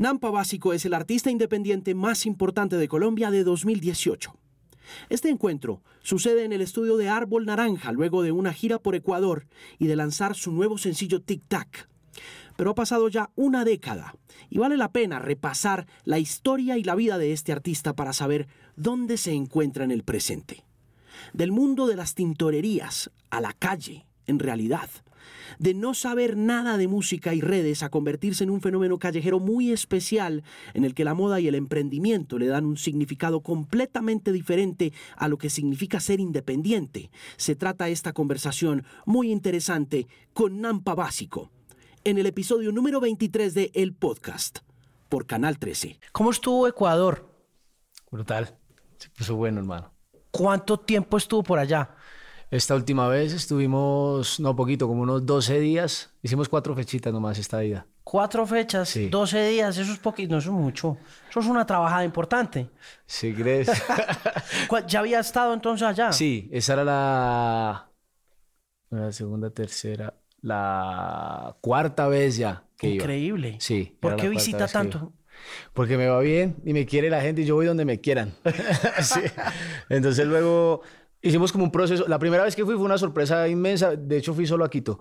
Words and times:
Nampa 0.00 0.30
Básico 0.30 0.72
es 0.72 0.86
el 0.86 0.94
artista 0.94 1.30
independiente 1.30 1.94
más 1.94 2.24
importante 2.24 2.76
de 2.76 2.88
Colombia 2.88 3.30
de 3.30 3.44
2018. 3.44 4.34
Este 5.10 5.28
encuentro 5.28 5.82
sucede 6.02 6.44
en 6.44 6.54
el 6.54 6.62
estudio 6.62 6.96
de 6.96 7.10
Árbol 7.10 7.44
Naranja 7.44 7.92
luego 7.92 8.22
de 8.22 8.32
una 8.32 8.54
gira 8.54 8.78
por 8.78 8.94
Ecuador 8.94 9.46
y 9.78 9.88
de 9.88 9.96
lanzar 9.96 10.34
su 10.34 10.52
nuevo 10.52 10.78
sencillo 10.78 11.20
Tic 11.20 11.42
Tac. 11.48 11.86
Pero 12.56 12.70
ha 12.70 12.74
pasado 12.74 13.08
ya 13.08 13.28
una 13.34 13.62
década 13.66 14.14
y 14.48 14.56
vale 14.56 14.78
la 14.78 14.90
pena 14.90 15.18
repasar 15.18 15.86
la 16.06 16.18
historia 16.18 16.78
y 16.78 16.82
la 16.82 16.94
vida 16.94 17.18
de 17.18 17.34
este 17.34 17.52
artista 17.52 17.94
para 17.94 18.14
saber 18.14 18.48
dónde 18.76 19.18
se 19.18 19.34
encuentra 19.34 19.84
en 19.84 19.90
el 19.90 20.02
presente. 20.02 20.64
Del 21.34 21.52
mundo 21.52 21.86
de 21.86 21.96
las 21.96 22.14
tintorerías 22.14 23.10
a 23.28 23.42
la 23.42 23.52
calle, 23.52 24.06
en 24.26 24.38
realidad, 24.38 24.88
de 25.58 25.74
no 25.74 25.94
saber 25.94 26.36
nada 26.36 26.76
de 26.76 26.88
música 26.88 27.34
y 27.34 27.40
redes 27.40 27.82
a 27.82 27.90
convertirse 27.90 28.44
en 28.44 28.50
un 28.50 28.60
fenómeno 28.60 28.98
callejero 28.98 29.40
muy 29.40 29.72
especial 29.72 30.42
en 30.74 30.84
el 30.84 30.94
que 30.94 31.04
la 31.04 31.14
moda 31.14 31.40
y 31.40 31.48
el 31.48 31.54
emprendimiento 31.54 32.38
le 32.38 32.46
dan 32.46 32.64
un 32.64 32.76
significado 32.76 33.40
completamente 33.40 34.32
diferente 34.32 34.92
a 35.16 35.28
lo 35.28 35.38
que 35.38 35.50
significa 35.50 36.00
ser 36.00 36.20
independiente. 36.20 37.10
Se 37.36 37.56
trata 37.56 37.88
esta 37.88 38.12
conversación 38.12 38.84
muy 39.06 39.30
interesante 39.30 40.06
con 40.32 40.60
Nampa 40.60 40.94
Básico 40.94 41.50
en 42.04 42.18
el 42.18 42.26
episodio 42.26 42.72
número 42.72 43.00
23 43.00 43.52
de 43.54 43.70
El 43.74 43.92
Podcast 43.94 44.60
por 45.08 45.26
Canal 45.26 45.58
13. 45.58 46.00
¿Cómo 46.12 46.30
estuvo 46.30 46.66
Ecuador? 46.66 47.28
Brutal. 48.10 48.56
Se 48.96 49.10
puso 49.10 49.36
bueno, 49.36 49.60
hermano. 49.60 49.92
¿Cuánto 50.30 50.78
tiempo 50.78 51.16
estuvo 51.16 51.42
por 51.42 51.58
allá? 51.58 51.94
Esta 52.50 52.74
última 52.74 53.06
vez 53.06 53.32
estuvimos, 53.32 54.40
no 54.40 54.56
poquito, 54.56 54.88
como 54.88 55.02
unos 55.02 55.24
12 55.24 55.60
días. 55.60 56.10
Hicimos 56.20 56.48
cuatro 56.48 56.74
fechitas 56.74 57.12
nomás 57.12 57.38
esta 57.38 57.62
ida. 57.64 57.86
Cuatro 58.02 58.44
fechas, 58.44 58.88
sí. 58.88 59.08
12 59.08 59.48
días, 59.50 59.78
eso 59.78 59.92
es 59.92 59.98
poquito, 60.00 60.32
no 60.32 60.38
eso 60.38 60.50
es 60.50 60.56
mucho. 60.56 60.96
Eso 61.28 61.38
es 61.38 61.46
una 61.46 61.64
trabajada 61.64 62.04
importante. 62.04 62.68
¿Sí 63.06 63.32
crees? 63.32 63.70
¿Ya 64.88 64.98
había 64.98 65.20
estado 65.20 65.54
entonces 65.54 65.86
allá? 65.86 66.10
Sí, 66.10 66.48
esa 66.50 66.72
era 66.72 66.84
la, 66.84 67.90
la 68.90 69.12
segunda, 69.12 69.50
tercera, 69.50 70.14
la 70.40 71.56
cuarta 71.60 72.08
vez 72.08 72.36
ya 72.36 72.64
que 72.76 72.94
Increíble. 72.94 73.58
Sí. 73.60 73.96
¿Por 74.00 74.16
qué 74.16 74.28
visita 74.28 74.66
tanto? 74.66 75.12
Porque 75.72 75.96
me 75.96 76.08
va 76.08 76.20
bien 76.20 76.56
y 76.64 76.72
me 76.72 76.84
quiere 76.84 77.10
la 77.10 77.20
gente 77.20 77.42
y 77.42 77.44
yo 77.44 77.54
voy 77.54 77.66
donde 77.66 77.84
me 77.84 78.00
quieran. 78.00 78.34
sí. 79.02 79.20
Entonces 79.88 80.26
luego 80.26 80.82
hicimos 81.22 81.52
como 81.52 81.64
un 81.64 81.70
proceso. 81.70 82.06
La 82.08 82.18
primera 82.18 82.44
vez 82.44 82.56
que 82.56 82.64
fui 82.64 82.74
fue 82.74 82.84
una 82.84 82.98
sorpresa 82.98 83.48
inmensa. 83.48 83.96
De 83.96 84.16
hecho, 84.16 84.34
fui 84.34 84.46
solo 84.46 84.64
a 84.64 84.70
Quito. 84.70 85.00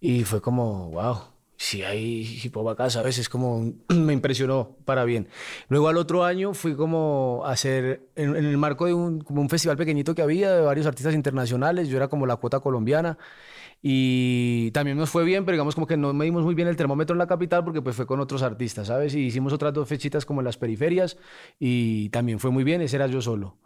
Y 0.00 0.24
fue 0.24 0.40
como, 0.40 0.90
wow, 0.90 1.18
si 1.56 1.82
hay 1.82 2.40
hip 2.42 2.56
hop 2.56 2.68
acá, 2.68 2.88
¿sabes? 2.88 3.18
Es 3.18 3.28
como, 3.28 3.72
me 3.88 4.12
impresionó 4.12 4.76
para 4.84 5.04
bien. 5.04 5.28
Luego 5.68 5.88
al 5.88 5.96
otro 5.96 6.24
año 6.24 6.54
fui 6.54 6.74
como 6.76 7.42
a 7.44 7.52
hacer, 7.52 8.08
en, 8.14 8.36
en, 8.36 8.44
el 8.44 8.56
marco 8.56 8.86
de 8.86 8.94
un, 8.94 9.20
como 9.20 9.40
un 9.40 9.48
festival 9.48 9.76
pequeñito 9.76 10.14
que 10.14 10.22
había 10.22 10.52
de 10.52 10.62
varios 10.62 10.86
artistas 10.86 11.14
internacionales, 11.14 11.88
yo 11.88 11.96
era 11.96 12.08
como 12.08 12.26
la 12.26 12.36
cuota 12.36 12.60
colombiana. 12.60 13.18
Y 13.80 14.70
también 14.72 14.96
nos 14.96 15.10
fue 15.10 15.24
bien, 15.24 15.44
pero 15.44 15.54
digamos 15.54 15.74
como 15.74 15.86
que 15.86 15.96
no 15.96 16.12
medimos 16.12 16.42
muy 16.42 16.54
bien 16.54 16.66
el 16.66 16.76
termómetro 16.76 17.14
en 17.14 17.18
la 17.18 17.28
capital 17.28 17.64
porque 17.64 17.80
pues 17.80 17.94
fue 17.94 18.06
con 18.06 18.18
otros 18.18 18.42
artistas, 18.42 18.88
¿sabes? 18.88 19.14
Y 19.14 19.20
hicimos 19.20 19.52
otras 19.52 19.72
dos 19.72 19.88
fechitas 19.88 20.26
como 20.26 20.40
en 20.40 20.46
las 20.46 20.56
periferias 20.56 21.16
y 21.60 22.08
también 22.10 22.40
fue 22.40 22.50
muy 22.50 22.64
bien, 22.64 22.82
ese 22.82 22.96
era 22.96 23.06
yo 23.06 23.20
solo. 23.20 23.56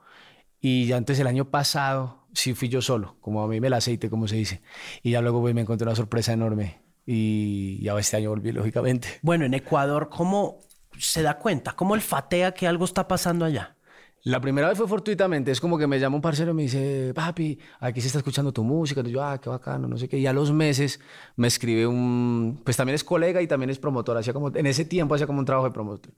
Y 0.64 0.86
ya 0.86 0.96
antes 0.96 1.18
el 1.18 1.26
año 1.26 1.50
pasado 1.50 2.24
sí 2.32 2.54
fui 2.54 2.68
yo 2.68 2.80
solo, 2.80 3.16
como 3.20 3.42
a 3.42 3.48
mí 3.48 3.60
me 3.60 3.66
el 3.66 3.72
aceite, 3.72 4.08
como 4.08 4.28
se 4.28 4.36
dice. 4.36 4.62
Y 5.02 5.10
ya 5.10 5.20
luego 5.20 5.40
pues, 5.40 5.54
me 5.54 5.62
encontré 5.62 5.86
una 5.86 5.96
sorpresa 5.96 6.32
enorme. 6.32 6.80
Y 7.04 7.82
ya 7.82 7.98
este 7.98 8.16
año 8.16 8.30
volví, 8.30 8.52
lógicamente. 8.52 9.18
Bueno, 9.22 9.44
en 9.44 9.54
Ecuador, 9.54 10.08
¿cómo 10.08 10.60
se 10.96 11.22
da 11.22 11.36
cuenta? 11.36 11.72
¿Cómo 11.72 11.94
olfatea 11.94 12.54
que 12.54 12.68
algo 12.68 12.84
está 12.84 13.08
pasando 13.08 13.44
allá? 13.44 13.76
La 14.24 14.40
primera 14.40 14.68
vez 14.68 14.78
fue 14.78 14.86
fortuitamente, 14.86 15.50
es 15.50 15.60
como 15.60 15.76
que 15.76 15.88
me 15.88 15.98
llama 15.98 16.14
un 16.14 16.22
parcero 16.22 16.52
y 16.52 16.54
me 16.54 16.62
dice, 16.62 17.12
papi, 17.12 17.58
aquí 17.80 18.00
se 18.00 18.06
está 18.06 18.20
escuchando 18.20 18.52
tu 18.52 18.62
música. 18.62 19.00
Entonces 19.00 19.14
yo, 19.14 19.24
ah, 19.24 19.40
qué 19.40 19.50
bacano, 19.50 19.88
no 19.88 19.98
sé 19.98 20.08
qué. 20.08 20.16
Y 20.16 20.28
a 20.28 20.32
los 20.32 20.52
meses 20.52 21.00
me 21.34 21.48
escribe 21.48 21.88
un, 21.88 22.60
pues 22.64 22.76
también 22.76 22.94
es 22.94 23.02
colega 23.02 23.42
y 23.42 23.48
también 23.48 23.70
es 23.70 23.80
promotor, 23.80 24.16
hacía 24.16 24.32
como, 24.32 24.54
en 24.54 24.66
ese 24.66 24.84
tiempo 24.84 25.16
hacía 25.16 25.26
como 25.26 25.40
un 25.40 25.44
trabajo 25.44 25.66
de 25.66 25.74
promotor. 25.74 26.12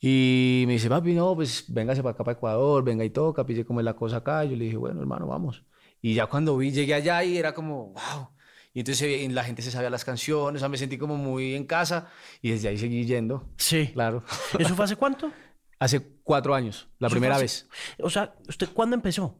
Y 0.00 0.64
me 0.66 0.74
dice, 0.74 0.88
papi, 0.88 1.12
no, 1.12 1.34
pues 1.34 1.64
véngase 1.68 2.02
para 2.02 2.14
acá, 2.14 2.24
para 2.24 2.36
Ecuador, 2.36 2.84
venga 2.84 3.04
y 3.04 3.10
toca, 3.10 3.44
pille 3.44 3.64
cómo 3.64 3.80
es 3.80 3.84
la 3.84 3.94
cosa 3.94 4.18
acá. 4.18 4.44
Y 4.44 4.50
yo 4.50 4.56
le 4.56 4.64
dije, 4.66 4.76
bueno, 4.76 5.00
hermano, 5.00 5.26
vamos. 5.26 5.64
Y 6.00 6.14
ya 6.14 6.26
cuando 6.26 6.56
vi, 6.56 6.70
llegué 6.70 6.94
allá 6.94 7.24
y 7.24 7.36
era 7.36 7.52
como, 7.52 7.92
wow. 7.92 8.28
Y 8.72 8.80
entonces 8.80 9.32
la 9.32 9.42
gente 9.42 9.62
se 9.62 9.72
sabía 9.72 9.90
las 9.90 10.04
canciones, 10.04 10.58
o 10.58 10.60
sea, 10.60 10.68
me 10.68 10.76
sentí 10.76 10.98
como 10.98 11.16
muy 11.16 11.54
en 11.54 11.64
casa 11.64 12.10
y 12.40 12.50
desde 12.50 12.68
ahí 12.68 12.78
seguí 12.78 13.04
yendo. 13.04 13.48
Sí. 13.56 13.88
Claro. 13.92 14.22
¿Eso 14.58 14.76
fue 14.76 14.84
hace 14.84 14.96
cuánto? 14.96 15.32
Hace 15.80 16.00
cuatro 16.22 16.54
años, 16.54 16.88
la 16.98 17.08
primera 17.08 17.34
hace... 17.34 17.44
vez. 17.44 17.68
O 18.00 18.10
sea, 18.10 18.34
¿usted 18.48 18.68
cuándo 18.72 18.94
empezó? 18.94 19.36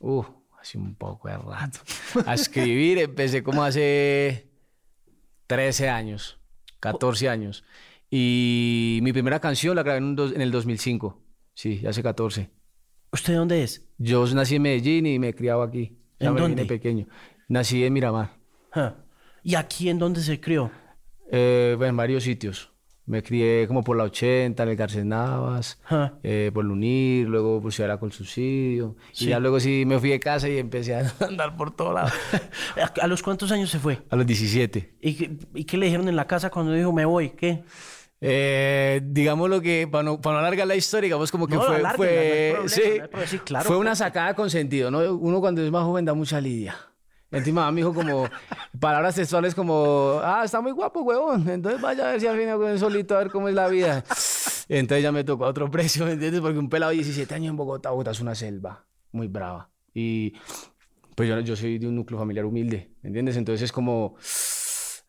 Uh, 0.00 0.24
hace 0.60 0.78
un 0.78 0.94
poco 0.94 1.28
de 1.28 1.36
rato. 1.36 1.78
A 2.26 2.34
escribir 2.34 2.98
empecé 2.98 3.42
como 3.42 3.62
hace 3.62 4.50
13 5.46 5.88
años, 5.88 6.38
14 6.80 7.28
años. 7.28 7.64
Y 8.14 8.98
mi 9.02 9.10
primera 9.14 9.40
canción 9.40 9.74
la 9.74 9.82
grabé 9.82 9.96
en, 9.96 10.04
un 10.04 10.16
dos, 10.16 10.32
en 10.32 10.42
el 10.42 10.50
2005. 10.50 11.18
Sí, 11.54 11.82
hace 11.86 12.02
14. 12.02 12.50
¿Usted 13.10 13.32
de 13.32 13.38
dónde 13.38 13.62
es? 13.62 13.88
Yo 13.96 14.26
nací 14.34 14.56
en 14.56 14.62
Medellín 14.62 15.06
y 15.06 15.18
me 15.18 15.28
he 15.28 15.34
criado 15.34 15.62
aquí. 15.62 15.96
¿En 16.18 16.36
dónde? 16.36 16.66
pequeño. 16.66 17.06
Nací 17.48 17.82
en 17.82 17.92
Miramar. 17.94 18.36
Huh. 18.74 18.90
¿Y 19.42 19.54
aquí 19.54 19.88
en 19.88 19.98
dónde 19.98 20.20
se 20.20 20.38
crió? 20.38 20.70
Eh, 21.30 21.74
en 21.80 21.96
varios 21.96 22.24
sitios. 22.24 22.70
Me 23.06 23.22
crié 23.22 23.66
como 23.66 23.82
por 23.82 23.96
la 23.96 24.04
80, 24.04 24.62
en 24.62 24.68
el 24.68 24.76
Garcés 24.76 25.06
Navas, 25.06 25.80
huh. 25.90 26.18
eh, 26.22 26.50
por 26.52 26.66
Lunir, 26.66 27.26
luego 27.26 27.62
por 27.62 27.72
Ciudad 27.72 27.98
con 27.98 28.12
subsidio. 28.12 28.94
Sí. 29.12 29.24
Y 29.24 29.28
ya 29.28 29.40
luego 29.40 29.58
sí 29.58 29.84
me 29.86 29.98
fui 29.98 30.10
de 30.10 30.20
casa 30.20 30.50
y 30.50 30.58
empecé 30.58 30.96
a 30.96 31.10
andar 31.20 31.56
por 31.56 31.74
todos 31.74 31.94
lados. 31.94 32.12
¿A 33.00 33.06
los 33.06 33.22
cuántos 33.22 33.50
años 33.52 33.70
se 33.70 33.78
fue? 33.78 34.02
A 34.10 34.16
los 34.16 34.26
17. 34.26 34.96
¿Y 35.00 35.14
qué, 35.14 35.36
¿Y 35.54 35.64
qué 35.64 35.78
le 35.78 35.86
dijeron 35.86 36.10
en 36.10 36.16
la 36.16 36.26
casa 36.26 36.50
cuando 36.50 36.74
dijo 36.74 36.92
me 36.92 37.06
voy? 37.06 37.30
¿Qué? 37.30 37.64
Eh, 38.24 39.00
digamos 39.04 39.50
lo 39.50 39.60
que, 39.60 39.88
para 39.90 40.04
no, 40.04 40.20
para 40.20 40.34
no 40.34 40.46
alargar 40.46 40.64
la 40.64 40.76
historia, 40.76 41.06
digamos 41.06 41.32
como 41.32 41.48
que 41.48 41.56
No, 41.56 41.62
fue, 41.62 41.82
fue, 41.96 42.52
no 42.54 42.60
problema, 42.60 43.26
sí, 43.26 43.38
claro, 43.40 43.66
fue 43.66 43.76
una 43.76 43.96
sacada 43.96 44.34
con 44.34 44.48
sentido, 44.48 44.92
¿no? 44.92 45.00
Uno 45.16 45.40
cuando 45.40 45.60
es 45.60 45.72
más 45.72 45.82
joven 45.82 46.04
da 46.04 46.14
mucha 46.14 46.40
lidia. 46.40 46.76
Encima 47.32 47.68
me 47.72 47.80
dijo 47.80 47.92
como 47.92 48.28
palabras 48.78 49.16
textuales 49.16 49.56
como, 49.56 50.20
ah, 50.22 50.42
está 50.44 50.60
muy 50.60 50.70
guapo, 50.70 51.00
huevón. 51.00 51.48
Entonces 51.48 51.80
vaya 51.80 52.06
a 52.06 52.12
ver 52.12 52.20
si 52.20 52.28
al 52.28 52.38
final 52.38 52.58
con 52.58 52.78
solito 52.78 53.16
a 53.16 53.18
ver 53.18 53.30
cómo 53.30 53.48
es 53.48 53.56
la 53.56 53.66
vida. 53.66 54.04
Entonces 54.68 55.02
ya 55.02 55.10
me 55.10 55.24
tocó 55.24 55.46
a 55.46 55.48
otro 55.48 55.68
precio, 55.68 56.04
¿me 56.06 56.12
entiendes? 56.12 56.40
Porque 56.40 56.58
un 56.58 56.68
pelado 56.68 56.90
de 56.90 56.98
17 56.98 57.34
años 57.34 57.50
en 57.50 57.56
Bogotá, 57.56 57.90
Bogotá 57.90 58.12
es 58.12 58.20
una 58.20 58.36
selva 58.36 58.84
muy 59.10 59.26
brava. 59.26 59.68
Y 59.92 60.34
pues 61.16 61.28
yo, 61.28 61.40
yo 61.40 61.56
soy 61.56 61.78
de 61.78 61.88
un 61.88 61.96
núcleo 61.96 62.20
familiar 62.20 62.44
humilde, 62.44 62.92
¿me 63.02 63.08
entiendes? 63.08 63.36
Entonces 63.36 63.62
es 63.62 63.72
como 63.72 64.14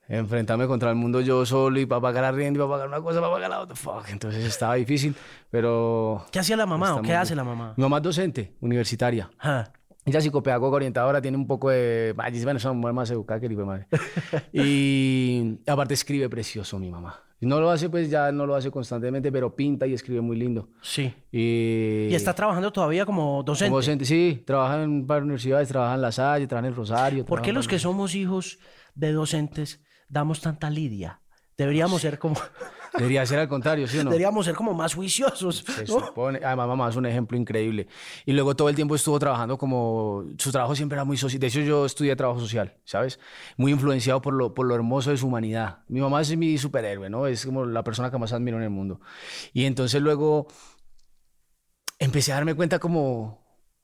enfrentarme 0.07 0.67
contra 0.67 0.89
el 0.89 0.95
mundo 0.95 1.21
yo 1.21 1.45
solo 1.45 1.79
y 1.79 1.85
para 1.85 2.01
pagar 2.01 2.23
arriendo 2.25 2.59
y 2.59 2.61
para 2.61 2.71
pagar 2.71 2.87
una 2.87 3.01
cosa, 3.01 3.21
para 3.21 3.33
pagar 3.33 3.49
la 3.49 3.59
otra. 3.61 3.75
Fuck. 3.75 4.09
Entonces 4.09 4.43
estaba 4.45 4.75
difícil, 4.75 5.15
pero... 5.49 6.25
¿Qué 6.31 6.39
hacía 6.39 6.57
la 6.57 6.65
mamá 6.65 6.95
o 6.95 7.01
qué 7.01 7.13
hace 7.15 7.35
la 7.35 7.43
mamá? 7.43 7.73
Mi 7.77 7.83
mamá 7.83 7.97
es 7.97 8.03
docente, 8.03 8.53
universitaria. 8.61 9.29
Ah, 9.39 9.69
Ella 10.05 10.17
es 10.19 10.23
psicopedagoga 10.25 10.75
orientadora, 10.75 11.21
tiene 11.21 11.37
un 11.37 11.47
poco 11.47 11.69
de... 11.69 12.13
Bueno, 12.15 12.57
es 12.57 12.65
una 12.65 12.73
mujer 12.73 12.93
más 12.93 13.09
educada 13.11 13.39
que 13.39 13.45
el 13.47 13.55
madre. 13.57 13.87
y 14.53 15.59
aparte 15.67 15.93
escribe 15.93 16.29
precioso 16.29 16.79
mi 16.79 16.89
mamá. 16.89 17.19
No 17.41 17.59
lo 17.59 17.69
hace, 17.69 17.89
pues 17.89 18.09
ya 18.09 18.31
no 18.31 18.45
lo 18.45 18.55
hace 18.55 18.71
constantemente, 18.71 19.29
pero 19.29 19.53
pinta 19.53 19.85
y 19.85 19.93
escribe 19.93 20.21
muy 20.21 20.37
lindo. 20.37 20.69
sí. 20.81 21.13
Y, 21.29 22.07
¿Y 22.09 22.15
está 22.15 22.33
trabajando 22.33 22.71
todavía 22.71 23.05
como 23.05 23.43
docente? 23.43 23.69
como 23.69 23.77
docente, 23.79 24.05
sí, 24.05 24.43
trabaja 24.45 24.81
en 24.83 25.05
varias 25.05 25.23
universidades, 25.23 25.67
trabaja 25.67 25.95
en 25.95 26.01
La 26.01 26.11
Salle, 26.11 26.47
trabaja 26.47 26.67
en 26.67 26.71
el 26.73 26.77
Rosario. 26.77 27.25
¿Por 27.25 27.41
qué 27.41 27.51
los 27.51 27.67
que 27.67 27.75
en- 27.75 27.79
somos 27.81 28.15
hijos 28.15 28.59
de 28.95 29.11
docentes 29.11 29.81
damos 30.13 30.39
tanta 30.39 30.69
lidia? 30.69 31.19
Deberíamos 31.57 32.01
ser 32.01 32.19
como... 32.19 32.35
Debería 32.95 33.25
ser 33.25 33.39
al 33.39 33.47
contrario, 33.47 33.87
¿sí 33.87 33.97
o 33.97 34.03
no? 34.03 34.11
Deberíamos 34.11 34.45
ser 34.45 34.53
como 34.53 34.71
más 34.75 34.93
juiciosos. 34.93 35.65
Se 35.65 35.85
¿no? 35.85 35.99
supone. 35.99 36.39
Además, 36.43 36.67
mamá 36.67 36.89
es 36.89 36.95
un 36.95 37.07
ejemplo 37.07 37.35
increíble. 37.35 37.87
Y 38.23 38.33
luego 38.33 38.55
todo 38.55 38.69
el 38.69 38.75
tiempo 38.75 38.93
estuvo 38.93 39.17
trabajando 39.17 39.57
como. 39.57 40.25
Su 40.37 40.51
trabajo 40.51 40.75
siempre 40.75 40.95
era 40.97 41.03
muy 41.03 41.17
social. 41.17 41.39
De 41.39 41.47
hecho, 41.47 41.61
yo 41.61 41.87
estudié 41.87 42.15
trabajo 42.15 42.39
social, 42.39 42.77
¿sabes? 42.83 43.19
Muy 43.57 43.71
influenciado 43.71 44.21
por 44.21 44.35
lo, 44.35 44.53
por 44.53 44.67
lo 44.67 44.75
hermoso 44.75 45.09
de 45.09 45.17
su 45.17 45.25
humanidad. 45.25 45.79
Mi 45.87 46.01
mamá 46.01 46.21
es 46.21 46.37
mi 46.37 46.55
superhéroe, 46.59 47.09
¿no? 47.09 47.25
Es 47.25 47.47
como 47.47 47.65
la 47.65 47.83
persona 47.83 48.11
que 48.11 48.19
más 48.19 48.31
admiro 48.31 48.57
en 48.57 48.63
el 48.63 48.69
mundo. 48.69 49.01
Y 49.53 49.65
entonces 49.65 49.99
luego 49.99 50.45
empecé 51.97 52.31
a 52.31 52.35
darme 52.35 52.53
cuenta 52.53 52.77
como. 52.77 53.42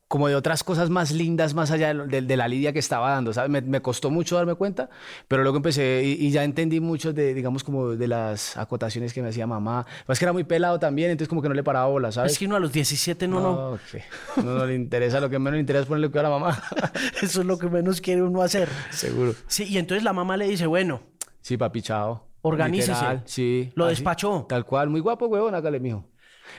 Como 0.10 0.28
de 0.28 0.36
otras 0.36 0.64
cosas 0.64 0.90
más 0.90 1.12
lindas, 1.12 1.54
más 1.54 1.70
allá 1.72 1.94
de, 1.94 2.08
de- 2.08 2.22
de 2.24 2.36
la 2.36 2.48
lidia 2.48 2.74
que 2.74 2.80
estaba 2.80 3.12
dando, 3.12 3.32
¿sabes? 3.32 3.50
Me, 3.52 3.62
me 3.62 3.80
costó 3.82 4.10
mucho 4.10 4.36
darme 4.36 4.56
cuenta, 4.56 4.90
pero 5.28 5.44
luego 5.44 5.58
empecé 5.58 6.02
y, 6.04 6.14
y 6.26 6.32
ya 6.32 6.44
entendí 6.44 6.80
mucho 6.80 7.14
de, 7.14 7.34
digamos, 7.36 7.64
como 7.64 7.90
de 7.92 8.08
las 8.08 8.58
acotaciones 8.58 9.14
que 9.14 9.22
me 9.22 9.30
hacía 9.30 9.46
mamá. 9.46 9.86
Más 10.08 10.18
que 10.18 10.26
era 10.26 10.34
muy 10.34 10.44
pelado 10.44 10.80
también, 10.80 11.12
entonces 11.12 11.30
como 11.30 11.42
que 11.44 11.48
no 11.48 11.54
le 11.54 11.64
paraba 11.64 11.86
bola, 11.86 12.12
¿sabes? 12.12 12.32
Es 12.34 12.40
que 12.40 12.48
uno 12.48 12.56
a 12.56 12.60
los 12.60 12.74
17 12.74 13.28
no, 13.28 13.40
no. 13.40 13.72
No, 13.72 13.80
que 13.92 14.04
no, 14.44 14.56
no 14.56 14.66
le 14.66 14.74
interesa, 14.74 15.20
lo 15.20 15.30
que 15.30 15.38
menos 15.38 15.54
le 15.54 15.60
interesa 15.60 15.84
es 15.84 15.88
ponerle 15.88 16.10
cuidado 16.10 16.28
a 16.36 16.40
la 16.40 16.40
mamá. 16.40 16.64
Eso 17.22 17.42
es 17.42 17.46
lo 17.48 17.60
que 17.60 17.70
menos 17.70 18.02
quiere 18.02 18.24
uno 18.24 18.42
hacer. 18.42 18.68
Seguro. 18.90 19.36
Sí, 19.46 19.66
y 19.66 19.78
entonces 19.78 20.04
la 20.04 20.12
mamá 20.14 20.36
le 20.38 20.48
dice, 20.50 20.66
bueno, 20.66 21.02
Sí, 21.42 21.56
papi, 21.56 21.82
chao. 21.84 22.28
Organícese. 22.42 22.94
Literal, 22.94 23.22
sí. 23.26 23.72
Lo 23.76 23.86
así, 23.86 23.96
despachó. 23.96 24.46
Tal 24.50 24.66
cual, 24.66 24.90
muy 24.90 25.02
guapo, 25.02 25.28
huevón, 25.28 25.54
hágale, 25.54 25.80
mijo. 25.80 26.04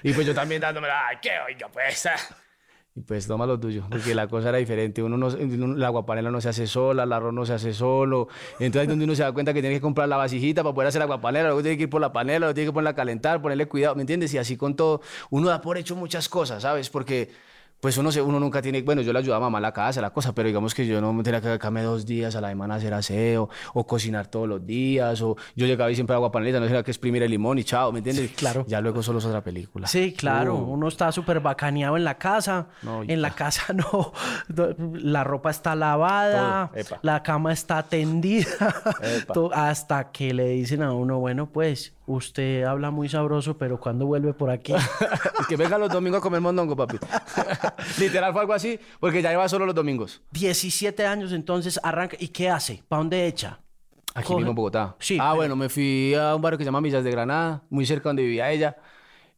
Y 0.05 0.13
pues 0.13 0.25
yo 0.27 0.35
también 0.35 0.61
dándome, 0.61 0.87
ay, 0.89 1.17
qué 1.21 1.31
oiga, 1.47 1.69
pues. 1.69 2.09
Ah". 2.97 2.99
Y 2.99 3.03
pues 3.03 3.27
toma 3.27 3.47
lo 3.47 3.59
tuyo, 3.59 3.85
porque 3.91 4.15
la 4.15 4.27
cosa 4.29 4.49
era 4.49 4.59
diferente. 4.59 5.03
Uno 5.03 5.17
no, 5.17 5.29
uno- 5.29 5.77
la 5.77 5.87
aguapanela 5.89 6.31
no 6.31 6.41
se 6.41 6.49
hace 6.49 6.67
sola, 6.67 7.05
el 7.05 7.13
arroz 7.13 7.33
no 7.33 7.47
se 7.47 7.53
hace 7.53 7.73
solo. 7.73 8.29
Entonces, 8.59 8.89
donde 8.89 9.05
uno 9.05 9.15
se 9.15 9.23
da 9.23 9.33
cuenta 9.33 9.55
que 9.55 9.61
tiene 9.61 9.77
que 9.77 9.81
comprar 9.81 10.09
la 10.09 10.17
vasijita 10.17 10.63
para 10.63 10.75
poder 10.75 10.89
hacer 10.89 10.99
la 10.99 11.05
aguapanela, 11.05 11.49
luego 11.49 11.63
tiene 11.63 11.77
que 11.77 11.85
ir 11.85 11.91
por 11.91 12.01
la 12.01 12.13
panela, 12.13 12.41
luego 12.41 12.55
tiene 12.55 12.69
que 12.69 12.73
ponerla 12.73 12.91
a 12.91 12.95
calentar, 12.95 13.41
ponerle 13.41 13.67
cuidado, 13.67 13.95
¿me 13.95 14.03
entiendes? 14.03 14.35
Y 14.35 14.39
así 14.39 14.57
con 14.57 14.75
todo, 14.75 15.01
uno 15.31 15.49
da 15.49 15.61
por 15.61 15.79
hecho 15.79 15.95
muchas 15.97 16.29
cosas, 16.29 16.63
¿sabes? 16.63 16.91
Porque 16.91 17.31
pues 17.81 17.97
uno, 17.99 18.13
se, 18.13 18.21
uno 18.21 18.39
nunca 18.39 18.61
tiene, 18.63 18.83
bueno, 18.83 19.03
yo 19.03 19.13
le 19.13 19.19
ayudaba 19.19 19.47
a 19.47 19.49
mamá 19.49 19.59
en 19.59 19.63
la 19.63 19.73
casa, 19.73 20.01
la 20.01 20.11
cosa, 20.11 20.35
pero 20.35 20.47
digamos 20.47 20.75
que 20.75 20.87
yo 20.87 21.01
no 21.01 21.13
me 21.13 21.23
tenía 21.23 21.41
que 21.41 21.49
dedicarme 21.49 21.83
dos 21.83 22.07
días 22.07 22.37
a 22.37 22.41
la 22.41 22.51
semana 22.51 22.75
a 22.75 22.77
hacer 22.77 22.93
aseo, 22.95 23.49
o 23.75 23.87
cocinar 23.87 24.27
todos 24.27 24.49
los 24.49 24.65
días, 24.67 25.23
o 25.23 25.37
yo 25.57 25.67
llegaba 25.67 25.91
y 25.91 25.95
siempre 25.95 26.15
agua 26.15 26.31
panelita, 26.31 26.61
no 26.61 26.67
tenía 26.67 26.83
que 26.83 26.91
exprimir 26.91 27.23
el 27.23 27.31
limón 27.31 27.59
y 27.59 27.65
chao, 27.65 27.91
¿me 27.93 27.99
entiendes? 27.99 28.29
Sí, 28.29 28.35
claro. 28.37 28.65
Ya 28.69 28.81
luego 28.81 29.03
solo 29.03 29.19
es 29.19 29.25
otra 29.25 29.43
película. 29.43 29.87
Sí, 29.87 30.13
claro. 30.13 30.57
Uh. 30.57 30.73
Uno 30.73 30.89
está 30.89 31.11
súper 31.13 31.41
bacaneado 31.41 31.97
en 31.97 32.05
la 32.05 32.19
casa. 32.19 32.69
No, 32.83 33.03
en 33.03 33.23
la 33.23 33.31
casa 33.31 33.73
no. 33.73 34.13
La 34.93 35.25
ropa 35.25 35.51
está 35.51 35.75
lavada. 35.75 36.71
La 37.03 37.23
cama 37.23 37.53
está 37.53 37.83
tendida. 37.83 38.47
Hasta 39.55 40.11
que 40.11 40.35
le 40.35 40.49
dicen 40.51 40.83
a 40.83 40.93
uno, 40.93 41.19
bueno, 41.19 41.51
pues 41.51 41.95
usted 42.15 42.65
habla 42.65 42.91
muy 42.91 43.09
sabroso, 43.09 43.57
pero 43.59 43.79
cuando 43.81 44.07
vuelve 44.07 44.33
por 44.33 44.51
aquí? 44.51 44.73
Es 44.75 45.47
que 45.49 45.57
venga 45.57 45.79
los 45.79 45.91
domingos 45.91 46.19
a 46.19 46.23
comer 46.23 46.41
mondongo, 46.41 46.77
papi. 46.77 46.99
Literal 47.99 48.33
fue 48.33 48.41
algo 48.43 48.53
así, 48.53 48.79
porque 48.99 49.23
ya 49.23 49.33
iba 49.33 49.49
solo 49.49 49.67
los 49.67 49.75
domingos. 49.75 50.21
17 50.33 51.07
años 51.07 51.33
entonces 51.33 51.79
arranca. 51.83 52.17
¿Y 52.21 52.29
qué 52.29 52.49
hace? 52.51 52.83
¿Para 52.89 52.99
dónde 53.01 53.27
echa? 53.27 53.61
Aquí 54.15 54.29
Coge- 54.33 54.37
mismo 54.39 54.51
en 54.51 54.57
Bogotá. 54.57 54.97
Sí, 54.99 55.17
Ah, 55.21 55.29
pero- 55.31 55.37
bueno, 55.37 55.57
me 55.57 55.69
fui 55.69 56.15
a 56.15 56.35
un 56.35 56.43
barrio 56.43 56.59
que 56.59 56.65
se 56.65 56.69
llama 56.69 56.81
Millas 56.81 57.05
de 57.05 57.11
Granada, 57.11 57.63
muy 57.71 57.87
cerca 57.87 58.09
donde 58.09 58.23
vivía 58.23 58.51
ella. 58.51 58.77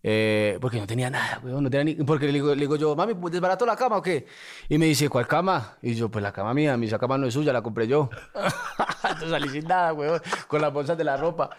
eh, 0.04 0.58
porque 0.60 0.80
no 0.80 0.86
tenía 0.88 1.08
nada, 1.10 1.40
weón, 1.44 1.62
no 1.62 1.70
tenía 1.70 1.84
ni... 1.84 1.94
Porque 2.04 2.26
le 2.26 2.32
digo, 2.32 2.52
le 2.56 2.60
digo 2.62 2.74
yo, 2.74 2.96
mami, 2.96 3.14
pues 3.14 3.30
¿desbarato 3.32 3.64
la 3.64 3.76
cama 3.76 3.98
o 3.98 4.02
qué? 4.02 4.26
Y 4.68 4.76
me 4.76 4.86
dice, 4.86 5.08
¿cuál 5.08 5.28
cama? 5.28 5.76
Y 5.80 5.94
yo, 5.94 6.08
pues 6.10 6.20
la 6.24 6.32
cama 6.32 6.52
mía, 6.54 6.76
mi 6.76 6.88
cama 6.88 7.16
no 7.18 7.26
es 7.28 7.34
suya, 7.34 7.52
la 7.52 7.62
compré 7.62 7.86
yo. 7.86 8.10
Entonces 9.04 9.30
salí 9.30 9.48
sin 9.50 9.64
nada, 9.68 9.92
weón, 9.92 10.20
con 10.48 10.60
las 10.60 10.72
bolsas 10.72 10.98
de 10.98 11.04
la 11.04 11.16
ropa. 11.16 11.50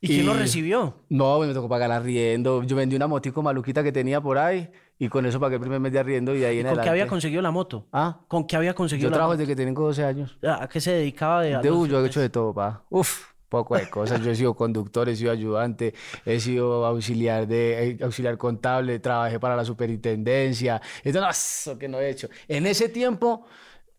¿Y 0.00 0.06
quién 0.08 0.26
lo 0.26 0.34
Y- 0.34 0.38
recibió? 0.38 0.94
No, 1.10 1.38
me 1.40 1.52
tocó 1.52 1.68
pagar 1.68 1.90
arriendo. 1.92 2.62
Yo 2.62 2.74
vendí 2.76 2.96
una 2.96 3.06
motico 3.06 3.42
maluquita 3.42 3.82
que 3.82 3.92
tenía 3.92 4.20
por 4.20 4.38
ahí 4.38 4.70
y 4.98 5.08
con 5.08 5.26
eso 5.26 5.38
pagué 5.38 5.56
el 5.56 5.60
primer 5.60 5.78
mes 5.80 5.92
de 5.92 5.98
arriendo 5.98 6.34
y 6.34 6.42
ahí 6.44 6.58
en 6.58 6.62
¿Con 6.64 6.74
qué 6.74 6.80
adelante. 6.80 6.90
había 6.90 7.06
conseguido 7.06 7.42
la 7.42 7.50
moto? 7.50 7.86
Ah, 7.92 8.20
¿Con 8.28 8.46
qué 8.46 8.56
había 8.56 8.74
conseguido 8.74 9.08
yo 9.08 9.10
la 9.10 9.16
trabajo 9.16 9.32
moto? 9.32 9.38
desde 9.40 9.50
que 9.54 9.56
tengo 9.64 9.84
12 9.84 10.04
años. 10.04 10.38
¿A 10.42 10.66
qué 10.68 10.80
se 10.80 10.92
dedicaba 10.92 11.42
de, 11.42 11.58
De 11.58 11.68
yo 11.68 12.02
he 12.02 12.06
hecho 12.06 12.20
de 12.20 12.30
todo, 12.30 12.54
pa. 12.54 12.84
Uf, 12.88 13.26
poco 13.50 13.76
de 13.76 13.90
cosas. 13.90 14.22
Yo 14.22 14.30
he 14.30 14.36
sido 14.36 14.54
conductor, 14.54 15.06
he 15.08 15.16
sido 15.16 15.32
ayudante, 15.32 15.92
he 16.24 16.40
sido 16.40 16.86
auxiliar 16.86 17.46
de 17.46 17.90
eh, 17.90 17.98
auxiliar 18.02 18.38
contable, 18.38 18.98
trabajé 19.00 19.38
para 19.38 19.54
la 19.56 19.64
superintendencia. 19.66 20.80
Entonces, 21.04 21.20
no, 21.22 21.28
eso 21.30 21.78
que 21.78 21.88
no 21.88 21.98
he 22.00 22.08
hecho. 22.10 22.28
En 22.48 22.66
ese 22.66 22.88
tiempo 22.88 23.44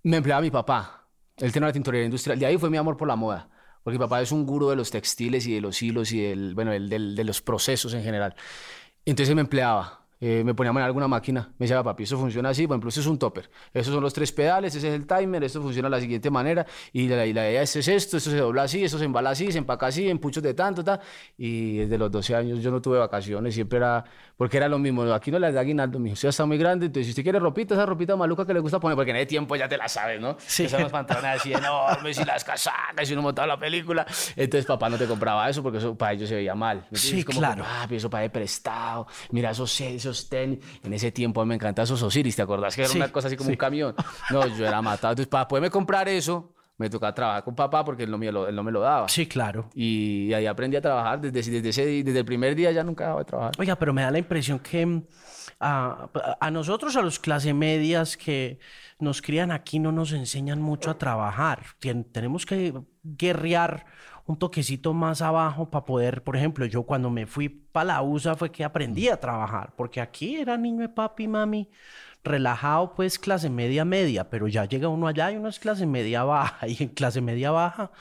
me 0.03 0.17
empleaba 0.17 0.41
mi 0.41 0.49
papá. 0.51 1.07
Él 1.37 1.51
tenía 1.51 1.67
una 1.67 1.73
tintorería 1.73 2.05
industrial. 2.05 2.39
De 2.39 2.45
ahí 2.45 2.57
fue 2.57 2.69
mi 2.69 2.77
amor 2.77 2.97
por 2.97 3.07
la 3.07 3.15
moda. 3.15 3.49
Porque 3.83 3.97
mi 3.97 4.03
papá 4.03 4.21
es 4.21 4.31
un 4.31 4.45
gurú 4.45 4.69
de 4.69 4.75
los 4.75 4.91
textiles 4.91 5.47
y 5.47 5.53
de 5.55 5.61
los 5.61 5.81
hilos 5.81 6.11
y 6.11 6.21
del, 6.21 6.53
bueno, 6.55 6.71
el, 6.73 6.89
del- 6.89 7.15
de 7.15 7.23
los 7.23 7.41
procesos 7.41 7.93
en 7.93 8.03
general. 8.03 8.35
Entonces 9.05 9.35
me 9.35 9.41
empleaba. 9.41 10.00
Eh, 10.23 10.43
me 10.45 10.53
ponía 10.53 10.69
a 10.69 10.73
manejar 10.73 10.89
alguna 10.89 11.07
máquina. 11.07 11.49
Me 11.57 11.65
decía, 11.65 11.81
papi, 11.81 12.03
eso 12.03 12.15
funciona 12.15 12.49
así. 12.49 12.67
Por 12.67 12.75
ejemplo, 12.75 12.89
eso 12.89 13.01
es 13.01 13.07
un 13.07 13.17
topper. 13.17 13.49
Esos 13.73 13.91
son 13.91 14.03
los 14.03 14.13
tres 14.13 14.31
pedales, 14.31 14.75
ese 14.75 14.87
es 14.89 14.93
el 14.93 15.07
timer, 15.07 15.43
esto 15.43 15.59
funciona 15.63 15.89
de 15.89 15.95
la 15.95 15.99
siguiente 15.99 16.29
manera. 16.29 16.63
Y 16.93 17.07
la, 17.07 17.25
y 17.25 17.33
la 17.33 17.49
idea 17.49 17.63
es 17.63 17.75
esto, 17.75 18.17
esto 18.17 18.29
se 18.29 18.37
dobla 18.37 18.63
así, 18.63 18.83
esto 18.83 18.99
se 18.99 19.05
embala 19.05 19.31
así, 19.31 19.51
se 19.51 19.57
empaca 19.57 19.87
así, 19.87 20.07
en 20.07 20.19
puchos 20.19 20.43
de 20.43 20.53
tanto, 20.53 20.83
tal. 20.83 20.99
Y 21.37 21.77
desde 21.77 21.97
los 21.97 22.11
12 22.11 22.35
años 22.35 22.61
yo 22.61 22.69
no 22.69 22.79
tuve 22.79 22.99
vacaciones, 22.99 23.55
siempre 23.55 23.77
era, 23.77 24.05
porque 24.37 24.57
era 24.57 24.67
lo 24.67 24.77
mismo. 24.77 25.01
Aquí 25.11 25.31
no 25.31 25.39
le 25.39 25.51
da 25.51 25.61
aguinaldo, 25.61 25.97
mi 25.97 26.13
ya 26.13 26.29
está 26.29 26.45
muy 26.45 26.59
grande. 26.59 26.85
Entonces, 26.85 27.07
si 27.07 27.11
usted 27.11 27.23
quiere 27.23 27.39
ropita, 27.39 27.73
esa 27.73 27.87
ropita 27.87 28.15
maluca 28.15 28.45
que 28.45 28.53
le 28.53 28.59
gusta 28.59 28.79
poner, 28.79 28.95
porque 28.95 29.09
en 29.09 29.17
ese 29.17 29.25
tiempo 29.25 29.55
ya 29.55 29.67
te 29.67 29.77
la 29.77 29.87
sabes, 29.87 30.21
¿no? 30.21 30.37
Sí. 30.39 30.67
Los 30.67 30.91
pantalones 30.91 31.41
así 31.41 31.51
enormes 31.51 32.19
y 32.19 32.25
las 32.25 32.43
casacas 32.43 33.09
y 33.09 33.13
uno 33.13 33.23
montaba 33.23 33.47
la 33.47 33.57
película. 33.57 34.05
Entonces, 34.35 34.67
papá 34.67 34.87
no 34.87 34.99
te 34.99 35.07
compraba 35.07 35.49
eso 35.49 35.63
porque 35.63 35.79
eso 35.79 35.95
para 35.95 36.13
ellos 36.13 36.29
se 36.29 36.35
veía 36.35 36.53
mal. 36.53 36.85
¿me 36.91 36.97
Sí? 36.99 37.23
Como 37.23 37.39
claro. 37.39 37.63
que, 37.63 37.69
papi, 37.69 37.95
eso 37.95 38.09
para 38.09 38.31
prestado. 38.31 39.07
Mira 39.31 39.49
esos, 39.49 39.81
esos 39.81 40.10
tenis. 40.29 40.59
En 40.83 40.93
ese 40.93 41.11
tiempo 41.11 41.41
a 41.41 41.45
mí 41.45 41.49
me 41.49 41.55
encantaban 41.55 41.85
esos 41.85 42.01
Osiris, 42.03 42.35
¿te 42.35 42.41
acordás? 42.41 42.75
Que 42.75 42.81
era 42.81 42.89
Sí, 42.89 42.97
una 42.97 43.11
cosa 43.11 43.27
así 43.27 43.37
como 43.37 43.47
sí. 43.47 43.53
un 43.53 43.57
camión. 43.57 43.95
No, 44.31 44.45
yo 44.47 44.67
era 44.67 44.81
matado. 44.81 45.13
Entonces, 45.13 45.29
para 45.29 45.47
poderme 45.47 45.69
comprar 45.69 46.07
eso, 46.09 46.53
me 46.77 46.89
tocaba 46.89 47.13
trabajar 47.13 47.43
con 47.43 47.55
papá 47.55 47.83
porque 47.85 48.03
él 48.03 48.11
no 48.11 48.17
me 48.17 48.31
lo, 48.31 48.47
él 48.47 48.55
no 48.55 48.63
me 48.63 48.71
lo 48.71 48.81
daba. 48.81 49.07
Sí, 49.09 49.27
claro. 49.27 49.69
Y 49.75 50.33
ahí 50.33 50.45
aprendí 50.47 50.77
a 50.77 50.81
trabajar. 50.81 51.21
Desde, 51.21 51.51
desde, 51.51 51.69
ese, 51.69 52.03
desde 52.03 52.19
el 52.19 52.25
primer 52.25 52.55
día 52.55 52.71
ya 52.71 52.83
nunca 52.83 53.03
dejaba 53.05 53.19
de 53.19 53.25
trabajar. 53.25 53.51
Oiga, 53.59 53.75
pero 53.75 53.93
me 53.93 54.01
da 54.01 54.11
la 54.11 54.17
impresión 54.17 54.59
que 54.59 54.85
mm, 54.85 55.03
a, 55.59 56.09
a 56.39 56.51
nosotros, 56.51 56.95
a 56.95 57.01
los 57.01 57.19
clase 57.19 57.53
medias 57.53 58.17
que 58.17 58.59
nos 58.99 59.21
crían 59.21 59.51
aquí, 59.51 59.79
no 59.79 59.91
nos 59.91 60.11
enseñan 60.11 60.61
mucho 60.61 60.89
a 60.91 60.97
trabajar. 60.97 61.63
Tenemos 62.11 62.45
que 62.45 62.73
guerrear 63.03 63.85
un 64.31 64.39
toquecito 64.39 64.93
más 64.93 65.21
abajo 65.21 65.69
para 65.71 65.85
poder, 65.85 66.23
por 66.23 66.35
ejemplo, 66.37 66.65
yo 66.65 66.83
cuando 66.83 67.09
me 67.09 67.27
fui 67.27 67.49
para 67.49 67.85
la 67.85 68.01
USA 68.01 68.35
fue 68.35 68.51
que 68.51 68.63
aprendí 68.63 69.09
a 69.09 69.19
trabajar, 69.19 69.73
porque 69.77 70.01
aquí 70.01 70.35
era 70.37 70.57
niño 70.57 70.81
de 70.81 70.89
papi, 70.89 71.27
mami, 71.27 71.69
relajado, 72.23 72.93
pues 72.95 73.19
clase 73.19 73.49
media, 73.49 73.85
media, 73.85 74.29
pero 74.29 74.47
ya 74.47 74.65
llega 74.65 74.87
uno 74.89 75.07
allá 75.07 75.31
y 75.31 75.37
uno 75.37 75.49
es 75.49 75.59
clase 75.59 75.85
media 75.85 76.23
baja, 76.23 76.67
y 76.67 76.83
en 76.83 76.89
clase 76.89 77.21
media 77.21 77.51
baja, 77.51 77.91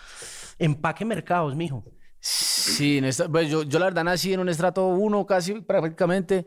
empaque 0.59 1.05
mercados, 1.05 1.55
mijo. 1.56 1.85
Sí, 2.23 2.99
en 2.99 3.06
esta- 3.06 3.29
pues 3.29 3.49
yo, 3.50 3.62
yo 3.62 3.79
la 3.79 3.87
verdad 3.87 4.05
nací 4.05 4.32
en 4.35 4.41
un 4.41 4.49
estrato 4.50 4.87
1 4.88 5.25
casi 5.27 5.55
prácticamente 5.62 6.47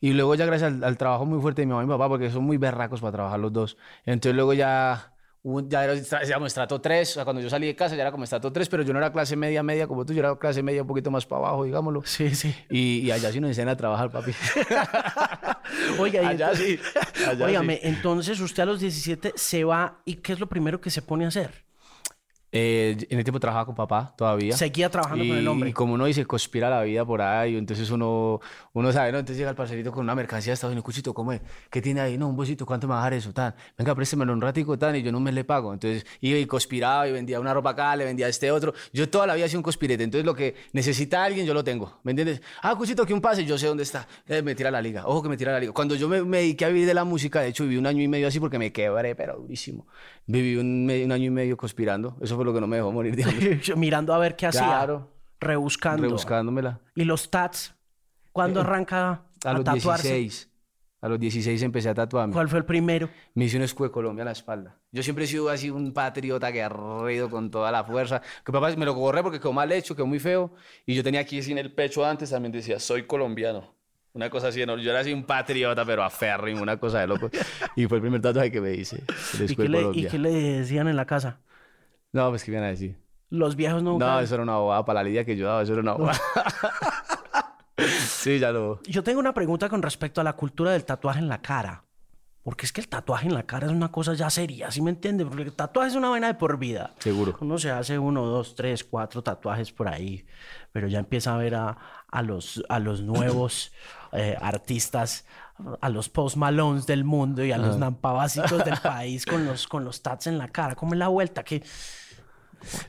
y 0.00 0.12
luego 0.12 0.34
ya 0.34 0.44
gracias 0.44 0.72
al, 0.74 0.84
al 0.84 0.98
trabajo 0.98 1.24
muy 1.24 1.40
fuerte 1.40 1.62
de 1.62 1.66
mi 1.66 1.70
mamá 1.72 1.82
y 1.84 1.86
mi 1.86 1.92
papá 1.92 2.08
porque 2.08 2.30
son 2.30 2.44
muy 2.44 2.58
berracos 2.58 3.00
para 3.00 3.12
trabajar 3.12 3.40
los 3.40 3.52
dos. 3.52 3.76
Entonces 4.04 4.34
luego 4.36 4.52
ya, 4.52 5.13
ya 5.68 5.84
era 5.84 5.94
digamos, 5.94 6.46
estrato 6.46 6.80
3, 6.80 7.10
o 7.10 7.14
sea, 7.14 7.24
cuando 7.24 7.42
yo 7.42 7.50
salí 7.50 7.66
de 7.66 7.76
casa 7.76 7.94
ya 7.94 8.00
era 8.02 8.10
como 8.10 8.24
estrato 8.24 8.50
3, 8.50 8.66
pero 8.68 8.82
yo 8.82 8.92
no 8.94 8.98
era 8.98 9.12
clase 9.12 9.36
media 9.36 9.62
media 9.62 9.86
como 9.86 10.06
tú, 10.06 10.14
yo 10.14 10.20
era 10.20 10.34
clase 10.38 10.62
media 10.62 10.80
un 10.82 10.88
poquito 10.88 11.10
más 11.10 11.26
para 11.26 11.40
abajo, 11.48 11.64
digámoslo. 11.64 12.02
Sí, 12.06 12.34
sí. 12.34 12.54
Y, 12.70 13.00
y 13.00 13.10
allá 13.10 13.30
sí 13.30 13.40
nos 13.40 13.48
enseñan 13.50 13.68
a 13.68 13.76
trabajar, 13.76 14.10
papi. 14.10 14.32
Oiga, 15.98 16.26
Allá 16.28 16.50
entonces- 16.52 16.80
sí, 17.14 17.24
allá 17.26 17.46
Óigame, 17.46 17.74
sí. 17.74 17.80
entonces 17.84 18.40
usted 18.40 18.62
a 18.62 18.66
los 18.66 18.80
17 18.80 19.32
se 19.36 19.64
va 19.64 19.98
y 20.04 20.14
¿qué 20.16 20.32
es 20.32 20.40
lo 20.40 20.48
primero 20.48 20.80
que 20.80 20.90
se 20.90 21.02
pone 21.02 21.24
a 21.24 21.28
hacer? 21.28 21.64
Eh, 22.56 22.96
en 23.10 23.18
ese 23.18 23.24
tiempo 23.24 23.40
trabajaba 23.40 23.66
con 23.66 23.74
papá 23.74 24.14
todavía. 24.16 24.56
Seguía 24.56 24.88
trabajando 24.88 25.24
con 25.26 25.36
el 25.36 25.42
Y- 25.42 25.46
hombre. 25.48 25.70
Y 25.70 25.72
como 25.72 25.94
uno 25.94 26.04
dice, 26.04 26.24
conspira 26.24 26.70
la 26.70 26.82
vida 26.84 27.04
por 27.04 27.20
ahí, 27.20 27.56
entonces 27.56 27.90
uno, 27.90 28.40
uno 28.72 28.92
sabe, 28.92 29.10
¿no? 29.10 29.18
Entonces 29.18 29.38
llega 29.38 29.50
el 29.50 29.56
parcerito 29.56 29.90
con 29.90 30.04
una 30.04 30.14
mercancía 30.14 30.52
de 30.52 30.54
Estados 30.54 30.70
Unidos, 30.70 30.84
cuchito, 30.84 31.12
¿cómo 31.12 31.32
es? 31.32 31.40
¿Qué 31.68 31.82
tiene 31.82 32.00
ahí? 32.00 32.16
No, 32.16 32.28
un 32.28 32.36
bolsito, 32.36 32.64
¿cuánto 32.64 32.86
me 32.86 32.92
va 32.94 33.00
a 33.00 33.02
dejar 33.06 33.14
eso? 33.14 33.32
Tan. 33.32 33.56
Venga, 33.76 33.92
préstemelo 33.96 34.32
un 34.32 34.40
ratico, 34.40 34.78
tan, 34.78 34.94
y 34.94 35.02
yo 35.02 35.08
en 35.08 35.16
un 35.16 35.24
mes 35.24 35.34
le 35.34 35.42
pago. 35.42 35.72
Entonces 35.72 36.06
iba 36.20 36.38
y 36.38 36.46
conspiraba 36.46 37.08
y 37.08 37.12
vendía 37.12 37.40
una 37.40 37.52
ropa 37.52 37.70
acá, 37.70 37.96
le 37.96 38.04
vendía 38.04 38.26
a 38.26 38.28
este 38.28 38.52
otro. 38.52 38.72
Yo 38.92 39.08
toda 39.08 39.26
la 39.26 39.34
vida 39.34 39.46
he 39.46 39.48
sido 39.48 39.58
un 39.58 39.64
conspirete, 39.64 40.04
entonces 40.04 40.24
lo 40.24 40.36
que 40.36 40.54
necesita 40.72 41.24
alguien, 41.24 41.46
yo 41.46 41.54
lo 41.54 41.64
tengo, 41.64 41.98
¿me 42.04 42.12
entiendes? 42.12 42.40
Ah, 42.62 42.76
cuchito, 42.76 43.04
que 43.04 43.12
un 43.14 43.20
pase, 43.20 43.44
yo 43.44 43.58
sé 43.58 43.66
dónde 43.66 43.82
está. 43.82 44.06
Eh, 44.28 44.42
me 44.42 44.54
tira 44.54 44.70
la 44.70 44.80
liga, 44.80 45.08
ojo 45.08 45.24
que 45.24 45.28
me 45.28 45.36
tira 45.36 45.50
la 45.50 45.58
liga. 45.58 45.72
Cuando 45.72 45.96
yo 45.96 46.08
me, 46.08 46.22
me 46.22 46.36
dediqué 46.38 46.66
a 46.66 46.68
vivir 46.68 46.86
de 46.86 46.94
la 46.94 47.02
música, 47.02 47.40
de 47.40 47.48
hecho 47.48 47.64
viví 47.64 47.78
un 47.78 47.86
año 47.88 48.00
y 48.00 48.06
medio 48.06 48.28
así 48.28 48.38
porque 48.38 48.60
me 48.60 48.70
quebré, 48.72 49.16
pero 49.16 49.38
durísimo. 49.38 49.88
Viví 50.26 50.56
un, 50.56 50.88
un 50.88 51.12
año 51.12 51.24
y 51.24 51.30
medio 51.30 51.56
conspirando, 51.56 52.16
eso 52.22 52.36
fue 52.36 52.43
lo 52.44 52.54
que 52.54 52.60
no 52.60 52.66
me 52.66 52.76
dejó 52.76 52.92
morir, 52.92 53.16
digamos. 53.16 53.36
Mirando 53.76 54.14
a 54.14 54.18
ver 54.18 54.36
qué 54.36 54.46
hacía. 54.46 54.62
Claro. 54.64 55.10
Rebuscando. 55.40 56.02
rebuscándomela. 56.02 56.80
¿Y 56.94 57.04
los 57.04 57.30
tats? 57.30 57.74
¿Cuándo 58.32 58.60
arranca 58.60 59.22
a, 59.44 59.50
A 59.50 59.52
los 59.52 59.64
tatuarse? 59.64 60.14
16. 60.14 60.50
A 61.00 61.08
los 61.08 61.20
16 61.20 61.62
empecé 61.62 61.90
a 61.90 61.94
tatuarme. 61.94 62.32
¿Cuál 62.32 62.48
fue 62.48 62.58
el 62.60 62.64
primero? 62.64 63.10
Me 63.34 63.44
hice 63.44 63.58
un 63.58 63.62
escudo 63.62 63.88
de 63.88 63.92
Colombia 63.92 64.22
en 64.22 64.26
la 64.26 64.32
espalda. 64.32 64.78
Yo 64.90 65.02
siempre 65.02 65.24
he 65.24 65.28
sido 65.28 65.50
así 65.50 65.68
un 65.68 65.92
patriota 65.92 66.50
guerrero 66.50 67.28
con 67.28 67.50
toda 67.50 67.70
la 67.70 67.84
fuerza. 67.84 68.22
Que 68.42 68.50
papá 68.50 68.74
me 68.74 68.86
lo 68.86 68.94
borré 68.94 69.22
porque 69.22 69.38
quedó 69.38 69.52
mal 69.52 69.70
hecho, 69.70 69.94
quedó 69.94 70.06
muy 70.06 70.18
feo. 70.18 70.54
Y 70.86 70.94
yo 70.94 71.04
tenía 71.04 71.20
aquí 71.20 71.40
así 71.40 71.52
en 71.52 71.58
el 71.58 71.72
pecho 71.74 72.06
antes 72.06 72.30
también 72.30 72.52
decía, 72.52 72.80
soy 72.80 73.02
colombiano. 73.06 73.74
Una 74.14 74.30
cosa 74.30 74.48
así, 74.48 74.64
¿no? 74.64 74.78
yo 74.78 74.92
era 74.92 75.00
así 75.00 75.12
un 75.12 75.24
patriota, 75.24 75.84
pero 75.84 76.04
aférrimo, 76.04 76.62
una 76.62 76.78
cosa 76.78 77.00
de 77.00 77.08
loco. 77.08 77.28
Y 77.76 77.86
fue 77.86 77.98
el 77.98 78.02
primer 78.02 78.22
tatuaje 78.22 78.50
que 78.50 78.60
me 78.60 78.72
hice, 78.72 79.02
el 79.34 79.40
¿Y 79.40 79.44
escudo 79.44 79.56
qué, 79.56 79.62
de 79.64 79.68
le, 79.68 79.78
¿Y 79.78 79.82
Colombia. 79.82 80.08
qué 80.08 80.18
le 80.18 80.30
decían 80.30 80.88
en 80.88 80.96
la 80.96 81.04
casa? 81.04 81.40
No, 82.14 82.30
pues, 82.30 82.44
¿qué 82.44 82.52
iban 82.52 82.62
a 82.62 82.68
decir? 82.68 82.96
Los 83.28 83.56
viejos 83.56 83.82
no... 83.82 83.98
No, 83.98 84.20
eso 84.20 84.34
era 84.34 84.44
una 84.44 84.56
bobada 84.56 84.84
para 84.84 85.02
la 85.02 85.08
lidia 85.08 85.24
que 85.24 85.36
yo 85.36 85.48
daba, 85.48 85.62
eso 85.62 85.72
era 85.72 85.82
una 85.82 85.94
bobada. 85.94 86.20
sí, 88.06 88.38
ya 88.38 88.52
lo... 88.52 88.80
Yo 88.84 89.02
tengo 89.02 89.18
una 89.18 89.34
pregunta 89.34 89.68
con 89.68 89.82
respecto 89.82 90.20
a 90.20 90.24
la 90.24 90.34
cultura 90.34 90.70
del 90.70 90.84
tatuaje 90.84 91.18
en 91.18 91.28
la 91.28 91.42
cara. 91.42 91.82
Porque 92.44 92.66
es 92.66 92.72
que 92.72 92.82
el 92.82 92.88
tatuaje 92.88 93.26
en 93.26 93.34
la 93.34 93.42
cara 93.44 93.66
es 93.66 93.72
una 93.72 93.90
cosa 93.90 94.14
ya 94.14 94.30
seria, 94.30 94.70
¿sí 94.70 94.80
me 94.80 94.90
entiende? 94.90 95.24
Porque 95.24 95.42
el 95.42 95.52
tatuaje 95.54 95.88
es 95.88 95.96
una 95.96 96.10
vaina 96.10 96.28
de 96.28 96.34
por 96.34 96.56
vida. 96.56 96.92
Seguro. 97.00 97.36
Uno 97.40 97.58
se 97.58 97.72
hace 97.72 97.98
uno, 97.98 98.26
dos, 98.26 98.54
tres, 98.54 98.84
cuatro 98.84 99.22
tatuajes 99.22 99.72
por 99.72 99.88
ahí, 99.88 100.24
pero 100.70 100.86
ya 100.86 101.00
empieza 101.00 101.34
a 101.34 101.38
ver 101.38 101.56
a, 101.56 101.76
a 102.06 102.22
los, 102.22 102.62
a 102.68 102.78
los 102.78 103.00
nuevos 103.02 103.72
eh, 104.12 104.36
artistas, 104.40 105.24
a 105.80 105.88
los 105.88 106.08
post 106.08 106.36
malones 106.36 106.86
del 106.86 107.02
mundo 107.02 107.44
y 107.44 107.50
a 107.50 107.58
los 107.58 107.78
nampabásicos 107.78 108.64
del 108.64 108.78
país 108.78 109.24
con 109.24 109.46
los, 109.46 109.66
con 109.66 109.84
los 109.84 110.02
tats 110.02 110.26
en 110.26 110.38
la 110.38 110.48
cara. 110.48 110.74
¿Cómo 110.74 110.92
es 110.92 110.98
la 110.98 111.08
vuelta? 111.08 111.44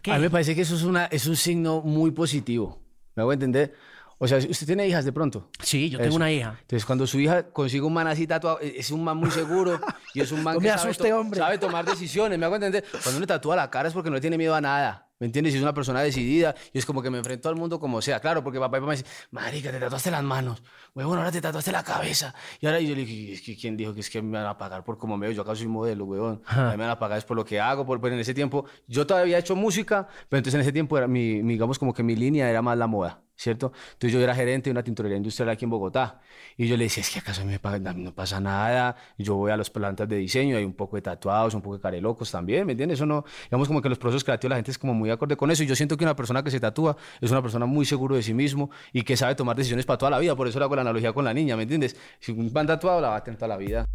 ¿Qué, 0.01 0.11
A 0.11 0.15
mí 0.15 0.21
me 0.21 0.29
parece 0.29 0.55
que 0.55 0.61
eso 0.61 0.75
es, 0.75 0.83
una, 0.83 1.05
es 1.05 1.25
un 1.27 1.35
signo 1.35 1.81
muy 1.81 2.11
positivo. 2.11 2.81
¿Me 3.15 3.21
hago 3.21 3.33
entender? 3.33 3.73
O 4.17 4.27
sea, 4.27 4.37
¿usted 4.37 4.65
tiene 4.65 4.87
hijas 4.87 5.03
de 5.03 5.11
pronto? 5.11 5.49
Sí, 5.61 5.89
yo 5.89 5.99
tengo 5.99 6.15
una 6.15 6.31
hija. 6.31 6.57
Entonces, 6.61 6.85
cuando 6.85 7.05
su 7.05 7.19
hija 7.19 7.49
consigue 7.49 7.83
un 7.83 7.93
man 7.93 8.07
así 8.07 8.25
tatuado, 8.25 8.59
e, 8.61 8.75
es 8.77 8.91
un 8.91 9.03
man 9.03 9.17
muy 9.17 9.29
seguro 9.29 9.79
y 10.13 10.21
es 10.21 10.31
un 10.31 10.41
man 10.43 10.59
que 10.59 10.69
sabe, 10.69 10.93
sabe, 10.93 11.57
tomar 11.57 11.85
decisiones. 11.85 12.39
¿Me 12.39 12.45
hago 12.45 12.55
entender? 12.55 12.85
Cuando 13.03 13.17
uno 13.17 13.27
tatúa 13.27 13.55
la 13.55 13.69
cara 13.69 13.89
es 13.89 13.93
porque 13.93 14.09
no 14.09 14.15
le 14.15 14.21
tiene 14.21 14.37
miedo 14.37 14.55
a 14.55 14.61
nada. 14.61 15.04
¿Me 15.19 15.27
entiendes? 15.27 15.53
Y 15.53 15.57
es 15.57 15.63
una 15.63 15.73
persona 15.73 16.01
decidida 16.01 16.55
y 16.73 16.77
es 16.77 16.85
como 16.85 17.01
que 17.01 17.09
me 17.09 17.17
enfrento 17.17 17.47
al 17.47 17.55
mundo 17.55 17.79
como 17.79 18.01
sea. 18.01 18.19
Claro, 18.19 18.43
porque 18.43 18.59
papá 18.59 18.77
y 18.77 18.81
mamá 18.81 18.91
me 18.91 18.97
dicen, 18.97 19.11
marica, 19.31 19.71
te 19.71 19.79
tatuaste 19.79 20.11
las 20.11 20.23
manos. 20.23 20.61
Huevón, 20.93 21.17
ahora 21.17 21.31
te 21.31 21.39
tatuaste 21.39 21.71
la 21.71 21.83
cabeza. 21.83 22.35
Y 22.59 22.65
ahora 22.65 22.81
yo 22.81 22.93
le 22.95 23.05
dije, 23.05 23.55
¿quién 23.55 23.77
dijo 23.77 23.93
que 23.93 24.01
es 24.01 24.09
que 24.09 24.21
me 24.21 24.37
van 24.37 24.47
a 24.47 24.57
pagar 24.57 24.83
por 24.83 24.97
como 24.97 25.17
me 25.17 25.27
veo? 25.27 25.35
Yo 25.35 25.41
acá 25.43 25.55
soy 25.55 25.67
modelo, 25.67 26.03
huevón. 26.05 26.41
A 26.45 26.71
mí 26.71 26.77
me 26.77 26.83
van 26.83 26.89
a 26.89 26.99
pagar 26.99 27.17
es 27.17 27.23
por 27.23 27.37
lo 27.37 27.45
que 27.45 27.59
hago. 27.61 27.85
Por, 27.85 28.01
pero 28.01 28.13
en 28.13 28.19
ese 28.19 28.33
tiempo, 28.33 28.65
yo 28.87 29.07
todavía 29.07 29.37
he 29.37 29.39
hecho 29.39 29.55
música, 29.55 30.07
pero 30.27 30.39
entonces 30.39 30.55
en 30.55 30.61
ese 30.61 30.73
tiempo 30.73 30.97
era 30.97 31.07
mi, 31.07 31.41
digamos 31.41 31.79
como 31.79 31.93
que 31.93 32.03
mi 32.03 32.15
línea 32.15 32.49
era 32.49 32.61
más 32.61 32.77
la 32.77 32.87
moda. 32.87 33.24
¿Cierto? 33.35 33.73
Entonces 33.93 34.13
yo 34.13 34.21
era 34.21 34.33
gerente 34.33 34.69
de 34.69 34.71
una 34.71 34.83
tintorería 34.83 35.17
industrial 35.17 35.49
aquí 35.49 35.65
en 35.65 35.71
Bogotá 35.71 36.21
y 36.57 36.67
yo 36.67 36.77
le 36.77 36.85
decía, 36.85 37.01
es 37.01 37.09
que 37.09 37.19
acaso 37.19 37.43
me 37.45 37.59
no 37.95 38.13
pasa 38.13 38.39
nada, 38.39 38.95
yo 39.17 39.35
voy 39.35 39.51
a 39.51 39.57
las 39.57 39.69
plantas 39.69 40.07
de 40.07 40.17
diseño, 40.17 40.57
hay 40.57 40.63
un 40.63 40.73
poco 40.73 40.95
de 40.95 41.01
tatuados, 41.01 41.53
un 41.53 41.61
poco 41.61 41.77
de 41.77 41.81
carelocos 41.81 42.31
también, 42.31 42.65
¿me 42.65 42.73
entiendes? 42.73 42.99
Eso 42.99 43.05
no, 43.05 43.25
digamos 43.45 43.67
como 43.67 43.81
que 43.81 43.89
los 43.89 43.97
procesos 43.97 44.23
creativos 44.23 44.51
la 44.51 44.55
gente 44.55 44.71
es 44.71 44.77
como 44.77 44.93
muy 44.93 45.09
acorde 45.09 45.35
con 45.35 45.51
eso 45.51 45.63
y 45.63 45.67
yo 45.67 45.75
siento 45.75 45.97
que 45.97 46.03
una 46.03 46.15
persona 46.15 46.43
que 46.43 46.51
se 46.51 46.59
tatúa 46.59 46.95
es 47.19 47.31
una 47.31 47.41
persona 47.41 47.65
muy 47.65 47.85
seguro 47.85 48.15
de 48.15 48.23
sí 48.23 48.33
mismo 48.33 48.69
y 48.93 49.01
que 49.03 49.17
sabe 49.17 49.35
tomar 49.35 49.55
decisiones 49.55 49.85
para 49.85 49.97
toda 49.97 50.11
la 50.11 50.19
vida, 50.19 50.35
por 50.35 50.47
eso 50.47 50.59
le 50.59 50.65
hago 50.65 50.75
la 50.75 50.81
analogía 50.81 51.13
con 51.13 51.25
la 51.25 51.33
niña, 51.33 51.57
¿me 51.57 51.63
entiendes? 51.63 51.95
Si 52.19 52.31
un 52.31 52.51
van 52.53 52.67
tatuado 52.67 53.01
la 53.01 53.09
va 53.09 53.17
a 53.17 53.23
tener 53.23 53.37
toda 53.37 53.49
la 53.49 53.57
vida. 53.57 53.85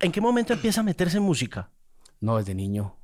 ¿En 0.00 0.10
qué 0.10 0.20
momento 0.20 0.52
empieza 0.52 0.80
a 0.80 0.84
meterse 0.84 1.18
en 1.18 1.22
música? 1.22 1.70
No, 2.20 2.36
desde 2.36 2.54
niño. 2.56 2.96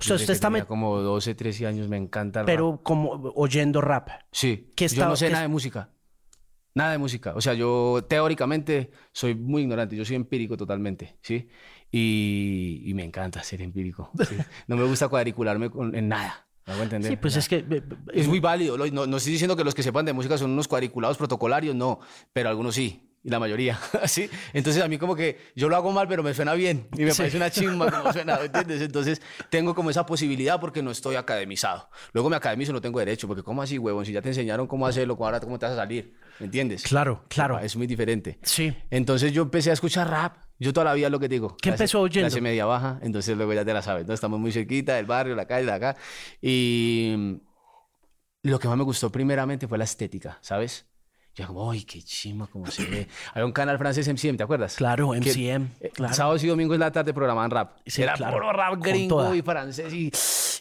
O 0.00 0.04
sea, 0.04 0.16
usted 0.16 0.32
está... 0.32 0.64
como 0.64 0.98
12, 0.98 1.34
13 1.34 1.66
años, 1.66 1.88
me 1.88 1.96
encanta 1.96 2.40
el 2.40 2.46
Pero 2.46 2.80
como 2.82 3.32
oyendo 3.34 3.80
rap. 3.80 4.08
Sí. 4.30 4.72
¿Qué 4.76 4.86
yo 4.88 5.06
no 5.06 5.16
sé 5.16 5.28
nada 5.28 5.42
de 5.42 5.48
música. 5.48 5.90
Nada 6.74 6.92
de 6.92 6.98
música. 6.98 7.32
O 7.34 7.40
sea, 7.40 7.54
yo 7.54 8.04
teóricamente 8.08 8.92
soy 9.12 9.34
muy 9.34 9.62
ignorante. 9.62 9.96
Yo 9.96 10.04
soy 10.04 10.14
empírico 10.14 10.56
totalmente, 10.56 11.16
¿sí? 11.22 11.48
Y, 11.90 12.82
y 12.84 12.94
me 12.94 13.04
encanta 13.04 13.42
ser 13.42 13.62
empírico. 13.62 14.10
No 14.68 14.76
me 14.76 14.84
gusta 14.84 15.08
cuadricularme 15.08 15.70
con, 15.70 15.94
en 15.94 16.08
nada. 16.08 16.46
¿Me 16.66 16.82
entender? 16.82 17.10
Sí, 17.10 17.16
pues 17.16 17.34
es 17.36 17.48
que... 17.48 17.64
Es 18.12 18.28
muy 18.28 18.40
válido. 18.40 18.76
No, 18.76 19.06
no 19.06 19.16
estoy 19.16 19.32
diciendo 19.32 19.56
que 19.56 19.64
los 19.64 19.74
que 19.74 19.82
sepan 19.82 20.04
de 20.04 20.12
música 20.12 20.36
son 20.38 20.50
unos 20.50 20.68
cuadriculados 20.68 21.16
protocolarios, 21.16 21.74
no. 21.74 21.98
Pero 22.32 22.50
algunos 22.50 22.74
sí 22.74 23.07
y 23.28 23.30
la 23.30 23.38
mayoría, 23.38 23.78
¿sí? 24.06 24.30
Entonces 24.54 24.82
a 24.82 24.88
mí 24.88 24.96
como 24.96 25.14
que 25.14 25.38
yo 25.54 25.68
lo 25.68 25.76
hago 25.76 25.92
mal, 25.92 26.08
pero 26.08 26.22
me 26.22 26.32
suena 26.32 26.54
bien 26.54 26.88
y 26.96 27.04
me 27.04 27.14
parece 27.14 27.36
una 27.36 27.50
chimba 27.50 27.90
como 27.90 28.10
suena, 28.10 28.40
¿entiendes? 28.42 28.80
Entonces 28.80 29.20
tengo 29.50 29.74
como 29.74 29.90
esa 29.90 30.06
posibilidad 30.06 30.58
porque 30.58 30.82
no 30.82 30.90
estoy 30.90 31.16
academizado. 31.16 31.90
Luego 32.14 32.30
me 32.30 32.36
academizo 32.36 32.72
no 32.72 32.80
tengo 32.80 32.98
derecho, 32.98 33.28
porque 33.28 33.42
¿cómo 33.42 33.60
así, 33.60 33.76
huevón? 33.76 34.06
Si 34.06 34.12
ya 34.12 34.22
te 34.22 34.30
enseñaron 34.30 34.66
cómo 34.66 34.86
hacerlo, 34.86 35.18
ahora 35.20 35.40
cómo 35.40 35.58
te 35.58 35.66
vas 35.66 35.74
a 35.74 35.76
salir, 35.76 36.14
¿me 36.38 36.46
entiendes? 36.46 36.84
Claro, 36.84 37.22
claro. 37.28 37.58
Es 37.58 37.76
muy 37.76 37.86
diferente. 37.86 38.38
Sí. 38.42 38.74
Entonces 38.90 39.30
yo 39.34 39.42
empecé 39.42 39.68
a 39.68 39.74
escuchar 39.74 40.08
rap, 40.08 40.38
yo 40.58 40.72
toda 40.72 40.84
la 40.84 40.94
vida 40.94 41.10
lo 41.10 41.20
que 41.20 41.28
digo. 41.28 41.54
¿Qué 41.60 41.68
empezó 41.68 42.00
oyendo? 42.00 42.28
Clase 42.28 42.40
media 42.40 42.64
baja, 42.64 42.98
entonces 43.02 43.36
luego 43.36 43.52
ya 43.52 43.64
te 43.64 43.74
la 43.74 43.82
sabes, 43.82 44.00
Entonces 44.02 44.18
estamos 44.18 44.40
muy 44.40 44.52
cerquita 44.52 44.94
del 44.94 45.04
barrio, 45.04 45.34
la 45.36 45.46
calle, 45.46 45.66
de 45.66 45.72
acá. 45.72 45.96
Y 46.40 47.40
lo 48.42 48.58
que 48.58 48.68
más 48.68 48.78
me 48.78 48.84
gustó 48.84 49.12
primeramente 49.12 49.68
fue 49.68 49.76
la 49.76 49.84
estética, 49.84 50.38
¿sabes? 50.40 50.87
Yo 51.38 51.46
como, 51.46 51.70
¡ay, 51.70 51.84
qué 51.84 52.02
chima 52.02 52.46
como 52.48 52.66
se 52.66 52.84
ve! 52.84 53.06
Había 53.32 53.46
un 53.46 53.52
canal 53.52 53.78
francés 53.78 54.08
MCM, 54.08 54.36
¿te 54.36 54.42
acuerdas? 54.42 54.74
Claro, 54.74 55.14
MCM. 55.14 55.68
Eh, 55.80 55.90
claro. 55.94 56.12
Sábados 56.14 56.42
y 56.42 56.48
domingos 56.48 56.74
en 56.74 56.80
la 56.80 56.90
tarde 56.90 57.14
programaban 57.14 57.50
rap. 57.50 57.78
Sí, 57.86 58.02
Era 58.02 58.14
claro. 58.14 58.34
puro 58.34 58.52
rap 58.52 58.82
gringo 58.82 59.34
y 59.34 59.42
francés. 59.42 59.92
Y, 59.92 60.10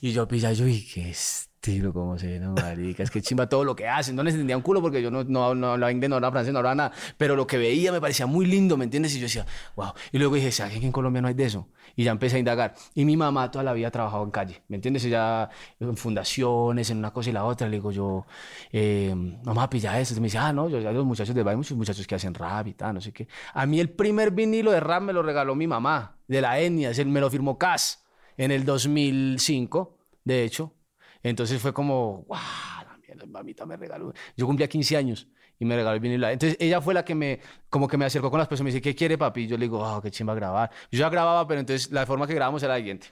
y 0.02 0.12
yo 0.12 0.28
pilla, 0.28 0.54
yo, 0.54 0.68
y 0.68 0.86
qué 0.86 1.10
estilo, 1.10 1.92
cómo 1.92 2.20
se 2.20 2.28
ve, 2.28 2.40
no, 2.40 2.54
marica. 2.54 3.02
Es 3.02 3.10
que 3.10 3.22
chimba 3.24 3.50
todo 3.50 3.64
lo 3.64 3.76
que 3.76 3.88
hacen. 3.88 4.16
No 4.16 4.22
les 4.22 4.36
entendía 4.36 4.56
un 4.56 4.62
culo 4.62 4.82
porque 4.82 5.02
yo 5.02 5.10
no, 5.10 5.24
no, 5.24 5.56
no 5.56 5.72
hablaba 5.72 5.92
inglés, 5.92 6.10
no 6.12 6.18
hablaba 6.18 6.32
francés, 6.34 6.54
no 6.54 6.60
hablaba 6.60 6.76
nada. 6.76 6.92
Pero 7.18 7.36
lo 7.36 7.48
que 7.48 7.58
veía 7.58 7.92
me 7.92 8.00
parecía 8.00 8.28
muy 8.28 8.46
lindo, 8.46 8.78
¿me 8.78 8.84
entiendes? 8.84 9.16
Y 9.16 9.20
yo 9.20 9.24
decía, 9.24 9.46
wow. 9.76 9.94
Y 10.12 10.20
luego 10.20 10.36
dije, 10.36 10.52
¿sabes 10.52 10.80
que 10.80 10.86
en 10.86 10.92
Colombia 10.92 11.22
no 11.24 11.28
hay 11.28 11.34
de 11.34 11.46
eso? 11.46 11.70
Y 11.98 12.04
ya 12.04 12.12
empecé 12.12 12.36
a 12.36 12.40
indagar. 12.40 12.76
Y 12.94 13.06
mi 13.06 13.18
mamá 13.18 13.50
toda 13.50 13.64
la 13.64 13.74
vida 13.74 13.88
ha 13.88 13.92
trabajado 13.92 14.24
en 14.24 14.30
calle, 14.30 14.62
¿me 14.68 14.76
entiendes? 14.76 15.04
Ella 15.04 15.50
en 15.80 15.98
fundaciones, 15.98 16.92
en 16.92 17.00
una 17.00 17.12
cosa 17.12 17.32
y 17.32 17.34
la 17.34 17.44
otra. 17.44 17.68
Le 17.68 17.78
digo 17.78 17.92
yo, 17.92 18.28
eh, 18.72 19.16
mamá, 19.44 19.68
pilla 19.68 20.00
eso. 20.00 20.14
Y 20.16 20.20
me 20.20 20.28
dice, 20.28 20.38
ah, 20.38 20.54
no, 20.54 20.70
yo 20.70 20.80
ya 20.80 20.92
los 20.92 21.06
muchachos 21.06 21.34
de 21.34 21.42
hay 21.42 21.56
muchos 21.56 21.76
muchachos 21.76 22.06
que 22.06 22.14
hacen 22.14 22.36
rap 22.36 22.68
y 22.68 22.74
tal, 22.76 22.94
no 22.94 23.02
sé 23.02 23.12
qué. 23.12 23.28
A 23.52 23.66
mí 23.66 23.80
el 23.80 23.90
primer 23.90 24.30
vinilo 24.30 24.72
de 24.72 24.80
rap 24.80 25.02
me 25.02 25.12
lo 25.12 25.24
regaló 25.24 25.56
mi 25.56 25.66
mamá, 25.66 26.20
de 26.28 26.40
la 26.40 26.60
etnia, 26.60 26.92
me 27.06 27.20
lo 27.20 27.32
firmó 27.32 27.58
Cas 27.58 28.06
en 28.38 28.52
el 28.52 28.64
2005, 28.64 29.98
de 30.24 30.44
hecho. 30.44 30.76
Entonces 31.24 31.60
fue 31.60 31.74
como, 31.74 32.26
wow, 32.28 32.38
la 33.16 33.26
mamita 33.26 33.66
me 33.66 33.76
regaló. 33.76 34.14
Yo 34.36 34.46
cumplía 34.46 34.68
15 34.68 34.98
años 34.98 35.28
y 35.60 35.66
me 35.66 35.76
regaló 35.76 35.96
el 35.96 36.00
vinilo. 36.00 36.28
Entonces 36.30 36.58
ella 36.60 36.82
fue 36.82 36.94
la 36.94 37.04
que 37.04 37.16
me, 37.16 37.40
como 37.70 37.88
que 37.88 37.98
me 37.98 38.06
acercó 38.06 38.30
con 38.30 38.40
las 38.40 38.48
personas. 38.48 38.66
Me 38.66 38.72
dice, 38.72 38.82
¿qué 38.82 38.96
quiere 38.96 39.18
papi? 39.18 39.42
Y 39.42 39.48
yo 39.48 39.58
le 39.58 39.66
digo, 39.66 39.80
wow, 39.80 40.02
qué 40.02 40.12
chimba 40.12 40.36
grabar. 40.36 40.70
Yo 40.92 41.00
ya 41.00 41.10
grababa, 41.10 41.48
pero 41.48 41.60
entonces 41.60 41.92
la 41.92 42.06
forma 42.06 42.28
que 42.28 42.34
grabamos 42.34 42.62
era 42.64 42.74
la 42.74 42.80
siguiente. 42.80 43.08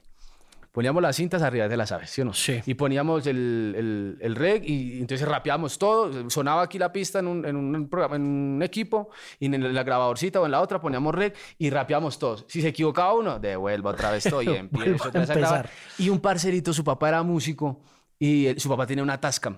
Poníamos 0.76 1.02
las 1.02 1.16
cintas 1.16 1.42
arriba 1.42 1.70
de 1.70 1.78
las 1.78 1.94
aves, 1.94 2.10
¿sí 2.10 2.20
o 2.20 2.26
no? 2.26 2.34
Sí. 2.34 2.62
Y 2.66 2.74
poníamos 2.74 3.26
el, 3.28 3.74
el, 3.78 4.18
el 4.20 4.36
reg 4.36 4.62
y 4.70 5.00
entonces 5.00 5.26
rapeábamos 5.26 5.78
todo. 5.78 6.30
Sonaba 6.30 6.64
aquí 6.64 6.78
la 6.78 6.92
pista 6.92 7.20
en 7.20 7.28
un, 7.28 7.46
en 7.46 7.56
un, 7.56 7.88
programa, 7.88 8.18
en 8.18 8.24
un 8.24 8.62
equipo 8.62 9.10
y 9.40 9.46
en 9.46 9.74
la 9.74 9.84
grabadorcita 9.84 10.42
o 10.42 10.46
en 10.46 10.52
la 10.52 10.60
otra 10.60 10.82
poníamos 10.82 11.16
reg 11.16 11.34
y 11.60 11.70
rapeábamos 11.70 12.20
todos. 12.20 12.44
Si 12.50 12.62
se 12.62 12.68
equivocaba 12.68 13.14
uno, 13.14 13.40
devuelva 13.40 13.92
otra 13.92 14.12
vez 14.12 14.26
todo 14.26 14.42
y 14.44 14.50
empiezo 14.50 15.08
otra 15.08 15.22
vez 15.22 15.30
a 15.30 15.36
grabar. 15.36 15.70
Y 15.98 16.10
un 16.10 16.20
parcerito, 16.20 16.74
su 16.74 16.84
papá 16.84 17.08
era 17.08 17.24
músico 17.24 17.80
y 18.20 18.54
su 18.58 18.68
papá 18.68 18.86
tenía 18.86 19.02
una 19.02 19.18
Tascam. 19.18 19.58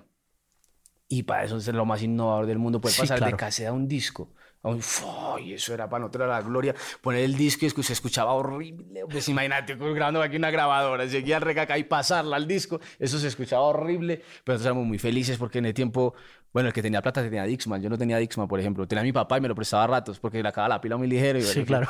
Y 1.09 1.23
para 1.23 1.45
eso 1.45 1.57
es 1.57 1.67
lo 1.67 1.85
más 1.85 2.03
innovador 2.03 2.45
del 2.45 2.57
mundo, 2.57 2.81
poder 2.81 2.97
pasar 2.97 3.23
de 3.23 3.35
caseta 3.35 3.69
a 3.69 3.73
un 3.73 3.87
disco. 3.87 4.29
A 4.63 4.69
un, 4.69 4.81
y 5.41 5.53
eso 5.53 5.73
era 5.73 5.87
para 5.87 6.01
nosotros 6.01 6.27
la 6.27 6.41
gloria. 6.41 6.75
Poner 7.01 7.23
el 7.23 7.37
disco 7.37 7.65
y 7.65 7.83
se 7.83 7.93
escuchaba 7.93 8.33
horrible. 8.33 9.05
Pues 9.09 9.29
imagínate, 9.29 9.75
grabando 9.75 10.21
aquí 10.21 10.35
una 10.35 10.51
grabadora, 10.51 11.07
seguía 11.07 11.37
el 11.37 11.43
recaca 11.43 11.77
y 11.77 11.85
pasarla 11.85 12.35
al 12.35 12.47
disco. 12.47 12.79
Eso 12.99 13.19
se 13.19 13.27
escuchaba 13.27 13.63
horrible. 13.63 14.17
Pero 14.43 14.55
nosotros 14.55 14.65
éramos 14.65 14.85
muy 14.85 14.99
felices 14.99 15.37
porque 15.37 15.59
en 15.59 15.67
el 15.67 15.73
tiempo, 15.73 16.13
bueno, 16.51 16.67
el 16.67 16.73
que 16.73 16.81
tenía 16.81 17.01
plata 17.01 17.23
tenía 17.23 17.43
Dixman. 17.43 17.81
Yo 17.81 17.89
no 17.89 17.97
tenía 17.97 18.17
Dixman, 18.17 18.49
por 18.49 18.59
ejemplo. 18.59 18.85
Tenía 18.85 19.01
a 19.01 19.05
mi 19.05 19.13
papá 19.13 19.37
y 19.37 19.41
me 19.41 19.47
lo 19.47 19.55
prestaba 19.55 19.85
a 19.85 19.87
ratos 19.87 20.19
porque 20.19 20.43
le 20.43 20.49
acababa 20.49 20.75
la 20.75 20.81
pila 20.81 20.97
muy 20.97 21.07
ligero. 21.07 21.39
Y, 21.39 21.43
sí, 21.43 21.63
claro. 21.63 21.87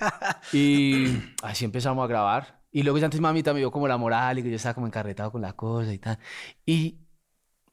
y 0.52 1.16
así 1.42 1.64
empezamos 1.64 2.04
a 2.04 2.06
grabar. 2.06 2.58
Y 2.70 2.82
luego 2.82 2.98
ya 2.98 3.06
antes 3.06 3.20
mamita 3.20 3.54
me 3.54 3.60
vio 3.60 3.70
como 3.70 3.88
la 3.88 3.96
moral 3.96 4.40
y 4.40 4.42
que 4.42 4.50
yo 4.50 4.56
estaba 4.56 4.74
como 4.74 4.86
encarretado 4.86 5.32
con 5.32 5.40
la 5.40 5.54
cosa 5.54 5.94
y 5.94 5.98
tal. 5.98 6.18
Y 6.66 6.98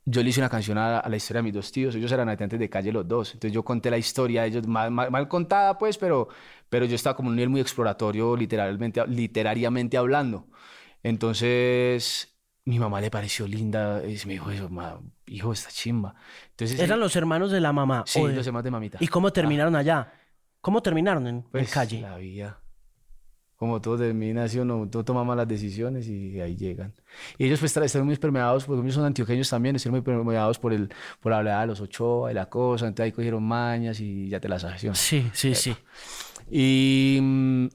yo 0.05 0.21
le 0.21 0.29
hice 0.29 0.39
una 0.39 0.49
canción 0.49 0.77
a, 0.77 1.03
la 1.07 1.15
historia 1.15 1.39
de 1.39 1.43
mis 1.43 1.53
dos 1.53 1.71
tíos. 1.71 1.95
Ellos 1.95 2.11
eran 2.11 2.29
habitantes 2.29 2.59
de 2.59 2.69
calle 2.69 2.91
los 2.91 3.07
dos. 3.07 3.33
Entonces 3.33 3.53
yo 3.53 3.63
conté 3.63 3.89
la 3.89 3.97
historia 3.97 4.43
de 4.43 4.49
ellos, 4.49 4.67
mal, 4.67 4.91
mal, 4.91 5.27
contada 5.27 5.77
pues, 5.77 5.97
pero, 5.97 6.29
pero 6.69 6.85
yo 6.85 6.95
estaba 6.95 7.15
como 7.15 7.29
en 7.29 7.31
un 7.31 7.35
nivel 7.37 7.49
muy 7.49 7.61
exploratorio 7.61 8.35
literalmente, 8.35 9.05
literariamente 9.07 9.97
hablando. 9.97 10.47
Entonces 11.01 12.37
mi 12.65 12.77
mamá 12.77 13.01
le 13.01 13.09
pareció 13.09 13.47
linda 13.47 14.01
y 14.05 14.17
me 14.25 14.33
dijo 14.33 14.51
eso, 14.51 14.69
hijo, 15.27 15.53
esta 15.53 15.69
chimba. 15.69 16.15
Entonces, 16.51 16.79
¿Eran 16.79 16.99
los 16.99 17.15
hermanos 17.15 17.51
de 17.51 17.61
la 17.61 17.73
mamá? 17.73 18.03
Sí, 18.05 18.21
los 18.21 18.45
hermanos 18.45 18.63
de 18.63 18.71
mamita. 18.71 18.97
¿Y 19.01 19.07
cómo 19.07 19.33
terminaron 19.33 19.75
allá? 19.75 20.13
¿Cómo 20.61 20.81
terminaron 20.81 21.27
en, 21.27 21.43
pues, 21.43 21.71
calle? 21.71 22.01
La 22.01 22.17
vida 22.17 22.64
como 23.55 23.81
todo 23.81 23.97
termina, 23.97 24.47
¿sí 24.47 24.59
o 24.59 24.65
todo 24.89 25.03
toma 25.05 25.23
malas 25.23 25.47
decisiones 25.47 26.07
y 26.07 26.39
ahí 26.41 26.55
llegan. 26.55 26.93
Y 27.37 27.45
ellos 27.45 27.59
pues 27.59 27.75
están 27.75 28.05
muy 28.05 28.17
permeados, 28.17 28.65
porque 28.65 28.81
ellos 28.81 28.95
son 28.95 29.05
antioqueños 29.05 29.49
también, 29.49 29.75
están 29.75 29.91
muy 29.91 30.01
permeados 30.01 30.59
por, 30.59 30.73
el, 30.73 30.89
por 31.21 31.31
la 31.31 31.61
de 31.61 31.67
los 31.67 31.79
Ochoa 31.81 32.31
y 32.31 32.33
la 32.33 32.49
cosa, 32.49 32.87
entonces 32.87 33.05
ahí 33.05 33.11
cogieron 33.11 33.43
mañas 33.43 33.99
y 33.99 34.27
ya 34.29 34.39
te 34.39 34.49
las 34.49 34.61
sabes. 34.63 34.81
Sí, 34.93 35.29
sí, 35.33 35.55
sí. 35.55 35.75
Y 36.49 37.19
mm, 37.21 37.67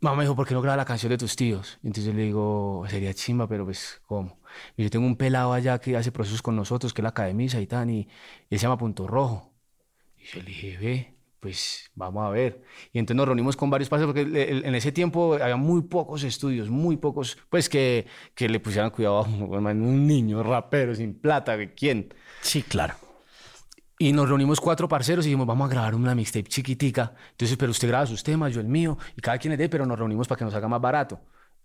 mamá 0.00 0.16
me 0.16 0.24
dijo, 0.24 0.36
¿por 0.36 0.46
qué 0.46 0.54
no 0.54 0.62
graba 0.62 0.76
la 0.76 0.84
canción 0.84 1.10
de 1.10 1.18
tus 1.18 1.36
tíos? 1.36 1.78
Y 1.82 1.88
entonces 1.88 2.12
yo 2.12 2.18
le 2.18 2.24
digo, 2.24 2.84
sería 2.88 3.14
chimba, 3.14 3.48
pero 3.48 3.64
pues, 3.64 4.00
¿cómo? 4.06 4.40
Y 4.76 4.84
yo 4.84 4.90
tengo 4.90 5.06
un 5.06 5.16
pelado 5.16 5.52
allá 5.52 5.78
que 5.80 5.96
hace 5.96 6.12
procesos 6.12 6.42
con 6.42 6.56
nosotros, 6.56 6.92
que 6.94 7.00
es 7.00 7.04
la 7.04 7.10
academia 7.10 7.60
y 7.60 7.66
tal, 7.66 7.90
y, 7.90 7.94
y 8.00 8.08
él 8.50 8.58
se 8.58 8.64
llama 8.64 8.78
Punto 8.78 9.06
Rojo. 9.06 9.52
Y 10.18 10.26
yo 10.26 10.40
le 10.40 10.46
dije, 10.46 10.78
ve, 10.78 11.13
pues 11.44 11.90
vamos 11.94 12.24
a 12.24 12.30
ver. 12.30 12.62
Y 12.90 12.98
entonces 12.98 13.18
nos 13.18 13.26
reunimos 13.26 13.54
con 13.54 13.68
varios 13.68 13.90
padres 13.90 14.06
porque 14.06 14.22
en 14.22 14.74
ese 14.74 14.92
tiempo 14.92 15.34
había 15.34 15.56
muy 15.56 15.82
pocos 15.82 16.24
estudios, 16.24 16.70
muy 16.70 16.96
pocos, 16.96 17.36
pues 17.50 17.68
que, 17.68 18.06
que 18.34 18.48
le 18.48 18.60
pusieran 18.60 18.88
cuidado 18.88 19.18
a 19.18 19.22
un 19.26 20.06
niño 20.06 20.42
rapero 20.42 20.94
sin 20.94 21.20
plata, 21.20 21.54
¿quién? 21.76 22.14
Sí, 22.40 22.62
claro. 22.62 22.94
Y 23.98 24.14
nos 24.14 24.26
reunimos 24.26 24.58
cuatro 24.58 24.88
parceros 24.88 25.26
y 25.26 25.28
dijimos, 25.28 25.46
vamos 25.46 25.68
a 25.68 25.74
grabar 25.74 25.94
una 25.94 26.14
mixtape 26.14 26.48
chiquitica. 26.48 27.12
Entonces, 27.32 27.58
pero 27.58 27.72
usted 27.72 27.88
graba 27.88 28.06
sus 28.06 28.22
temas, 28.22 28.54
yo 28.54 28.62
el 28.62 28.68
mío, 28.68 28.96
y 29.14 29.20
cada 29.20 29.36
quien 29.36 29.52
es 29.52 29.58
de, 29.58 29.68
pero 29.68 29.84
nos 29.84 29.98
reunimos 29.98 30.26
para 30.26 30.38
que 30.38 30.46
nos 30.46 30.54
haga 30.54 30.66
más 30.66 30.80
barato. 30.80 31.20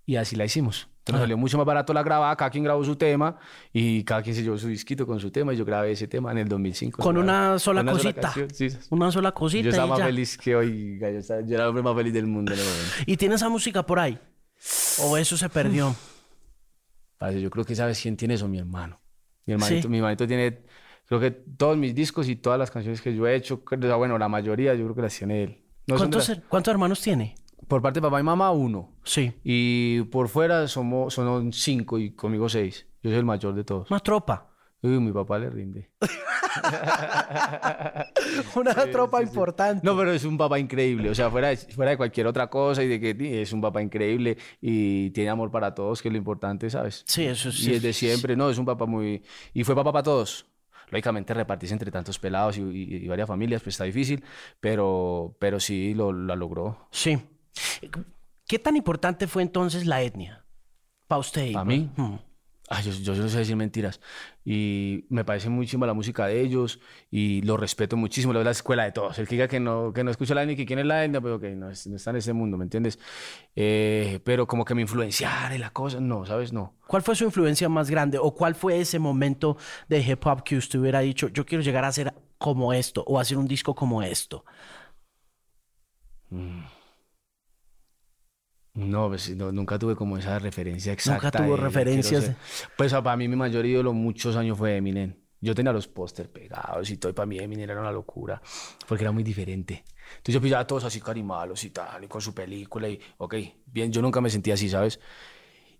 Y 0.10 0.16
así 0.16 0.36
la 0.36 0.44
hicimos. 0.46 0.88
Entonces 1.00 1.22
salió 1.22 1.38
mucho 1.38 1.56
más 1.58 1.68
barato 1.68 1.94
la 1.94 2.01
grabada, 2.01 2.36
cada 2.36 2.50
quien 2.50 2.63
grabó 2.63 2.84
su 2.84 2.96
tema 2.96 3.38
y 3.72 4.04
cada 4.04 4.24
quien 4.24 4.36
se 4.36 4.42
llevó 4.42 4.58
su 4.58 4.68
disquito 4.68 5.06
con 5.06 5.20
su 5.20 5.30
tema 5.30 5.54
y 5.54 5.58
yo 5.58 5.63
grabé 5.66 5.92
ese 5.92 6.08
tema 6.08 6.32
en 6.32 6.39
el 6.39 6.48
2005. 6.48 7.00
Con 7.04 7.16
una 7.18 7.60
sola 7.60 7.82
Una 7.82 7.92
sola 7.92 8.04
cosita. 8.04 8.22
canción, 8.22 8.50
sí. 8.50 8.70
Una 8.89 9.12
sola 9.12 9.32
cosita. 9.34 9.62
Yo 9.63 9.68
y 9.68 9.70
estaba 9.70 9.88
más 9.89 10.00
ya. 10.00 10.06
feliz 10.06 10.36
que 10.38 10.56
hoy, 10.56 10.98
gallo, 10.98 11.20
estaba- 11.20 11.42
yo 11.42 11.54
era 11.54 11.63
el 11.66 11.70
hombre 11.70 11.84
más 11.84 11.96
feliz 11.96 12.12
del 12.13 12.25
mundo. 12.25 12.54
¿Y 13.06 13.18
tiene 13.18 13.36
esa 13.36 13.50
música 13.50 13.86
por 13.86 14.00
ahí? 14.00 14.18
¿O 15.04 15.16
eso 15.16 15.38
se 15.38 15.48
perdió? 15.48 15.96
Parce, 17.20 17.39
yo 17.39 17.50
creo 17.51 17.66
que 17.66 17.75
sabes 17.75 18.01
quién 18.01 18.18
tiene 18.18 18.34
eso, 18.34 18.48
mi 18.48 18.58
hermano. 18.58 19.00
Mi 19.46 19.54
hermanito, 19.54 19.84
Sí. 19.84 19.88
mi 19.89 19.98
hermanito 19.98 20.25
tiene, 20.28 20.63
creo 21.06 21.20
que 21.20 21.32
todos 21.32 21.78
mis 21.78 21.94
discos 21.94 22.28
y 22.30 22.36
todas 22.36 22.58
las 22.58 22.72
canciones 22.72 23.00
que 23.01 23.16
yo 23.16 23.28
he 23.28 23.36
hecho, 23.36 23.62
bueno, 23.98 24.18
la 24.18 24.28
mayoría 24.30 24.74
yo 24.74 24.86
creo 24.86 24.96
que 24.96 25.01
las 25.04 25.16
tiene 25.18 25.44
él. 25.44 25.63
No 25.88 25.98
¿Cuántos, 25.98 26.30
las- 26.30 26.39
¿Cuántos 26.48 26.72
hermanos 26.72 27.01
tiene? 27.01 27.36
Por 27.68 27.82
parte 27.82 28.00
de 28.00 28.04
papá 28.08 28.20
y 28.20 28.24
mamá, 28.24 28.51
uno. 28.51 28.94
Sí. 29.04 29.34
Y 29.44 30.01
por 30.04 30.28
fuera 30.30 30.68
somos, 30.68 31.13
son 31.13 31.51
cinco 31.54 31.98
y 32.00 32.12
conmigo 32.12 32.50
seis. 32.50 32.88
Yo 33.04 33.10
soy 33.12 33.20
el 33.20 33.25
mayor 33.25 33.54
de 33.56 33.63
todos. 33.63 33.89
Una 33.92 34.00
tropa. 34.00 34.48
Uy, 34.82 35.00
mi 35.00 35.12
papá 35.12 35.38
le 35.39 35.50
rinde. 35.50 35.89
Una 38.56 38.74
tropa 38.92 39.22
importante. 39.22 39.86
No, 39.86 39.98
pero 39.98 40.12
es 40.12 40.24
un 40.24 40.38
papá 40.38 40.60
increíble. 40.60 41.10
O 41.10 41.16
sea, 41.16 41.30
fuera 41.30 41.50
de, 41.50 41.58
fuera 41.58 41.92
de 41.92 41.98
cualquier 41.98 42.28
otra 42.28 42.50
cosa 42.50 42.84
y 42.84 42.88
de 42.88 43.00
que 43.00 43.42
es 43.42 43.51
un 43.54 43.62
papá 43.62 43.82
increíble 43.82 44.38
y 44.62 45.10
tiene 45.12 45.30
amor 45.30 45.51
para 45.51 45.74
todos, 45.75 46.01
que 46.01 46.08
es 46.10 46.12
lo 46.13 46.18
importante, 46.18 46.70
¿sabes? 46.70 47.04
Sí, 47.06 47.25
eso 47.25 47.51
sí. 47.51 47.70
Y 47.70 47.74
desde 47.74 47.94
siempre, 47.94 48.36
no, 48.36 48.50
es 48.50 48.58
un 48.58 48.66
papá 48.66 48.86
muy... 48.86 49.22
Y 49.54 49.63
fue 49.63 49.75
papá 49.75 49.92
para 49.92 50.04
todos. 50.04 50.46
Lógicamente 50.92 51.34
repartirse 51.34 51.74
entre 51.75 51.92
tantos 51.92 52.18
pelados 52.18 52.58
y, 52.58 52.62
y- 52.62 52.96
y 53.06 53.08
varias 53.08 53.28
familias, 53.28 53.62
pues 53.62 53.75
está 53.75 53.84
difícil, 53.84 54.24
pero, 54.60 55.36
pero 55.39 55.60
sí 55.60 55.94
lo, 55.94 56.12
logró. 56.12 56.88
Sí. 56.92 57.18
¿Qué 58.48 58.60
tan 58.60 58.75
importante 58.75 59.27
fue 59.27 59.41
entonces 59.44 59.86
la 59.86 60.01
etnia? 60.01 60.46
Para 61.08 61.20
usted. 61.20 61.53
¿Pa' 61.53 61.65
mí? 61.65 61.89
Mm. 61.96 62.15
Ay, 62.72 62.84
yo, 63.01 63.15
no 63.15 63.27
sé 63.29 63.39
decir 63.39 63.56
mentiras. 63.56 64.00
Y 64.46 65.06
me 65.10 65.25
parece 65.25 65.50
muy 65.50 65.65
chimba 65.65 65.88
la 65.88 65.96
música 65.96 66.27
de 66.27 66.39
ellos 66.39 66.79
y 67.10 67.41
lo 67.41 67.58
respeto 67.58 67.98
muchísimo. 67.98 68.32
La 68.32 68.39
verdad, 68.39 68.50
la 68.50 68.58
escuela 68.58 68.84
de 68.84 68.91
todos. 68.91 69.18
El 69.18 69.27
que 69.27 69.34
diga 69.36 69.48
que 69.48 69.60
no, 69.60 69.91
que 69.91 70.03
no 70.03 70.12
escucha 70.12 70.36
la 70.36 70.44
etnia 70.44 70.53
y 70.53 70.58
que 70.58 70.68
quién 70.68 70.77
es 70.77 70.86
la 70.86 71.03
etnia, 71.03 71.20
pero 71.20 71.39
que 71.39 71.56
no, 71.56 71.72
es- 71.72 71.88
no 71.88 71.96
está 71.96 72.12
en 72.12 72.18
ese 72.18 72.32
mundo, 72.34 72.58
¿me 72.58 72.65
entiendes? 72.65 73.00
Eh, 73.56 74.20
pero 74.24 74.46
como 74.46 74.65
que 74.65 74.75
me 74.75 74.84
influenciara 74.84 75.56
y 75.56 75.58
la 75.58 75.72
cosa, 75.72 76.00
no, 76.00 76.27
¿sabes? 76.27 76.53
No. 76.53 76.75
¿Cuál 76.86 77.01
fue 77.01 77.15
su 77.15 77.24
influencia 77.25 77.70
más 77.70 77.89
grande? 77.89 78.20
¿O 78.20 78.36
cuál 78.36 78.53
fue 78.53 78.79
ese 78.79 79.00
momento 79.00 79.58
de 79.88 80.01
hip 80.01 80.24
hop 80.27 80.44
que 80.44 80.56
usted 80.56 80.77
hubiera 80.79 81.00
dicho, 81.00 81.27
yo 81.29 81.48
quiero 81.48 81.63
llegar 81.63 81.86
a 81.86 81.88
hacer 81.88 82.13
como 82.38 82.72
esto 82.74 83.03
o 83.08 83.20
hacer 83.20 83.38
un 83.39 83.48
disco 83.48 83.74
como 83.74 84.03
esto? 84.03 84.46
No, 88.75 89.07
pues, 89.09 89.35
no, 89.35 89.51
nunca 89.51 89.77
tuve 89.79 89.95
como 89.95 90.17
esa 90.17 90.39
referencia 90.39 90.93
exacta. 90.93 91.31
tuvo 91.31 91.55
de- 91.57 91.63
referencias 91.63 92.25
ser- 92.25 92.35
Pues 92.77 92.93
para 92.93 93.17
mí 93.17 93.27
mi 93.27 93.35
mayor 93.35 93.65
ídolo 93.65 93.93
muchos 93.93 94.35
años 94.35 94.57
fue 94.57 94.77
Eminem. 94.77 95.15
Yo 95.41 95.55
tenía 95.55 95.71
los 95.71 95.88
pósters 95.88 96.29
pegados 96.29 96.89
y 96.89 96.97
todo, 96.97 97.11
y 97.11 97.13
para 97.15 97.25
mí 97.25 97.39
Eminem 97.39 97.69
era 97.69 97.79
una 97.81 97.91
locura, 97.91 98.41
porque 98.88 99.03
era 99.05 99.11
muy 99.11 99.23
diferente. 99.23 99.83
Entonces 100.17 100.33
yo 100.35 100.41
pillaba 100.41 100.63
a 100.63 100.67
todos 100.67 100.83
así 100.83 100.99
carimalos 100.99 101.63
y 101.63 101.69
tal, 101.69 102.03
y 102.03 102.07
con 102.07 102.21
su 102.21 102.33
película, 102.33 102.89
y 102.89 102.99
ok, 103.17 103.35
bien, 103.65 103.91
yo 103.91 104.01
nunca 104.01 104.21
me 104.21 104.29
sentía 104.29 104.55
así, 104.55 104.69
¿sabes? 104.69 104.99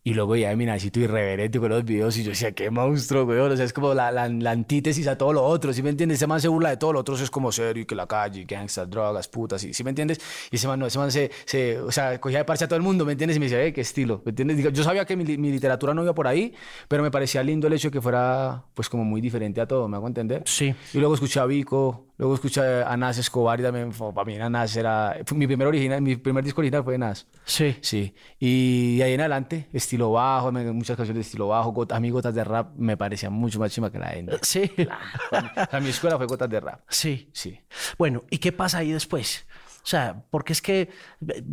Y 0.04 0.14
luego 0.14 0.32
veía 0.32 0.50
a 0.50 0.52
Eminacito 0.54 1.00
irreverente 1.00 1.60
con 1.60 1.70
los 1.70 1.84
videos 1.84 2.18
y 2.18 2.24
yo 2.24 2.30
decía, 2.30 2.54
qué 2.54 2.70
monstruo, 2.70 3.26
weón. 3.26 3.52
O 3.52 3.56
sea, 3.56 3.66
es 3.66 3.74
como 3.74 3.94
la, 3.94 4.12
la, 4.12 4.30
la 4.30 4.52
antítesis 4.52 5.08
a 5.08 5.18
todo 5.18 5.34
lo 5.34 5.44
otro, 5.44 5.74
¿sí 5.74 5.84
me 5.84 5.90
entiendes? 5.90 6.18
Ese 6.20 6.28
man 6.28 6.40
se 6.40 6.48
burla 6.48 6.70
de 6.70 6.78
todo 6.78 6.94
lo 6.94 7.00
otro, 7.00 7.16
es 7.16 7.30
como 7.30 7.52
serio 7.52 7.84
y 7.84 7.86
que 7.86 7.96
la 7.96 8.08
calle, 8.08 8.46
gangsters, 8.46 8.90
drogas, 8.90 9.28
putas, 9.28 9.62
¿sí, 9.62 9.74
¿sí 9.74 9.84
me 9.84 9.90
entiendes? 9.90 10.20
Y 10.52 10.56
ese 10.56 10.68
man 10.68 10.80
no, 10.80 10.86
ese 10.88 10.98
man 10.98 11.12
se, 11.12 11.30
se, 11.46 11.80
o 11.80 11.92
sea, 11.92 12.20
cogía 12.20 12.40
de 12.40 12.46
parche 12.46 12.66
a 12.66 12.68
todo 12.68 12.78
el 12.78 12.84
mundo, 12.84 13.06
¿me 13.06 13.12
entiendes? 13.12 13.38
Y 13.38 13.40
me 13.40 13.48
decía, 13.48 13.64
eh, 13.64 13.74
qué 13.74 13.82
estilo, 13.82 14.22
¿me 14.26 14.30
entiendes? 14.30 14.58
Digo, 14.58 14.70
Yo 14.70 14.84
sabía 14.84 15.06
que 15.06 15.16
mi, 15.18 15.38
mi 15.38 15.52
literatura 15.52 15.94
no 15.94 16.04
iba 16.04 16.16
por 16.16 16.28
ahí, 16.28 16.54
pero 16.88 17.04
me 17.04 17.12
parecía 17.12 17.44
lindo 17.44 17.68
el 17.68 17.74
hecho 17.74 17.90
de 17.90 17.92
que 17.92 18.02
fuera, 18.02 18.64
pues, 18.74 18.90
como 18.90 19.04
muy 19.04 19.22
diferente 19.22 19.60
a 19.60 19.68
todo, 19.68 19.88
¿me 19.88 19.98
hago 19.98 20.08
entender? 20.08 20.44
Sí. 20.46 20.74
Y 20.94 20.98
luego 21.00 21.14
escuché 21.16 21.40
a 21.40 21.46
Vico, 21.46 22.08
luego 22.18 22.36
escuché 22.36 22.62
a 22.62 22.96
Nas 22.98 23.18
Escobar 23.18 23.60
y 23.60 23.64
también, 23.64 23.92
para 23.92 24.26
mí 24.26 24.38
Nas 24.38 24.76
era, 24.76 25.18
mi 25.36 25.46
primer 25.48 25.68
original, 25.68 26.02
mi 26.02 26.16
primer 26.16 26.44
disco 26.44 26.62
original 26.62 26.84
fue 26.84 26.98
Nas. 26.98 27.28
Sí. 27.46 27.76
Sí, 27.82 28.14
y 28.40 28.98
de 28.98 29.04
ahí 29.04 29.14
en 29.14 29.22
adelante, 29.22 29.68
estilo 29.90 30.12
bajo, 30.12 30.52
muchas 30.52 30.96
canciones 30.96 31.16
de 31.16 31.22
estilo 31.22 31.48
bajo, 31.48 31.74
got- 31.74 31.92
a 31.94 32.00
mí 32.00 32.12
gotas 32.12 32.36
de 32.36 32.44
rap 32.44 32.76
me 32.78 32.96
parecían 32.96 33.34
mucho 33.34 33.60
más 33.60 33.72
chima 33.72 33.92
que 33.92 33.98
la 33.98 34.14
Enda. 34.14 34.38
Sí. 34.44 34.70
O 34.78 35.70
sea, 35.72 35.80
mi 35.80 35.90
escuela 35.90 36.16
fue 36.18 36.28
gotas 36.28 36.50
de 36.50 36.60
rap. 36.60 36.82
Sí. 36.90 37.30
Sí. 37.34 37.60
Bueno, 37.98 38.24
¿y 38.30 38.38
qué 38.38 38.52
pasa 38.52 38.78
ahí 38.80 38.92
después? 38.92 39.48
O 39.84 39.88
sea, 39.90 40.22
porque 40.30 40.54
es 40.54 40.62
que 40.62 40.90
eh, 41.28 41.44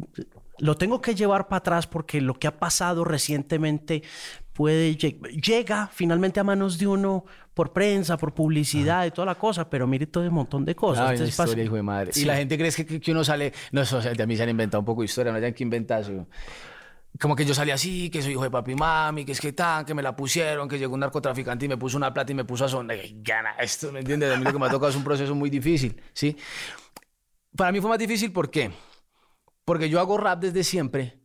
lo 0.58 0.76
tengo 0.76 1.00
que 1.00 1.14
llevar 1.14 1.48
para 1.48 1.58
atrás 1.58 1.86
porque 1.86 2.20
lo 2.20 2.34
que 2.34 2.46
ha 2.48 2.58
pasado 2.58 3.04
recientemente 3.04 4.02
puede 4.52 4.96
lle- 4.98 5.20
llega 5.40 5.88
finalmente 5.92 6.40
a 6.40 6.44
manos 6.44 6.76
de 6.78 6.86
uno 6.86 7.24
por 7.54 7.72
prensa, 7.72 8.16
por 8.18 8.34
publicidad 8.34 9.06
y 9.06 9.10
toda 9.12 9.24
la 9.26 9.34
cosa, 9.36 9.70
pero 9.70 9.86
mire 9.86 10.06
todo 10.06 10.24
un 10.24 10.34
montón 10.34 10.64
de 10.66 10.74
cosas. 10.74 11.04
Una 11.04 11.12
Entonces 11.12 11.38
historia, 11.38 11.64
hijo 11.64 11.76
de 11.76 11.82
madre. 11.82 12.12
Sí. 12.12 12.22
Y 12.22 12.24
la 12.26 12.36
gente 12.36 12.58
cree 12.58 12.70
que, 12.72 13.00
que- 13.00 13.12
uno 13.12 13.24
sale, 13.24 13.52
no, 13.72 13.80
eso, 13.80 13.96
o 13.98 14.02
sea, 14.02 14.12
de 14.12 14.22
a 14.22 14.26
mí 14.26 14.36
se 14.36 14.42
han 14.42 14.50
inventado 14.50 14.80
un 14.80 14.84
poco 14.86 15.00
de 15.00 15.06
historia, 15.06 15.32
no 15.32 15.38
hayan 15.38 15.54
que 15.54 15.62
inventar. 15.62 16.04
Como 17.20 17.34
que 17.34 17.44
yo 17.44 17.54
salí 17.54 17.70
así, 17.70 18.10
que 18.10 18.20
soy 18.20 18.32
hijo 18.32 18.42
de 18.42 18.50
papi 18.50 18.72
y 18.72 18.74
mami, 18.74 19.24
que 19.24 19.32
es 19.32 19.40
que 19.40 19.52
tan, 19.52 19.84
que 19.84 19.94
me 19.94 20.02
la 20.02 20.14
pusieron, 20.14 20.68
que 20.68 20.78
llegó 20.78 20.94
un 20.94 21.00
narcotraficante 21.00 21.64
y 21.64 21.68
me 21.68 21.76
puso 21.76 21.96
una 21.96 22.12
plata 22.12 22.32
y 22.32 22.34
me 22.34 22.44
puso 22.44 22.64
a 22.64 22.68
sonar. 22.68 22.98
Gana 23.16 23.52
esto, 23.58 23.92
¿me 23.92 24.00
entiendes? 24.00 24.34
A 24.34 24.36
mí 24.36 24.44
lo 24.44 24.52
que 24.52 24.58
me 24.58 24.66
ha 24.66 24.70
tocado 24.70 24.90
es 24.90 24.96
un 24.96 25.04
proceso 25.04 25.34
muy 25.34 25.48
difícil, 25.48 26.00
¿sí? 26.12 26.36
Para 27.56 27.72
mí 27.72 27.80
fue 27.80 27.88
más 27.88 27.98
difícil, 27.98 28.32
¿por 28.32 28.50
qué? 28.50 28.70
Porque 29.64 29.88
yo 29.88 30.00
hago 30.00 30.18
rap 30.18 30.40
desde 30.40 30.62
siempre, 30.62 31.20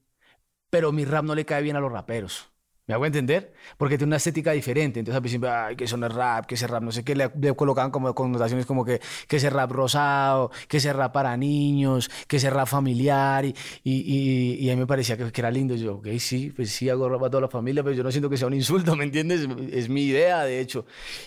pero 0.69 0.91
mi 0.91 1.03
rap 1.03 1.25
no 1.25 1.35
le 1.35 1.45
cae 1.45 1.61
bien 1.61 1.75
a 1.75 1.79
los 1.79 1.91
raperos. 1.91 2.50
¿Me 2.87 2.95
hago 2.95 3.05
entender? 3.05 3.53
Porque 3.77 3.97
tiene 3.97 4.09
una 4.09 4.17
estética 4.17 4.51
diferente. 4.51 4.99
Entonces 4.99 5.15
al 5.15 5.21
principio, 5.21 5.49
ay, 5.53 5.75
que 5.75 5.85
eso 5.85 5.97
no 5.97 6.07
es 6.07 6.13
rap, 6.13 6.45
que 6.45 6.55
ese 6.55 6.67
rap, 6.67 6.81
no 6.83 6.91
sé 6.91 7.03
qué, 7.03 7.15
le, 7.15 7.31
le 7.39 7.55
colocaban 7.55 7.91
como 7.91 8.13
connotaciones 8.13 8.65
como 8.65 8.83
que, 8.83 8.99
que 9.27 9.37
ese 9.37 9.49
rap 9.49 9.71
rosado, 9.71 10.51
que 10.67 10.77
ese 10.77 10.91
rap 10.91 11.13
para 11.13 11.37
niños, 11.37 12.09
que 12.27 12.37
ese 12.37 12.49
rap 12.49 12.67
familiar. 12.67 13.45
Y, 13.45 13.55
y, 13.83 13.93
y, 13.93 14.65
y 14.65 14.69
a 14.69 14.73
mí 14.73 14.79
me 14.79 14.87
parecía 14.87 15.15
que, 15.15 15.31
que 15.31 15.41
era 15.41 15.51
lindo. 15.51 15.75
Yo, 15.75 15.95
ok, 15.95 16.07
sí, 16.19 16.51
pues 16.55 16.71
sí, 16.71 16.89
hago 16.89 17.07
rap 17.07 17.19
para 17.19 17.31
toda 17.31 17.41
la 17.41 17.47
familia, 17.49 17.83
pero 17.83 17.95
yo 17.95 18.03
no 18.03 18.11
siento 18.11 18.29
que 18.29 18.37
sea 18.37 18.47
un 18.47 18.55
insulto, 18.55 18.95
¿me 18.97 19.05
entiendes? 19.05 19.47
Es 19.71 19.87
mi 19.87 20.03
idea, 20.05 20.43
de 20.43 20.59
hecho. 20.59 20.85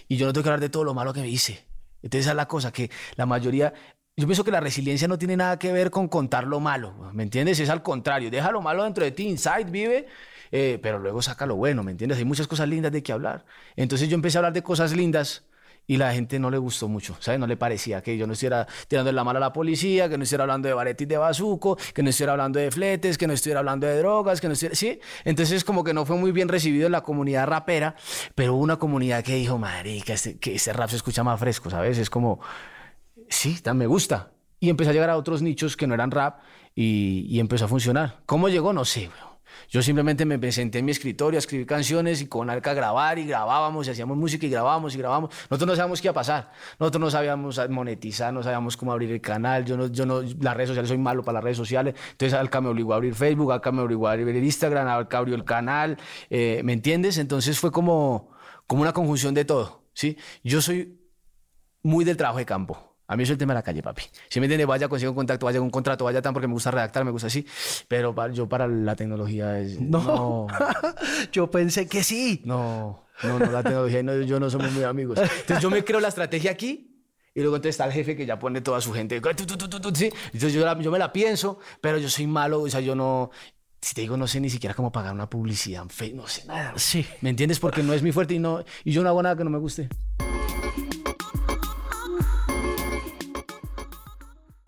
Y 0.09 0.17
yo 0.17 0.27
no 0.27 0.33
tengo 0.33 0.43
que 0.43 0.49
hablar 0.51 0.61
de 0.61 0.69
todo 0.69 0.85
lo 0.85 0.93
malo 0.93 1.13
que 1.13 1.21
me 1.21 1.29
hice. 1.29 1.65
Entonces 2.03 2.23
esa 2.27 2.31
es 2.33 2.37
la 2.37 2.49
cosa, 2.49 2.73
que 2.73 2.91
la 3.17 3.27
mayoría... 3.27 3.73
Yo 4.17 4.27
pienso 4.27 4.45
que 4.45 4.53
la 4.53 4.61
resiliencia 4.61 5.09
no 5.09 5.19
tiene 5.19 5.37
nada 5.37 5.59
que 5.59 5.73
ver 5.73 5.91
con 5.91 6.07
contar 6.07 6.47
lo 6.47 6.61
malo, 6.61 7.11
¿me 7.13 7.25
entiendes? 7.25 7.59
Es 7.59 7.69
al 7.69 7.83
contrario, 7.83 8.31
deja 8.31 8.53
lo 8.53 8.63
malo 8.63 8.85
dentro 8.85 9.03
de 9.03 9.11
ti, 9.11 9.27
inside, 9.27 9.65
vive, 9.65 10.07
eh, 10.53 10.79
pero 10.83 10.99
luego 10.99 11.23
saca 11.23 11.47
lo 11.47 11.57
bueno, 11.57 11.83
¿me 11.83 11.91
entiendes? 11.91 12.19
Hay 12.19 12.25
muchas 12.25 12.47
cosas 12.47 12.69
lindas 12.69 12.93
de 12.93 13.03
que 13.03 13.13
hablar. 13.13 13.45
Entonces 13.77 14.09
yo 14.09 14.15
empecé 14.15 14.39
a 14.39 14.41
hablar 14.41 14.53
de 14.53 14.63
cosas 14.63 14.95
lindas 14.95 15.45
y 15.87 15.97
la 15.99 16.13
gente 16.15 16.39
no 16.39 16.51
le 16.51 16.59
gustó 16.59 16.89
mucho, 16.89 17.17
¿sabes? 17.21 17.39
No 17.39 17.47
le 17.47 17.57
parecía 17.57 18.03
que 18.03 18.17
yo 18.17 18.27
no 18.27 18.33
estuviera 18.33 18.67
tirando 18.89 19.13
la 19.13 19.23
mala 19.23 19.39
a 19.39 19.41
la 19.41 19.53
policía, 19.53 20.09
que 20.09 20.17
no 20.17 20.25
estuviera 20.25 20.45
hablando 20.45 20.69
de 20.69 20.75
baretis 20.75 21.07
de 21.07 21.19
bazuco, 21.19 21.77
que 21.93 22.03
no 22.03 22.11
estuviera 22.11 22.33
hablando 22.33 22.59
de 22.59 22.71
fletes, 22.71 23.19
que 23.19 23.27
no 23.27 23.35
estuviera 23.35 23.61
hablando 23.61 23.87
de 23.87 23.99
drogas, 23.99 24.41
que 24.41 24.47
no 24.47 24.55
estuviera... 24.55 24.75
¿Sí? 24.75 24.99
Entonces 25.25 25.63
como 25.65 25.85
que 25.85 25.93
no 25.93 26.07
fue 26.07 26.17
muy 26.17 26.33
bien 26.33 26.49
recibido 26.49 26.87
en 26.87 26.93
la 26.93 27.03
comunidad 27.03 27.47
rapera, 27.47 27.97
pero 28.35 28.55
hubo 28.55 28.63
una 28.63 28.79
comunidad 28.79 29.23
que 29.23 29.35
dijo, 29.35 29.59
marica, 29.59 30.15
este, 30.15 30.39
que 30.39 30.55
este 30.55 30.73
rap 30.73 30.89
se 30.89 30.97
escucha 30.97 31.23
más 31.23 31.39
fresco, 31.39 31.69
¿sabes? 31.69 31.99
Es 31.99 32.09
como 32.09 32.41
sí, 33.29 33.61
tan 33.61 33.77
me 33.77 33.87
gusta. 33.87 34.31
Y 34.61 34.71
empecé 34.71 34.91
a 34.91 34.93
llegar 34.95 35.11
a 35.11 35.17
otros 35.19 35.43
nichos 35.43 35.77
que 35.77 35.87
no 35.87 35.95
eran 35.95 36.11
rap 36.11 36.39
y, 36.75 37.27
y 37.29 37.41
empezó 37.41 37.67
a 37.67 37.69
funcionar. 37.69 38.21
¿Cómo 38.25 38.49
llegó? 38.49 38.73
No 38.73 38.85
sé, 38.87 39.11
weón. 39.11 39.34
Yo 39.69 39.83
simplemente 39.83 40.25
me 40.25 40.53
senté 40.53 40.79
en 40.79 40.85
mi 40.85 40.93
escritorio 40.93 41.39
a 41.39 41.41
escribir 41.41 41.67
canciones 41.67 42.21
y 42.21 42.27
con 42.27 42.51
Arca 42.51 42.75
grabar 42.75 43.19
y 43.19 43.27
grabábamos 43.27 43.87
y 43.87 43.91
hacíamos 43.91 44.17
música 44.17 44.47
y 44.47 44.51
grabábamos 44.51 44.95
y 44.95 44.99
grabábamos. 44.99 45.31
Nosotros 45.51 45.67
no 45.67 45.77
sabíamos 45.77 46.01
qué 46.01 46.09
iba 46.09 46.13
a 46.13 46.15
pasar. 46.15 46.53
Nosotros 46.79 47.01
no 47.01 47.11
sabíamos 47.11 47.61
monetizar, 47.71 48.33
no 48.33 48.43
sabíamos 48.43 48.77
cómo 48.77 48.93
abrir 48.93 49.11
el 49.11 49.21
canal. 49.21 49.65
Yo 49.65 49.77
no, 49.77 49.87
yo 49.87 50.07
no, 50.07 50.23
las 50.23 50.57
redes 50.57 50.69
sociales, 50.69 50.89
soy 50.89 50.99
malo 50.99 51.23
para 51.23 51.37
las 51.37 51.45
redes 51.45 51.57
sociales. 51.57 51.95
Entonces 52.13 52.39
Alca 52.39 52.61
me 52.61 52.69
obligó 52.69 52.93
a 52.93 52.97
abrir 52.97 53.15
Facebook, 53.15 53.53
Alca 53.53 53.73
me 53.73 53.83
obligó 53.83 54.09
a 54.09 54.13
abrir 54.13 54.37
Instagram, 54.37 54.87
Alca 54.89 55.19
abrió 55.19 55.35
el 55.35 55.45
canal. 55.45 55.99
eh, 56.31 56.63
¿Me 56.65 56.73
entiendes? 56.73 57.19
Entonces 57.19 57.59
fue 57.59 57.71
como, 57.73 58.31
como 58.67 58.83
una 58.83 58.93
conjunción 58.93 59.35
de 59.35 59.45
todo, 59.45 59.85
¿sí? 59.93 60.17
Yo 60.43 60.61
soy 60.61 61.01
muy 61.83 62.05
del 62.05 62.17
trabajo 62.17 62.39
de 62.39 62.47
campo. 62.47 62.94
A 63.07 63.17
mí 63.17 63.23
es 63.25 63.31
el 63.31 63.37
tema 63.39 63.53
de 63.53 63.59
la 63.59 63.63
calle, 63.63 63.83
papi. 63.83 64.03
Si 64.31 64.41
me 64.41 64.47
entiendes, 64.47 64.67
vaya, 64.67 64.89
consigo 64.89 65.11
un 65.13 65.17
contacto, 65.17 65.45
vaya, 65.47 65.61
un 65.61 65.71
contrato, 65.71 66.05
vaya 66.05 66.23
tan 66.23 66.33
porque 66.33 66.47
me 66.49 66.55
gusta 66.55 66.71
redactar, 66.71 67.05
me 67.05 67.11
gusta 67.11 67.27
así. 67.27 67.47
Pero 67.87 68.15
pa- 68.15 68.31
yo 68.31 68.49
para 68.49 68.67
la 68.67 68.97
tecnología 68.97 69.59
es... 69.61 69.79
No. 69.81 70.47
Yo 71.33 71.51
pensé 71.51 71.87
que 71.87 72.03
sí. 72.03 72.41
No, 72.45 73.05
no, 73.23 73.39
no, 73.39 73.47
la 73.51 73.63
tecnología 73.63 74.03
no, 74.03 74.15
yo 74.23 74.41
no 74.41 74.49
somos 74.51 74.73
muy 74.73 74.85
amigos. 74.85 75.19
Entonces 75.21 75.61
yo 75.61 75.71
me 75.71 75.85
creo 75.85 76.01
la 76.01 76.09
estrategia 76.09 76.51
aquí 76.53 76.91
y 77.35 77.41
luego 77.41 77.57
entonces 77.57 77.75
está 77.75 77.85
el 77.87 77.93
jefe 77.93 78.17
que 78.17 78.25
ya 78.27 78.39
pone 78.39 78.61
toda 78.61 78.81
su 78.81 78.93
gente. 78.93 79.21
¿sí? 79.95 80.11
Entonces 80.33 80.53
yo, 80.53 80.65
la- 80.65 80.79
yo 80.81 80.91
me 80.91 80.99
la 80.99 81.13
pienso, 81.13 81.59
pero 81.81 81.99
yo 81.99 82.09
soy 82.09 82.27
malo, 82.27 82.63
o 82.63 82.71
sea, 82.71 82.81
yo 82.81 82.95
no... 82.95 83.31
Si 83.81 83.95
te 83.95 84.01
digo, 84.01 84.17
no 84.17 84.27
sé 84.27 84.41
ni 84.41 84.49
siquiera 84.49 84.75
cómo 84.75 84.91
pagar 84.91 85.13
una 85.13 85.29
publicidad 85.29 85.83
en 85.83 85.91
Facebook, 85.91 86.23
no 86.23 86.27
sé 86.29 86.47
nada. 86.47 86.73
Sí. 86.77 87.07
¿Me 87.21 87.29
entiendes? 87.31 87.61
Porque 87.61 87.83
no 87.83 87.93
es 87.93 88.03
mi 88.03 88.13
fuerte 88.13 88.33
y, 88.35 88.39
no, 88.39 88.65
y 88.83 88.93
yo 88.93 89.03
no 89.03 89.11
hago 89.11 89.23
nada 89.23 89.37
que 89.37 89.45
no 89.45 89.51
me 89.51 89.59
guste. 89.59 89.89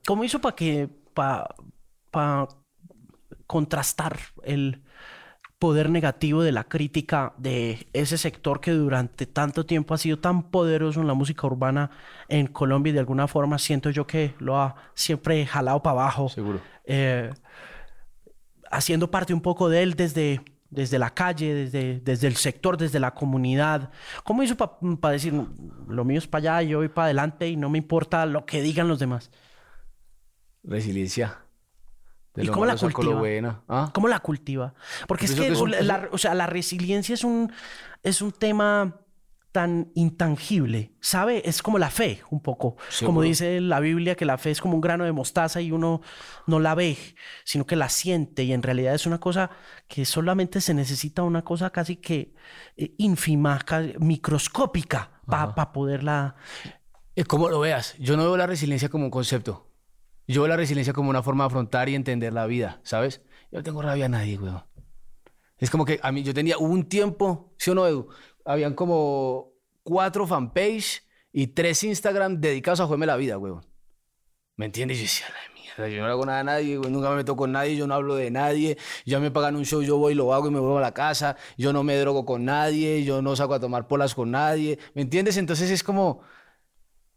¿Cómo 0.06 0.24
hizo 0.24 0.40
para 0.40 0.56
que, 0.56 0.88
para 1.14 2.48
contrastar 3.46 4.18
el, 4.44 4.82
poder 5.58 5.88
negativo 5.88 6.42
de 6.42 6.52
la 6.52 6.64
crítica 6.64 7.32
de 7.38 7.88
ese 7.92 8.18
sector 8.18 8.60
que 8.60 8.72
durante 8.72 9.26
tanto 9.26 9.64
tiempo 9.64 9.94
ha 9.94 9.98
sido 9.98 10.18
tan 10.18 10.50
poderoso 10.50 11.00
en 11.00 11.06
la 11.06 11.14
música 11.14 11.46
urbana 11.46 11.90
en 12.28 12.46
Colombia 12.46 12.90
y 12.90 12.92
de 12.94 13.00
alguna 13.00 13.26
forma 13.26 13.58
siento 13.58 13.90
yo 13.90 14.06
que 14.06 14.34
lo 14.38 14.58
ha 14.58 14.76
siempre 14.94 15.46
jalado 15.46 15.82
para 15.82 16.02
abajo. 16.02 16.28
Seguro. 16.28 16.60
Eh, 16.84 17.32
haciendo 18.70 19.10
parte 19.10 19.32
un 19.32 19.40
poco 19.40 19.70
de 19.70 19.82
él 19.82 19.94
desde, 19.94 20.42
desde 20.68 20.98
la 20.98 21.10
calle, 21.10 21.54
desde, 21.54 22.00
desde 22.00 22.26
el 22.26 22.36
sector, 22.36 22.76
desde 22.76 23.00
la 23.00 23.14
comunidad. 23.14 23.90
¿Cómo 24.24 24.42
hizo 24.42 24.56
para 24.56 25.12
decir, 25.12 25.32
lo 25.88 26.04
mío 26.04 26.18
es 26.18 26.26
para 26.26 26.58
allá, 26.58 26.68
yo 26.68 26.78
voy 26.78 26.88
para 26.88 27.06
adelante 27.06 27.48
y 27.48 27.56
no 27.56 27.70
me 27.70 27.78
importa 27.78 28.26
lo 28.26 28.44
que 28.44 28.60
digan 28.60 28.88
los 28.88 28.98
demás? 28.98 29.30
Resiliencia. 30.66 31.38
¿Y 32.36 32.48
cómo 32.48 32.66
la 32.66 32.76
cultiva? 32.76 33.62
¿Ah? 33.68 33.90
¿Cómo 33.94 34.08
la 34.08 34.18
cultiva? 34.20 34.74
Porque 35.06 35.24
es 35.24 35.34
que, 35.34 35.50
la, 35.82 36.08
o 36.12 36.18
sea, 36.18 36.34
la 36.34 36.46
resiliencia 36.46 37.14
es 37.14 37.24
un, 37.24 37.50
es 38.02 38.20
un 38.20 38.32
tema 38.32 39.00
tan 39.52 39.90
intangible, 39.94 40.92
¿sabe? 41.00 41.48
Es 41.48 41.62
como 41.62 41.78
la 41.78 41.88
fe, 41.88 42.20
un 42.28 42.42
poco. 42.42 42.76
Como 43.02 43.22
dice 43.22 43.58
la 43.62 43.80
Biblia, 43.80 44.14
que 44.14 44.26
la 44.26 44.36
fe 44.36 44.50
es 44.50 44.60
como 44.60 44.74
un 44.74 44.82
grano 44.82 45.04
de 45.04 45.12
mostaza 45.12 45.62
y 45.62 45.72
uno 45.72 46.02
no 46.46 46.60
la 46.60 46.74
ve, 46.74 46.98
sino 47.42 47.64
que 47.64 47.74
la 47.74 47.88
siente 47.88 48.44
y 48.44 48.52
en 48.52 48.62
realidad 48.62 48.94
es 48.94 49.06
una 49.06 49.18
cosa 49.18 49.48
que 49.88 50.04
solamente 50.04 50.60
se 50.60 50.74
necesita 50.74 51.22
una 51.22 51.42
cosa 51.42 51.70
casi 51.70 51.96
que 51.96 52.34
eh, 52.76 52.92
ínfima, 52.98 53.58
microscópica 53.98 55.22
para 55.26 55.72
poderla... 55.72 56.36
Es 57.14 57.24
como 57.24 57.48
lo 57.48 57.60
veas, 57.60 57.96
yo 57.98 58.18
no 58.18 58.24
veo 58.24 58.36
la 58.36 58.46
resiliencia 58.46 58.90
como 58.90 59.06
un 59.06 59.10
concepto. 59.10 59.65
Yo 60.26 60.42
veo 60.42 60.48
la 60.48 60.56
resiliencia 60.56 60.92
como 60.92 61.10
una 61.10 61.22
forma 61.22 61.44
de 61.44 61.48
afrontar 61.48 61.88
y 61.88 61.94
entender 61.94 62.32
la 62.32 62.46
vida, 62.46 62.80
¿sabes? 62.82 63.22
Yo 63.50 63.58
no 63.58 63.62
tengo 63.62 63.82
rabia 63.82 64.06
a 64.06 64.08
nadie, 64.08 64.38
weón. 64.38 64.62
Es 65.58 65.70
como 65.70 65.84
que 65.84 66.00
a 66.02 66.12
mí, 66.12 66.22
yo 66.22 66.34
tenía, 66.34 66.58
un 66.58 66.88
tiempo, 66.88 67.54
¿sí 67.58 67.70
o 67.70 67.74
no, 67.74 67.86
Edu? 67.86 68.08
Habían 68.44 68.74
como 68.74 69.52
cuatro 69.82 70.26
fanpage 70.26 71.02
y 71.32 71.48
tres 71.48 71.82
Instagram 71.84 72.40
dedicados 72.40 72.80
a 72.80 72.84
jugarme 72.84 73.06
la 73.06 73.16
vida, 73.16 73.38
weón. 73.38 73.64
¿Me 74.56 74.66
entiendes? 74.66 74.98
Yo 74.98 75.02
decía, 75.04 75.26
la 75.28 75.54
mierda, 75.54 75.88
yo 75.88 76.02
no 76.02 76.08
hago 76.10 76.26
nada 76.26 76.40
a 76.40 76.44
nadie, 76.44 76.76
nunca 76.76 77.10
me 77.10 77.16
meto 77.16 77.36
con 77.36 77.52
nadie, 77.52 77.76
yo 77.76 77.86
no 77.86 77.94
hablo 77.94 78.16
de 78.16 78.30
nadie, 78.30 78.78
ya 79.04 79.20
me 79.20 79.30
pagan 79.30 79.54
un 79.54 79.64
show, 79.64 79.82
yo 79.82 79.98
voy, 79.98 80.14
lo 80.14 80.34
hago 80.34 80.48
y 80.48 80.50
me 80.50 80.58
vuelvo 80.58 80.78
a 80.78 80.82
la 80.82 80.94
casa, 80.94 81.36
yo 81.56 81.72
no 81.72 81.82
me 81.82 81.96
drogo 81.96 82.24
con 82.24 82.44
nadie, 82.44 83.04
yo 83.04 83.22
no 83.22 83.36
saco 83.36 83.54
a 83.54 83.60
tomar 83.60 83.86
polas 83.86 84.14
con 84.14 84.30
nadie, 84.30 84.78
¿me 84.94 85.02
entiendes? 85.02 85.36
Entonces 85.36 85.70
es 85.70 85.82
como, 85.82 86.22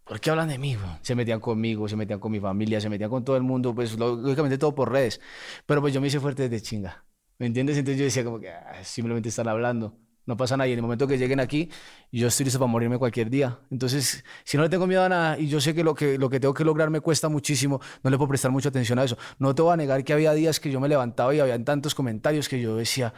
¿Por 0.10 0.20
qué 0.20 0.32
hablan 0.32 0.48
de 0.48 0.58
mí? 0.58 0.76
Se 1.04 1.14
metían 1.14 1.40
conmigo, 1.40 1.88
se 1.88 1.96
metían 1.96 2.20
con 2.20 2.32
mi 2.32 2.40
familia, 2.40 2.82
se 2.82 2.90
metían 2.90 3.12
con 3.12 3.24
todo 3.24 3.38
el 3.38 3.44
mundo, 3.44 3.76
pues 3.76 3.96
lógicamente 3.96 4.58
todo 4.58 4.74
por 4.74 4.92
redes. 4.92 5.22
Pero 5.68 5.82
pues 5.82 5.94
yo 5.94 6.02
me 6.02 6.08
hice 6.08 6.20
fuerte 6.20 6.50
desde 6.50 6.66
chinga. 6.66 7.06
¿Me 7.38 7.46
entiendes? 7.46 7.78
Entonces 7.78 8.00
yo 8.00 8.06
decía 8.06 8.24
como 8.24 8.40
que 8.40 8.50
ah, 8.50 8.84
simplemente 8.84 9.30
están 9.30 9.48
hablando. 9.48 9.96
No 10.26 10.36
pasa 10.36 10.58
nada. 10.58 10.68
Y 10.68 10.72
en 10.72 10.80
el 10.80 10.82
momento 10.82 11.06
que 11.06 11.20
lleguen 11.20 11.40
aquí, 11.40 11.70
yo 12.12 12.28
estoy 12.28 12.46
listo 12.46 12.58
para 12.58 12.72
morirme 12.72 12.98
cualquier 12.98 13.30
día. 13.30 13.60
Entonces, 13.70 14.26
si 14.44 14.58
no 14.58 14.64
le 14.64 14.70
tengo 14.70 14.88
miedo 14.88 15.04
a 15.04 15.10
nada 15.10 15.38
y 15.38 15.48
yo 15.48 15.62
sé 15.62 15.76
que 15.76 15.84
lo 15.84 15.94
que, 15.94 16.18
lo 16.18 16.28
que 16.28 16.40
tengo 16.40 16.56
que 16.56 16.64
lograr 16.66 16.90
me 16.90 17.02
cuesta 17.02 17.30
muchísimo, 17.30 17.80
no 18.02 18.10
le 18.10 18.18
puedo 18.18 18.30
prestar 18.30 18.50
mucha 18.50 18.70
atención 18.70 18.98
a 18.98 19.04
eso. 19.04 19.16
No 19.38 19.54
te 19.54 19.62
voy 19.62 19.74
a 19.74 19.78
negar 19.78 20.04
que 20.04 20.14
había 20.14 20.34
días 20.34 20.60
que 20.60 20.72
yo 20.72 20.80
me 20.80 20.90
levantaba 20.90 21.36
y 21.36 21.40
había 21.40 21.64
tantos 21.64 21.94
comentarios 21.94 22.50
que 22.50 22.60
yo 22.60 22.76
decía, 22.76 23.14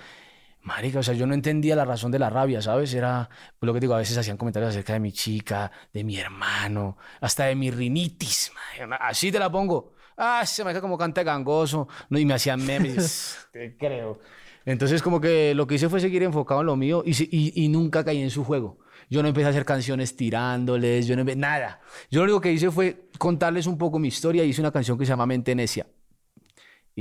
Marica, 0.64 1.00
o 1.00 1.04
sea, 1.04 1.16
yo 1.16 1.26
no 1.26 1.34
entendía 1.34 1.76
la 1.76 1.86
razón 1.86 2.12
de 2.12 2.20
la 2.20 2.30
rabia, 2.30 2.62
¿sabes? 2.62 2.94
Era, 2.94 3.30
pues 3.58 3.68
lo 3.68 3.74
que 3.74 3.80
digo, 3.80 3.96
a 3.96 3.98
veces 3.98 4.18
hacían 4.18 4.38
comentarios 4.38 4.70
acerca 4.70 4.94
de 4.94 5.00
mi 5.00 5.12
chica, 5.12 5.72
de 5.92 6.04
mi 6.04 6.18
hermano, 6.18 6.98
hasta 7.20 7.46
de 7.46 7.56
mi 7.56 7.72
rinitis, 7.72 8.52
así 9.00 9.32
te 9.32 9.40
la 9.40 9.52
pongo. 9.52 9.94
Ah, 10.18 10.46
se 10.46 10.64
me 10.64 10.72
cae 10.72 10.82
como 10.82 10.98
canta 10.98 11.24
gangoso, 11.24 11.88
no, 12.10 12.20
y 12.20 12.26
me 12.26 12.36
hacían 12.36 12.64
memes, 12.64 13.40
te 13.54 13.76
creo. 13.76 14.20
Entonces, 14.66 15.02
como 15.02 15.20
que 15.20 15.56
lo 15.56 15.66
que 15.66 15.76
hice 15.76 15.90
fue 15.90 16.00
seguir 16.00 16.22
enfocado 16.22 16.62
en 16.62 16.68
lo 16.68 16.76
mío 16.76 17.02
y, 17.04 17.12
y, 17.24 17.54
y, 17.56 17.68
nunca 17.70 18.04
caí 18.04 18.22
en 18.22 18.30
su 18.30 18.44
juego. 18.44 18.78
Yo 19.10 19.24
no 19.24 19.30
empecé 19.30 19.48
a 19.48 19.50
hacer 19.50 19.66
canciones 19.66 20.16
tirándoles, 20.16 21.08
yo 21.08 21.16
no 21.16 21.22
empecé, 21.22 21.40
nada. 21.40 21.82
Yo 22.12 22.20
lo 22.20 22.26
único 22.26 22.42
que 22.42 22.52
hice 22.52 22.70
fue 22.70 23.10
contarles 23.18 23.66
un 23.66 23.80
poco 23.80 23.98
mi 23.98 24.10
historia 24.10 24.44
y 24.44 24.50
hice 24.50 24.62
una 24.62 24.72
canción 24.72 24.98
que 24.98 25.06
se 25.06 25.10
llama 25.10 25.26
Mente 25.26 25.56
Necia 25.56 25.88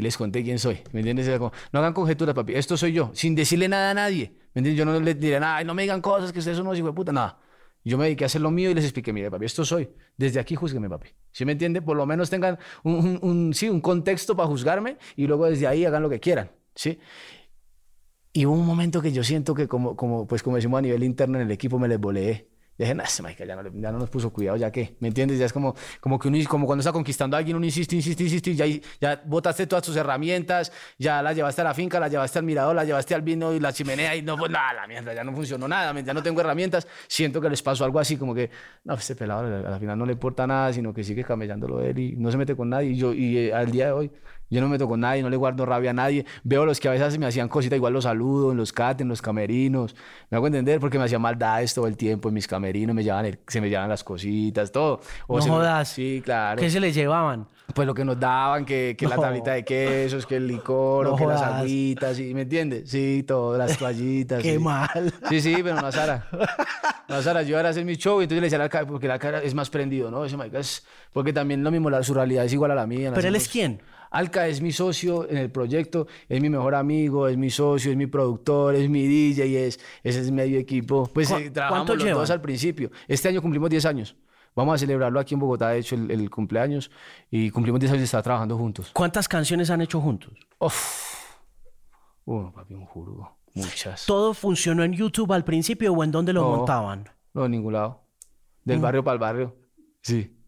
y 0.00 0.02
les 0.02 0.16
conté 0.16 0.42
quién 0.42 0.58
soy. 0.58 0.80
¿Me 0.92 1.00
entiendes? 1.00 1.28
no 1.38 1.78
hagan 1.78 1.92
conjeturas, 1.92 2.34
papi. 2.34 2.54
Esto 2.54 2.78
soy 2.78 2.92
yo, 2.92 3.10
sin 3.12 3.34
decirle 3.34 3.68
nada 3.68 3.90
a 3.90 3.94
nadie. 3.94 4.32
¿Me 4.54 4.60
entiendes? 4.60 4.76
Yo 4.76 4.86
no 4.86 4.98
les 4.98 5.20
diré 5.20 5.38
nada, 5.38 5.62
no 5.62 5.74
me 5.74 5.82
digan 5.82 6.00
cosas, 6.00 6.32
que 6.32 6.38
ustedes 6.38 6.56
son 6.56 6.66
unos 6.66 6.78
hijos 6.78 6.90
de 6.90 6.94
puta, 6.94 7.12
nada. 7.12 7.38
Yo 7.84 7.98
me 7.98 8.04
dediqué 8.04 8.24
a 8.24 8.26
hacer 8.26 8.40
lo 8.40 8.50
mío 8.50 8.70
y 8.70 8.74
les 8.74 8.84
expliqué, 8.84 9.12
mire, 9.12 9.30
papi, 9.30 9.44
esto 9.44 9.62
soy. 9.62 9.90
Desde 10.16 10.40
aquí 10.40 10.54
juzgueme, 10.54 10.88
papi. 10.88 11.08
¿Sí 11.32 11.44
me 11.44 11.52
entiende? 11.52 11.82
Por 11.82 11.98
lo 11.98 12.06
menos 12.06 12.30
tengan 12.30 12.58
un, 12.82 13.52
sí, 13.52 13.68
un 13.68 13.82
contexto 13.82 14.34
para 14.34 14.48
juzgarme 14.48 14.96
y 15.16 15.26
luego 15.26 15.44
desde 15.44 15.66
ahí 15.66 15.84
hagan 15.84 16.02
lo 16.02 16.08
que 16.08 16.18
quieran, 16.18 16.50
¿sí? 16.74 16.98
Y 18.32 18.46
hubo 18.46 18.54
un 18.54 18.66
momento 18.66 19.02
que 19.02 19.12
yo 19.12 19.22
siento 19.22 19.54
que 19.54 19.68
como, 19.68 19.96
como, 19.96 20.26
pues 20.26 20.42
como 20.42 20.56
decimos 20.56 20.78
a 20.78 20.82
nivel 20.82 21.04
interno 21.04 21.36
en 21.36 21.44
el 21.44 21.50
equipo 21.50 21.78
me 21.78 21.88
les 21.88 22.00
voleé 22.00 22.48
dije, 22.84 22.94
no, 22.94 23.04
ya 23.04 23.56
no, 23.56 23.80
ya 23.80 23.92
no 23.92 23.98
nos 23.98 24.10
puso 24.10 24.30
cuidado, 24.30 24.56
ya 24.56 24.70
que, 24.70 24.96
¿me 25.00 25.08
entiendes? 25.08 25.38
Ya 25.38 25.46
es 25.46 25.52
como, 25.52 25.74
como 26.00 26.18
que 26.18 26.28
uno, 26.28 26.38
como 26.48 26.66
cuando 26.66 26.80
está 26.80 26.92
conquistando 26.92 27.36
a 27.36 27.38
alguien, 27.38 27.56
uno 27.56 27.66
insiste, 27.66 27.96
insiste, 27.96 28.22
insiste, 28.24 28.54
ya, 28.54 28.66
ya 29.00 29.22
botaste 29.24 29.66
todas 29.66 29.84
tus 29.84 29.96
herramientas, 29.96 30.72
ya 30.98 31.22
la 31.22 31.32
llevaste 31.32 31.60
a 31.60 31.64
la 31.64 31.74
finca, 31.74 32.00
la 32.00 32.08
llevaste 32.08 32.38
al 32.38 32.44
mirador, 32.44 32.74
la 32.74 32.84
llevaste 32.84 33.14
al 33.14 33.22
vino 33.22 33.52
y 33.52 33.60
la 33.60 33.72
chimenea 33.72 34.16
y 34.16 34.22
no, 34.22 34.36
pues 34.36 34.50
nada, 34.50 34.72
la 34.74 34.86
mierda, 34.86 35.12
ya 35.14 35.24
no 35.24 35.32
funcionó 35.32 35.68
nada, 35.68 35.98
ya 36.00 36.14
no 36.14 36.22
tengo 36.22 36.40
herramientas, 36.40 36.86
siento 37.06 37.40
que 37.40 37.50
les 37.50 37.62
pasó 37.62 37.84
algo 37.84 37.98
así, 37.98 38.16
como 38.16 38.34
que, 38.34 38.50
no, 38.84 38.94
este 38.94 39.14
pelado 39.14 39.66
al 39.66 39.80
final 39.80 39.98
no 39.98 40.06
le 40.06 40.12
importa 40.12 40.46
nada, 40.46 40.72
sino 40.72 40.92
que 40.92 41.04
sigue 41.04 41.24
camellándolo 41.24 41.82
él 41.82 41.98
y 41.98 42.16
no 42.16 42.30
se 42.30 42.38
mete 42.38 42.56
con 42.56 42.70
nadie. 42.70 42.90
Y 42.90 42.96
yo, 42.96 43.12
y 43.12 43.36
eh, 43.38 43.54
al 43.54 43.70
día 43.70 43.86
de 43.86 43.92
hoy, 43.92 44.10
yo 44.50 44.60
no 44.60 44.66
me 44.66 44.72
meto 44.72 44.88
con 44.88 45.00
nadie, 45.00 45.22
no 45.22 45.30
le 45.30 45.36
guardo 45.36 45.64
rabia 45.64 45.90
a 45.90 45.94
nadie. 45.94 46.26
Veo 46.42 46.66
los 46.66 46.80
que 46.80 46.88
a 46.88 46.90
veces 46.90 47.18
me 47.18 47.26
hacían 47.26 47.48
cositas, 47.48 47.76
igual 47.76 47.92
los 47.92 48.04
saludo 48.04 48.50
en 48.50 48.56
los 48.56 48.72
cat, 48.72 49.00
en 49.00 49.08
los 49.08 49.22
camerinos. 49.22 49.94
Me 50.28 50.36
hago 50.36 50.46
entender 50.46 50.80
porque 50.80 50.98
me 50.98 51.04
hacían 51.04 51.22
maldades 51.22 51.72
todo 51.72 51.86
el 51.86 51.96
tiempo 51.96 52.28
en 52.28 52.34
mis 52.34 52.46
camerinos, 52.46 52.94
me 52.94 53.04
llevaban 53.04 53.38
se 53.46 53.60
me 53.60 53.68
llevaban 53.68 53.88
las 53.88 54.02
cositas, 54.02 54.72
todo. 54.72 55.00
O 55.26 55.38
no 55.38 55.44
jodas. 55.44 55.88
sí, 55.88 56.20
claro. 56.24 56.60
¿Qué 56.60 56.68
se 56.68 56.80
les 56.80 56.94
llevaban? 56.94 57.46
Pues 57.74 57.86
lo 57.86 57.94
que 57.94 58.04
nos 58.04 58.18
daban, 58.18 58.64
que, 58.64 58.96
que 58.98 59.06
la 59.06 59.16
tablita 59.16 59.52
de 59.52 59.64
quesos, 59.64 60.26
que 60.26 60.36
el 60.36 60.46
licor, 60.48 61.06
o 61.06 61.16
que 61.16 61.26
las 61.26 61.40
aguitas, 61.40 62.16
¿sí? 62.16 62.34
¿me 62.34 62.42
entiendes? 62.42 62.90
Sí, 62.90 63.24
todo, 63.26 63.56
las 63.56 63.78
toallitas. 63.78 64.42
Qué 64.42 64.58
mal. 64.58 65.12
Sí, 65.28 65.40
sí, 65.40 65.56
pero 65.62 65.80
no, 65.80 65.92
Sara. 65.92 66.26
No, 67.08 67.20
Sara, 67.22 67.42
yo 67.42 67.58
era 67.58 67.70
hacer 67.70 67.84
mi 67.84 67.96
show 67.96 68.20
y 68.20 68.24
entonces 68.24 68.40
le 68.40 68.46
decía 68.46 68.58
a 68.58 68.62
la 68.62 68.68
cara, 68.68 68.86
porque 68.86 69.08
la 69.08 69.18
cara 69.18 69.42
es 69.42 69.52
más 69.52 69.68
prendido, 69.68 70.12
¿no? 70.12 70.24
Ese 70.24 70.36
marica 70.36 70.60
es, 70.60 70.86
porque 71.12 71.32
también 71.32 71.64
lo 71.64 71.72
mismo, 71.72 71.90
la, 71.90 72.04
su 72.04 72.14
realidad 72.14 72.44
es 72.44 72.52
igual 72.52 72.70
a 72.70 72.76
la 72.76 72.86
mía. 72.86 73.10
¿Pero 73.12 73.26
él 73.26 73.34
es 73.34 73.48
quién? 73.48 73.82
Alca 74.10 74.48
es 74.48 74.60
mi 74.60 74.72
socio 74.72 75.28
en 75.28 75.36
el 75.36 75.50
proyecto, 75.50 76.06
es 76.28 76.40
mi 76.40 76.50
mejor 76.50 76.74
amigo, 76.74 77.28
es 77.28 77.36
mi 77.36 77.48
socio, 77.48 77.92
es 77.92 77.96
mi 77.96 78.06
productor, 78.06 78.74
es 78.74 78.88
mi 78.90 79.06
DJ, 79.06 79.66
es, 79.66 79.80
ese 80.02 80.20
es 80.20 80.30
medio 80.32 80.58
equipo. 80.58 81.08
Pues 81.12 81.30
eh, 81.30 81.50
trabajamos 81.50 81.96
los 81.96 82.10
dos 82.10 82.30
al 82.30 82.40
principio. 82.40 82.90
Este 83.06 83.28
año 83.28 83.40
cumplimos 83.40 83.70
10 83.70 83.86
años. 83.86 84.16
Vamos 84.56 84.74
a 84.74 84.78
celebrarlo 84.78 85.20
aquí 85.20 85.34
en 85.34 85.40
Bogotá, 85.40 85.68
de 85.68 85.78
hecho, 85.78 85.94
el, 85.94 86.28
cumpleaños. 86.28 86.90
Y 87.30 87.50
cumplimos 87.50 87.80
10 87.80 87.92
años 87.92 88.00
de 88.00 88.04
estar 88.06 88.22
trabajando 88.22 88.58
juntos. 88.58 88.90
¿Cuántas 88.92 89.28
canciones 89.28 89.70
han 89.70 89.80
hecho 89.80 90.00
juntos? 90.00 90.32
Uf. 90.58 91.14
Uno, 92.24 92.52
papi, 92.52 92.74
un 92.74 92.84
juro. 92.84 93.36
Muchas. 93.54 94.06
¿Todo 94.06 94.34
funcionó 94.34 94.82
en 94.82 94.92
YouTube 94.92 95.32
al 95.32 95.44
principio 95.44 95.92
o 95.92 96.04
en 96.04 96.10
dónde 96.10 96.32
lo 96.32 96.48
montaban? 96.48 97.08
No, 97.32 97.44
en 97.44 97.52
ningún 97.52 97.74
lado. 97.74 98.02
Del 98.64 98.78
mm. 98.78 98.82
barrio 98.82 99.04
para 99.04 99.12
el 99.14 99.18
barrio. 99.20 99.56
Sí. 100.02 100.39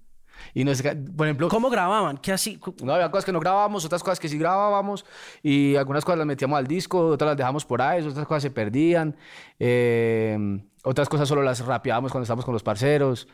Y 0.54 0.64
por 0.64 1.26
ejemplo... 1.26 1.48
¿Cómo 1.48 1.70
grababan? 1.70 2.18
¿Qué 2.18 2.32
así? 2.32 2.60
No, 2.82 2.94
había 2.94 3.10
cosas 3.10 3.24
que 3.24 3.32
no 3.32 3.40
grabábamos, 3.40 3.84
otras 3.84 4.02
cosas 4.02 4.20
que 4.20 4.28
sí 4.28 4.38
grabábamos, 4.38 5.04
y 5.42 5.76
algunas 5.76 6.04
cosas 6.04 6.18
las 6.18 6.26
metíamos 6.26 6.58
al 6.58 6.66
disco, 6.66 7.06
otras 7.08 7.30
las 7.30 7.36
dejamos 7.36 7.64
por 7.64 7.82
ahí, 7.82 8.06
otras 8.06 8.26
cosas 8.26 8.42
se 8.42 8.50
perdían, 8.50 9.16
eh, 9.58 10.62
otras 10.84 11.08
cosas 11.08 11.28
solo 11.28 11.42
las 11.42 11.64
rapeábamos 11.64 12.10
cuando 12.12 12.24
estábamos 12.24 12.44
con 12.44 12.54
los 12.54 12.62
parceros. 12.62 13.28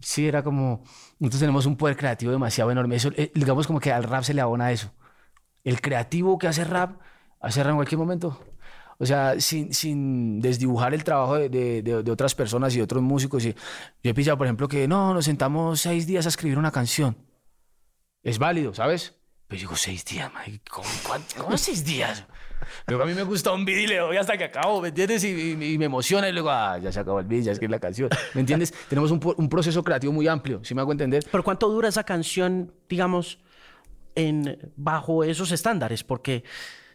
Sí, 0.00 0.26
era 0.26 0.42
como... 0.42 0.82
Nosotros 1.18 1.40
tenemos 1.40 1.66
un 1.66 1.76
poder 1.76 1.96
creativo 1.96 2.32
demasiado 2.32 2.70
enorme. 2.70 2.96
Eso, 2.96 3.10
eh, 3.16 3.30
digamos 3.34 3.66
como 3.66 3.78
que 3.78 3.92
al 3.92 4.02
rap 4.02 4.24
se 4.24 4.34
le 4.34 4.40
abona 4.40 4.72
eso. 4.72 4.90
El 5.64 5.80
creativo 5.80 6.38
que 6.38 6.48
hace 6.48 6.64
rap, 6.64 7.00
hace 7.40 7.62
rap 7.62 7.70
en 7.70 7.76
cualquier 7.76 7.98
momento. 7.98 8.40
O 9.02 9.06
sea, 9.06 9.40
sin, 9.40 9.74
sin 9.74 10.40
desdibujar 10.40 10.94
el 10.94 11.02
trabajo 11.02 11.34
de, 11.34 11.48
de, 11.48 11.82
de, 11.82 12.10
otras 12.12 12.36
personas 12.36 12.72
y 12.72 12.76
de 12.76 12.84
otros 12.84 13.02
músicos. 13.02 13.44
Y 13.44 13.52
yo 13.52 14.10
he 14.10 14.14
pillado, 14.14 14.38
por 14.38 14.46
ejemplo, 14.46 14.68
que 14.68 14.86
no, 14.86 15.12
nos 15.12 15.24
sentamos 15.24 15.80
seis 15.80 16.06
días 16.06 16.24
a 16.26 16.28
escribir 16.28 16.56
una 16.56 16.70
canción. 16.70 17.16
Es 18.22 18.38
válido, 18.38 18.72
¿sabes? 18.72 19.16
Pero 19.48 19.58
digo, 19.58 19.74
seis 19.74 20.04
días, 20.04 20.30
¿cómo, 20.70 20.88
¿cómo 21.36 21.58
seis 21.58 21.84
días? 21.84 22.24
Luego 22.86 23.02
a 23.02 23.06
mí 23.06 23.12
me 23.12 23.24
gusta 23.24 23.50
un 23.50 23.64
video 23.64 23.82
y 23.82 23.86
le 23.88 23.96
doy 23.96 24.16
hasta 24.18 24.38
que 24.38 24.44
acabo, 24.44 24.80
¿me 24.80 24.90
entiendes? 24.90 25.24
Y, 25.24 25.56
me 25.56 25.86
emociona 25.86 26.28
y 26.28 26.32
luego, 26.32 26.50
ah, 26.50 26.78
ya 26.78 26.92
se 26.92 27.00
acabó 27.00 27.18
el 27.18 27.26
video, 27.26 27.46
ya 27.46 27.52
es 27.52 27.58
que 27.58 27.64
es 27.64 27.70
la 27.72 27.80
canción. 27.80 28.08
¿Me 28.34 28.40
entiendes? 28.42 28.72
Tenemos 28.88 29.10
un, 29.10 29.20
un, 29.36 29.48
proceso 29.48 29.82
creativo 29.82 30.12
muy 30.12 30.28
amplio, 30.28 30.60
¿sí 30.62 30.76
me 30.76 30.80
hago 30.80 30.92
entender? 30.92 31.26
¿Pero 31.28 31.42
cuánto 31.42 31.68
dura 31.68 31.88
esa 31.88 32.04
canción, 32.04 32.72
digamos, 32.88 33.40
en, 34.14 34.72
bajo 34.76 35.24
esos 35.24 35.50
estándares? 35.50 36.04
Porque 36.04 36.44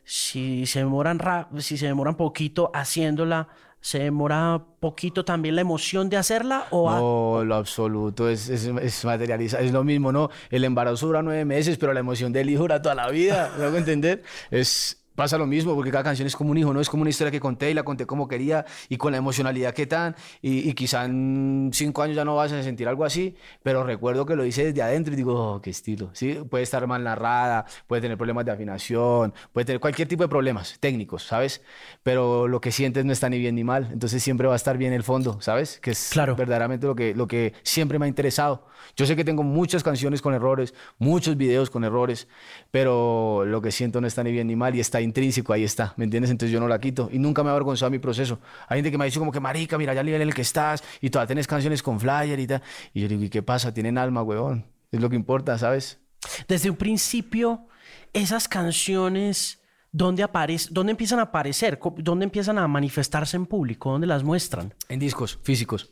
si 0.09 0.65
se 0.67 0.79
demoran 0.79 1.19
si 1.57 1.77
se 1.77 1.85
demoran 1.85 2.15
poquito 2.15 2.71
haciéndola, 2.73 3.49
¿se 3.81 3.99
demora 3.99 4.63
poquito 4.79 5.25
también 5.25 5.55
la 5.55 5.61
emoción 5.61 6.07
de 6.07 6.15
hacerla? 6.15 6.65
O 6.69 6.89
no, 6.89 7.43
lo 7.43 7.55
absoluto, 7.55 8.29
es, 8.29 8.47
es, 8.47 8.67
es 8.67 9.03
materializa, 9.03 9.59
es 9.59 9.73
lo 9.73 9.83
mismo, 9.83 10.13
¿no? 10.13 10.29
El 10.49 10.63
embarazo 10.63 11.07
dura 11.07 11.21
nueve 11.21 11.43
meses, 11.43 11.77
pero 11.77 11.91
la 11.91 11.99
emoción 11.99 12.31
del 12.31 12.49
hijo 12.49 12.61
dura 12.61 12.81
toda 12.81 12.95
la 12.95 13.09
vida, 13.09 13.51
¿me 13.57 13.65
hago 13.65 13.75
entender? 13.75 14.23
Es, 14.49 15.03
pasa 15.17 15.37
lo 15.37 15.47
mismo, 15.47 15.73
porque 15.75 15.89
cada 15.91 16.03
canción 16.05 16.27
es 16.27 16.35
como 16.35 16.51
un 16.51 16.57
hijo, 16.59 16.71
¿no? 16.73 16.79
Es 16.79 16.89
como 16.89 17.01
una 17.01 17.09
historia 17.09 17.31
que 17.31 17.39
conté 17.39 17.71
y 17.71 17.73
la 17.73 17.83
conté 17.83 18.05
como 18.05 18.27
quería 18.27 18.65
y 18.87 18.97
con 18.97 19.11
la 19.11 19.17
emocionalidad 19.17 19.73
que 19.73 19.87
tan. 19.87 20.15
Y, 20.41 20.69
y 20.69 20.73
quizá 20.73 21.05
en 21.05 21.71
cinco 21.73 22.03
años 22.03 22.15
ya 22.15 22.23
no 22.23 22.35
vas 22.35 22.51
a 22.51 22.61
sentir 22.61 22.87
algo 22.87 23.03
así, 23.03 23.35
pero 23.63 23.83
recuerdo 23.83 24.25
que 24.27 24.35
lo 24.35 24.45
hice 24.45 24.63
desde 24.65 24.81
adentro 24.83 25.13
y 25.13 25.17
digo, 25.17 25.33
oh, 25.55 25.61
qué 25.61 25.71
estilo. 25.71 26.11
Sí, 26.13 26.37
puede 26.49 26.63
estar 26.63 26.85
mal 26.85 27.03
narrada, 27.03 27.65
puede 27.87 28.03
tener 28.03 28.15
problemas 28.15 28.45
de 28.45 28.51
afinación, 28.51 29.33
puede 29.51 29.65
tener 29.65 29.79
cualquier 29.79 30.07
tipo 30.07 30.21
de 30.23 30.29
problemas 30.29 30.77
técnicos, 30.79 31.23
¿sabes? 31.23 31.63
Pero 32.03 32.47
lo 32.47 32.61
que 32.61 32.71
sientes 32.71 33.03
no 33.03 33.11
está 33.11 33.27
ni 33.29 33.39
bien 33.39 33.55
ni 33.55 33.63
mal. 33.63 33.89
Entonces 33.91 34.21
siempre 34.21 34.45
va 34.47 34.53
a 34.53 34.57
estar 34.57 34.77
bien 34.77 34.93
el 34.93 35.03
fondo, 35.03 35.41
¿sabes? 35.41 35.79
Que 35.79 35.91
es 35.91 36.09
Claro. 36.11 36.35
verdaderamente 36.35 36.85
lo 36.85 36.95
que, 36.95 37.15
lo 37.15 37.27
que 37.27 37.53
siempre 37.63 37.97
me 37.97 38.05
ha 38.05 38.07
interesado. 38.07 38.67
Yo 38.95 39.05
sé 39.07 39.15
que 39.15 39.23
tengo 39.25 39.41
muchas 39.41 39.83
canciones 39.83 40.21
con 40.21 40.33
errores, 40.35 40.73
muchos 40.99 41.35
videos 41.37 41.69
con 41.71 41.83
errores, 41.83 42.27
pero 42.71 43.43
lo 43.45 43.61
que 43.61 43.71
siento 43.71 43.99
no 44.01 44.07
está 44.07 44.23
ni 44.23 44.31
bien 44.31 44.47
ni 44.47 44.55
mal 44.55 44.75
y 44.75 44.79
está 44.79 45.01
intrínseco, 45.07 45.53
ahí 45.53 45.63
está, 45.63 45.93
¿me 45.97 46.03
entiendes? 46.03 46.29
Entonces 46.31 46.53
yo 46.53 46.59
no 46.59 46.67
la 46.67 46.79
quito 46.79 47.09
y 47.11 47.19
nunca 47.19 47.43
me 47.43 47.49
ha 47.49 47.53
avergonzado 47.53 47.89
mi 47.89 47.99
proceso. 47.99 48.39
Hay 48.67 48.77
gente 48.77 48.91
que 48.91 48.97
me 48.97 49.03
ha 49.03 49.05
dicho 49.05 49.19
como 49.19 49.31
que, 49.31 49.39
marica, 49.39 49.77
mira 49.77 49.93
ya 49.93 50.01
el 50.01 50.05
nivel 50.05 50.21
en 50.21 50.27
el 50.27 50.33
que 50.33 50.41
estás 50.41 50.83
y 51.01 51.09
todavía 51.09 51.27
tienes 51.27 51.47
canciones 51.47 51.81
con 51.81 51.99
flyer 51.99 52.39
y 52.39 52.47
tal. 52.47 52.61
Y 52.93 53.01
yo 53.01 53.07
digo, 53.07 53.23
¿y 53.23 53.29
qué 53.29 53.41
pasa? 53.41 53.73
Tienen 53.73 53.97
alma, 53.97 54.21
huevón. 54.21 54.65
Es 54.91 55.01
lo 55.01 55.09
que 55.09 55.15
importa, 55.15 55.57
¿sabes? 55.57 55.99
Desde 56.47 56.69
un 56.69 56.75
principio, 56.75 57.67
esas 58.13 58.47
canciones, 58.47 59.61
¿dónde, 59.91 60.23
aparece, 60.23 60.69
¿dónde 60.71 60.91
empiezan 60.91 61.19
a 61.19 61.23
aparecer? 61.23 61.79
¿Dónde 61.97 62.25
empiezan 62.25 62.57
a 62.57 62.67
manifestarse 62.67 63.37
en 63.37 63.45
público? 63.45 63.91
¿Dónde 63.91 64.07
las 64.07 64.23
muestran? 64.23 64.73
En 64.89 64.99
discos 64.99 65.39
físicos. 65.43 65.91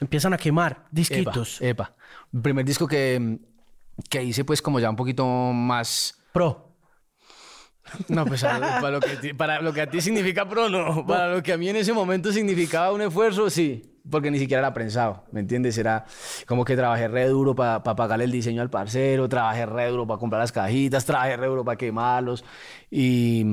Empiezan 0.00 0.32
a 0.32 0.38
quemar 0.38 0.72
Epa, 0.72 0.88
disquitos. 0.90 1.60
Epa. 1.60 1.94
El 2.32 2.40
primer 2.40 2.64
disco 2.64 2.86
que, 2.86 3.38
que 4.08 4.24
hice 4.24 4.44
pues 4.44 4.62
como 4.62 4.80
ya 4.80 4.88
un 4.88 4.96
poquito 4.96 5.26
más... 5.26 6.14
Pro. 6.32 6.69
No, 8.08 8.24
pues 8.24 8.42
para, 8.42 8.90
lo 8.90 9.00
que, 9.00 9.34
para 9.34 9.60
lo 9.60 9.72
que 9.72 9.80
a 9.82 9.90
ti 9.90 10.00
significa 10.00 10.48
pro, 10.48 10.68
no. 10.68 11.06
Para 11.06 11.34
lo 11.34 11.42
que 11.42 11.52
a 11.52 11.56
mí 11.56 11.68
en 11.68 11.76
ese 11.76 11.92
momento 11.92 12.32
significaba 12.32 12.92
un 12.92 13.02
esfuerzo, 13.02 13.50
sí. 13.50 13.82
Porque 14.08 14.30
ni 14.30 14.38
siquiera 14.38 14.60
era 14.60 14.72
prensado, 14.72 15.24
¿me 15.30 15.40
entiendes? 15.40 15.76
Era 15.76 16.06
como 16.46 16.64
que 16.64 16.74
trabajé 16.74 17.06
re 17.08 17.26
duro 17.28 17.54
para 17.54 17.82
pagarle 17.82 18.24
el 18.24 18.32
diseño 18.32 18.62
al 18.62 18.70
parcero, 18.70 19.28
trabajé 19.28 19.66
re 19.66 19.88
duro 19.88 20.06
para 20.06 20.18
comprar 20.18 20.40
las 20.40 20.52
cajitas, 20.52 21.04
trabajé 21.04 21.36
re 21.36 21.46
duro 21.46 21.64
para 21.64 21.76
quemarlos. 21.76 22.44
Y, 22.90 23.44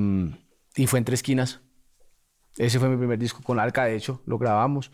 y 0.76 0.88
fue 0.88 1.00
entre 1.00 1.16
esquinas. 1.16 1.60
Ese 2.58 2.80
fue 2.80 2.90
mi 2.90 2.98
primer 2.98 3.20
disco 3.20 3.42
con 3.44 3.60
Arca, 3.60 3.86
de 3.86 3.96
hecho, 3.96 4.22
lo 4.26 4.38
grabamos. 4.38 4.92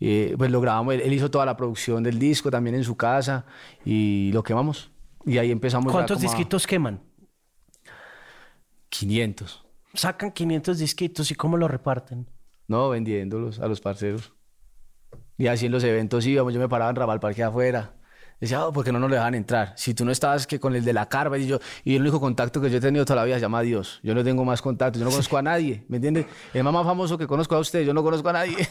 Eh, 0.00 0.34
pues 0.38 0.50
lo 0.50 0.60
grabamos, 0.60 0.94
él, 0.94 1.02
él 1.02 1.12
hizo 1.12 1.30
toda 1.30 1.44
la 1.44 1.56
producción 1.56 2.02
del 2.02 2.18
disco 2.18 2.50
también 2.50 2.76
en 2.76 2.84
su 2.84 2.96
casa 2.96 3.44
y 3.84 4.30
lo 4.32 4.42
quemamos. 4.42 4.92
Y 5.26 5.38
ahí 5.38 5.50
empezamos. 5.50 5.92
¿Cuántos 5.92 6.18
a 6.18 6.20
disquitos 6.22 6.66
queman? 6.66 7.00
500. 8.92 9.64
Sacan 9.94 10.30
500 10.32 10.78
disquitos 10.78 11.30
y 11.30 11.34
cómo 11.34 11.56
lo 11.56 11.66
reparten. 11.66 12.28
No, 12.68 12.90
vendiéndolos 12.90 13.58
a 13.58 13.66
los 13.66 13.80
parceros. 13.80 14.32
Y 15.38 15.46
así 15.46 15.66
en 15.66 15.72
los 15.72 15.82
eventos 15.82 16.26
íbamos, 16.26 16.52
yo 16.52 16.60
me 16.60 16.68
paraba 16.68 16.90
en 16.90 16.96
Raval 16.96 17.18
Parque 17.18 17.42
afuera. 17.42 17.94
Decía, 18.38 18.66
oh, 18.66 18.72
¿por 18.72 18.84
qué 18.84 18.92
no 18.92 18.98
nos 18.98 19.10
dejan 19.10 19.34
entrar? 19.34 19.72
Si 19.76 19.94
tú 19.94 20.04
no 20.04 20.12
estabas 20.12 20.46
que 20.46 20.60
con 20.60 20.74
el 20.74 20.84
de 20.84 20.92
la 20.92 21.08
carva 21.08 21.38
y 21.38 21.46
yo, 21.46 21.58
y 21.84 21.94
el 21.94 22.02
único 22.02 22.20
contacto 22.20 22.60
que 22.60 22.70
yo 22.70 22.78
he 22.78 22.80
tenido 22.80 23.04
toda 23.04 23.16
la 23.20 23.24
vida 23.24 23.36
se 23.36 23.42
llama 23.42 23.62
Dios. 23.62 24.00
Yo 24.02 24.14
no 24.14 24.22
tengo 24.22 24.44
más 24.44 24.60
contacto, 24.60 24.98
yo 24.98 25.04
no 25.04 25.10
conozco 25.10 25.38
a 25.38 25.42
nadie, 25.42 25.84
¿me 25.88 25.96
entiendes? 25.96 26.26
El 26.52 26.64
más 26.64 26.84
famoso 26.84 27.16
que 27.16 27.26
conozco 27.26 27.54
a 27.54 27.60
usted, 27.60 27.82
yo 27.84 27.94
no 27.94 28.02
conozco 28.02 28.28
a 28.28 28.32
nadie. 28.32 28.56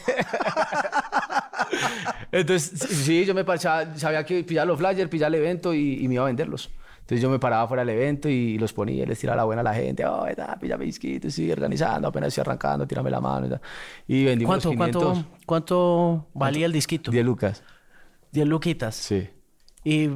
Entonces, 2.32 2.78
sí, 2.78 3.24
yo 3.24 3.34
me 3.34 3.44
parchaba, 3.44 3.96
sabía 3.98 4.24
que 4.24 4.44
pillar 4.44 4.66
los 4.66 4.78
flyers, 4.78 5.10
pillar 5.10 5.34
el 5.34 5.40
evento 5.40 5.74
y, 5.74 6.04
y 6.04 6.08
me 6.08 6.14
iba 6.14 6.22
a 6.24 6.26
venderlos. 6.26 6.70
Entonces 7.12 7.24
yo 7.24 7.28
me 7.28 7.38
paraba 7.38 7.68
fuera 7.68 7.84
del 7.84 7.94
evento 7.94 8.26
y 8.26 8.56
los 8.56 8.72
ponía, 8.72 9.04
les 9.04 9.18
tiraba 9.18 9.36
la 9.36 9.44
buena 9.44 9.60
a 9.60 9.64
la 9.64 9.74
gente, 9.74 10.06
oh, 10.06 10.26
está, 10.26 10.58
pilla 10.58 10.78
disquitos, 10.78 11.34
sigue 11.34 11.52
organizando, 11.52 12.08
apenas 12.08 12.28
estoy 12.28 12.40
arrancando, 12.40 12.86
tírame 12.86 13.10
la 13.10 13.20
mano 13.20 13.60
y 14.08 14.24
vendimos 14.24 14.48
¿Cuánto, 14.48 14.68
los 14.70 14.76
500, 14.78 15.02
cuánto, 15.02 15.38
cuánto 15.44 16.26
valía 16.32 16.64
el 16.64 16.72
disquito? 16.72 17.10
10 17.10 17.22
lucas. 17.22 17.62
10 18.30 18.46
luquitas. 18.46 18.94
Sí. 18.94 19.28
Y 19.84 20.08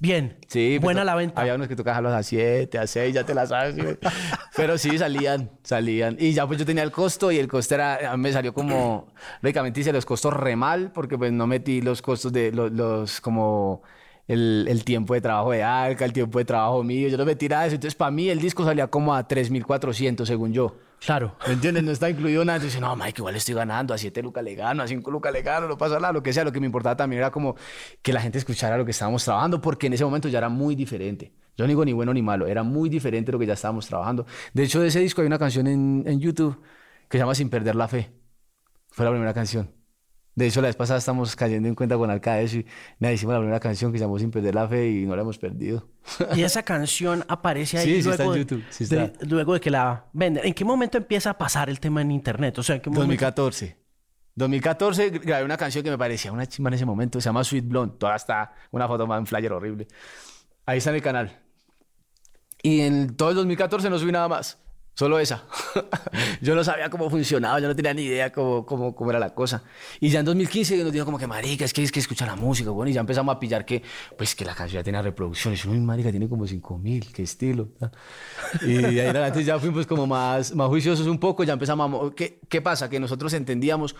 bien. 0.00 0.38
Sí, 0.46 0.78
pues, 0.78 0.84
Buena 0.84 1.04
la 1.04 1.16
venta. 1.16 1.38
Había 1.38 1.54
unos 1.54 1.68
que 1.68 1.76
tocaban 1.76 2.06
a 2.06 2.22
siete, 2.22 2.78
a 2.78 2.86
seis, 2.86 3.14
ya 3.14 3.24
te 3.24 3.34
la 3.34 3.46
sabes. 3.46 3.74
¿sí? 3.74 3.82
Pero 4.56 4.78
sí, 4.78 4.96
salían, 4.96 5.50
salían. 5.64 6.16
Y 6.18 6.32
ya 6.32 6.46
pues 6.46 6.58
yo 6.58 6.64
tenía 6.64 6.82
el 6.82 6.92
costo 6.92 7.30
y 7.30 7.36
el 7.36 7.46
costo 7.46 7.74
era, 7.74 8.10
a 8.10 8.16
mí 8.16 8.22
me 8.22 8.32
salió 8.32 8.54
como, 8.54 9.12
lógicamente 9.42 9.80
hice 9.80 9.92
los 9.92 10.06
costos 10.06 10.32
re 10.32 10.56
mal 10.56 10.92
porque 10.92 11.18
pues 11.18 11.30
no 11.30 11.46
metí 11.46 11.82
los 11.82 12.00
costos 12.00 12.32
de 12.32 12.52
los, 12.52 12.72
los 12.72 13.20
como 13.20 13.82
el, 14.28 14.66
el 14.68 14.84
tiempo 14.84 15.14
de 15.14 15.20
trabajo 15.20 15.50
de 15.50 15.62
Alca, 15.62 16.04
el 16.04 16.12
tiempo 16.12 16.38
de 16.38 16.44
trabajo 16.44 16.84
mío, 16.84 17.08
yo 17.08 17.16
no 17.16 17.24
metí 17.24 17.48
nada 17.48 17.62
de 17.62 17.68
eso. 17.68 17.74
Entonces 17.74 17.96
para 17.96 18.10
mí 18.10 18.28
el 18.28 18.40
disco 18.40 18.64
salía 18.64 18.86
como 18.86 19.14
a 19.14 19.26
3.400 19.26 20.24
según 20.26 20.52
yo. 20.52 20.76
Claro. 21.00 21.36
¿Me 21.46 21.54
entiendes? 21.54 21.84
No 21.84 21.92
está 21.92 22.10
incluido 22.10 22.44
nada. 22.44 22.56
Entonces, 22.56 22.80
no, 22.80 22.94
Mike, 22.96 23.14
igual 23.18 23.36
estoy 23.36 23.54
ganando. 23.54 23.94
A 23.94 23.98
7 23.98 24.22
lucas 24.22 24.42
le 24.42 24.54
gano, 24.54 24.82
a 24.82 24.88
5 24.88 25.10
lucas 25.10 25.32
le 25.32 25.42
gano, 25.42 25.68
no 25.68 25.78
pasa 25.78 25.96
nada, 26.00 26.12
lo 26.12 26.22
que 26.22 26.32
sea. 26.32 26.44
Lo 26.44 26.52
que 26.52 26.60
me 26.60 26.66
importaba 26.66 26.96
también 26.96 27.20
era 27.20 27.30
como 27.30 27.56
que 28.02 28.12
la 28.12 28.20
gente 28.20 28.38
escuchara 28.38 28.76
lo 28.76 28.84
que 28.84 28.90
estábamos 28.90 29.24
trabajando, 29.24 29.60
porque 29.60 29.86
en 29.86 29.92
ese 29.92 30.04
momento 30.04 30.28
ya 30.28 30.38
era 30.38 30.48
muy 30.48 30.74
diferente. 30.74 31.32
Yo 31.56 31.64
no 31.64 31.68
digo 31.68 31.84
ni 31.84 31.92
bueno 31.92 32.12
ni 32.14 32.22
malo, 32.22 32.46
era 32.46 32.62
muy 32.62 32.88
diferente 32.88 33.32
lo 33.32 33.38
que 33.38 33.46
ya 33.46 33.54
estábamos 33.54 33.86
trabajando. 33.86 34.26
De 34.52 34.62
hecho, 34.64 34.80
de 34.80 34.88
ese 34.88 35.00
disco 35.00 35.20
hay 35.20 35.26
una 35.26 35.38
canción 35.38 35.66
en, 35.66 36.04
en 36.06 36.20
YouTube 36.20 36.60
que 37.08 37.18
se 37.18 37.22
llama 37.22 37.34
Sin 37.34 37.50
Perder 37.50 37.74
la 37.74 37.88
Fe. 37.88 38.12
Fue 38.90 39.04
la 39.04 39.10
primera 39.10 39.34
canción. 39.34 39.77
De 40.38 40.46
hecho, 40.46 40.60
la 40.60 40.68
vez 40.68 40.76
pasada 40.76 41.00
estamos 41.00 41.34
cayendo 41.34 41.68
en 41.68 41.74
cuenta 41.74 41.96
con 41.96 42.08
Alca 42.10 42.34
de 42.34 42.44
eso 42.44 42.58
y 42.58 42.66
nada, 43.00 43.12
hicimos 43.12 43.32
la 43.32 43.40
primera 43.40 43.58
canción 43.58 43.90
que 43.90 43.98
se 43.98 44.04
llamó 44.04 44.20
Sin 44.20 44.30
Perder 44.30 44.54
la 44.54 44.68
Fe 44.68 44.88
y 44.88 45.04
no 45.04 45.16
la 45.16 45.22
hemos 45.22 45.36
perdido. 45.36 45.88
Y 46.36 46.42
esa 46.44 46.62
canción 46.62 47.24
aparece 47.26 47.78
ahí 47.78 47.84
Sí, 47.86 48.02
sí 48.02 48.08
luego, 48.08 48.12
está 48.12 48.24
en 48.24 48.32
de- 48.32 48.38
YouTube, 48.38 48.64
sí 48.70 48.84
de, 48.84 49.04
está. 49.04 49.26
luego 49.26 49.54
de 49.54 49.60
que 49.60 49.70
la 49.70 50.06
venden. 50.12 50.46
¿En 50.46 50.54
qué 50.54 50.64
momento 50.64 50.96
empieza 50.96 51.30
a 51.30 51.38
pasar 51.38 51.68
el 51.68 51.80
tema 51.80 52.02
en 52.02 52.12
internet? 52.12 52.56
O 52.58 52.62
sea, 52.62 52.76
¿en 52.76 52.82
qué 52.82 52.88
momento? 52.88 53.00
2014. 53.06 53.76
2014 54.36 55.10
grabé 55.10 55.44
una 55.44 55.56
canción 55.56 55.82
que 55.82 55.90
me 55.90 55.98
parecía 55.98 56.30
una 56.30 56.46
chimba 56.46 56.68
en 56.70 56.74
ese 56.74 56.84
momento, 56.86 57.20
se 57.20 57.24
llama 57.24 57.42
Sweet 57.42 57.66
Blonde. 57.66 57.96
Toda 57.98 58.14
está 58.14 58.52
una 58.70 58.86
foto 58.86 59.08
más 59.08 59.18
en 59.18 59.26
flyer 59.26 59.52
horrible. 59.52 59.88
Ahí 60.66 60.78
está 60.78 60.90
en 60.90 60.96
el 60.96 61.02
canal. 61.02 61.36
Y 62.62 62.82
en 62.82 63.16
todo 63.16 63.30
el 63.30 63.34
2014 63.34 63.90
no 63.90 63.98
subí 63.98 64.12
nada 64.12 64.28
más. 64.28 64.56
Solo 64.98 65.20
esa. 65.20 65.44
yo 66.42 66.56
no 66.56 66.64
sabía 66.64 66.90
cómo 66.90 67.08
funcionaba, 67.08 67.60
yo 67.60 67.68
no 67.68 67.76
tenía 67.76 67.94
ni 67.94 68.02
idea 68.02 68.32
cómo, 68.32 68.66
cómo, 68.66 69.10
era 69.10 69.20
la 69.20 69.32
cosa. 69.32 69.62
Y 70.00 70.08
ya 70.08 70.18
en 70.18 70.24
2015 70.24 70.82
nos 70.82 70.92
dijo 70.92 71.04
como 71.04 71.20
que, 71.20 71.28
marica, 71.28 71.64
es 71.64 71.72
que 71.72 71.84
es 71.84 71.92
que 71.92 72.00
escucha 72.00 72.26
la 72.26 72.34
música, 72.34 72.70
bueno, 72.70 72.90
y 72.90 72.94
ya 72.94 73.00
empezamos 73.00 73.32
a 73.32 73.38
pillar 73.38 73.64
que, 73.64 73.80
pues, 74.16 74.34
que 74.34 74.44
la 74.44 74.56
canción 74.56 74.80
ya 74.80 74.82
tenía 74.82 75.00
reproducciones. 75.00 75.64
Uy, 75.66 75.78
marica, 75.78 76.10
tiene 76.10 76.28
como 76.28 76.48
5 76.48 76.78
mil, 76.78 77.12
qué 77.12 77.22
estilo. 77.22 77.68
Y 78.62 78.72
de 78.72 78.86
ahí 78.86 78.98
adelante 78.98 79.44
ya 79.44 79.56
fuimos 79.60 79.86
como 79.86 80.04
más, 80.04 80.52
más 80.52 80.66
juiciosos 80.66 81.06
un 81.06 81.20
poco, 81.20 81.44
ya 81.44 81.52
empezamos 81.52 82.10
a... 82.10 82.14
¿Qué, 82.16 82.40
¿Qué 82.48 82.60
pasa? 82.60 82.90
Que 82.90 82.98
nosotros 82.98 83.32
entendíamos 83.34 83.94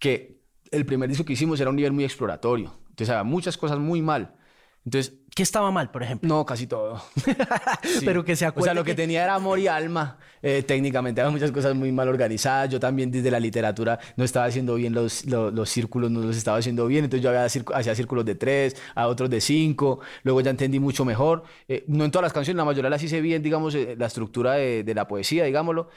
que 0.00 0.40
el 0.72 0.84
primer 0.86 1.08
disco 1.08 1.24
que 1.24 1.34
hicimos 1.34 1.60
era 1.60 1.70
un 1.70 1.76
nivel 1.76 1.92
muy 1.92 2.02
exploratorio. 2.02 2.74
Entonces 2.88 3.10
había 3.10 3.22
muchas 3.22 3.56
cosas 3.56 3.78
muy 3.78 4.02
mal. 4.02 4.34
Entonces, 4.86 5.14
¿Qué 5.34 5.42
estaba 5.42 5.70
mal, 5.70 5.90
por 5.90 6.02
ejemplo? 6.02 6.26
no, 6.26 6.46
casi 6.46 6.66
todo. 6.66 7.02
Sí. 7.82 8.00
Pero 8.06 8.24
que 8.24 8.34
se 8.36 8.46
O 8.46 8.48
acuerde 8.48 8.68
sea, 8.68 8.74
lo 8.74 8.84
que, 8.84 8.92
que- 8.92 8.96
tenía 9.02 9.22
era 9.24 9.34
amor 9.34 9.58
y 9.58 9.68
alma. 9.68 10.18
Eh, 10.42 10.62
técnicamente 10.62 11.20
había 11.20 11.30
muchas 11.30 11.50
cosas 11.52 11.74
muy 11.74 11.92
mal 11.92 12.08
organizadas. 12.08 12.70
Yo 12.70 12.80
también 12.80 13.10
desde 13.10 13.30
la 13.30 13.38
literatura 13.38 13.98
no 14.16 14.24
estaba 14.24 14.46
haciendo 14.46 14.76
bien 14.76 14.94
los, 14.94 15.26
los, 15.26 15.52
los 15.52 15.68
círculos, 15.68 16.10
no 16.10 16.20
los 16.20 16.36
estaba 16.36 16.56
haciendo 16.56 16.86
bien. 16.86 17.04
Entonces 17.04 17.22
yo 17.22 17.28
había 17.30 17.44
hacía 17.44 17.94
círculos 17.94 18.24
de 18.24 18.34
tres, 18.36 18.76
a 18.94 19.08
otros 19.08 19.28
de 19.28 19.40
cinco. 19.42 20.00
Luego 20.22 20.40
ya 20.40 20.50
entendí 20.50 20.78
mucho 20.80 21.04
mejor. 21.04 21.42
Eh, 21.68 21.84
no 21.88 22.04
en 22.06 22.10
todas 22.10 22.22
las 22.22 22.32
canciones, 22.32 22.56
la 22.56 22.64
mayoría 22.64 22.88
las 22.88 23.02
hice 23.02 23.20
bien, 23.20 23.42
digamos, 23.42 23.74
eh, 23.74 23.94
la 23.98 24.06
estructura 24.06 24.54
de, 24.54 24.84
de 24.84 24.94
la 24.94 25.06
poesía, 25.06 25.44
digámoslo. 25.44 25.88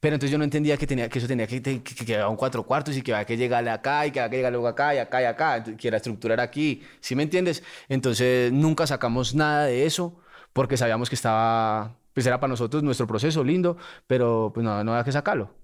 Pero 0.00 0.14
entonces 0.14 0.30
yo 0.30 0.38
no 0.38 0.44
entendía 0.44 0.76
que, 0.76 0.86
tenía, 0.86 1.08
que 1.08 1.18
eso 1.18 1.26
tenía 1.26 1.46
que, 1.46 1.60
que, 1.60 1.82
que 1.82 2.04
quedaba 2.06 2.28
un 2.28 2.36
cuatro 2.36 2.64
cuartos 2.64 2.96
y 2.96 3.02
que 3.02 3.12
había 3.12 3.24
que 3.26 3.36
llegarle 3.36 3.70
acá 3.70 4.06
y 4.06 4.12
que 4.12 4.20
había 4.20 4.30
que 4.30 4.36
llegar 4.36 4.52
luego 4.52 4.68
acá 4.68 4.94
y 4.94 4.98
acá 4.98 5.22
y 5.22 5.24
acá, 5.24 5.64
que 5.64 5.90
la 5.90 5.96
estructura 5.96 6.34
era 6.34 6.44
aquí, 6.44 6.82
¿sí 7.00 7.16
me 7.16 7.24
entiendes? 7.24 7.64
Entonces 7.88 8.52
nunca 8.52 8.86
sacamos 8.86 9.34
nada 9.34 9.66
de 9.66 9.86
eso 9.86 10.20
porque 10.52 10.76
sabíamos 10.76 11.08
que 11.08 11.16
estaba, 11.16 11.96
pues 12.14 12.26
era 12.26 12.38
para 12.40 12.50
nosotros 12.50 12.82
nuestro 12.82 13.06
proceso 13.06 13.42
lindo, 13.42 13.76
pero 14.06 14.52
pues 14.54 14.64
no, 14.64 14.84
no 14.84 14.92
había 14.92 15.04
que 15.04 15.12
sacarlo. 15.12 15.54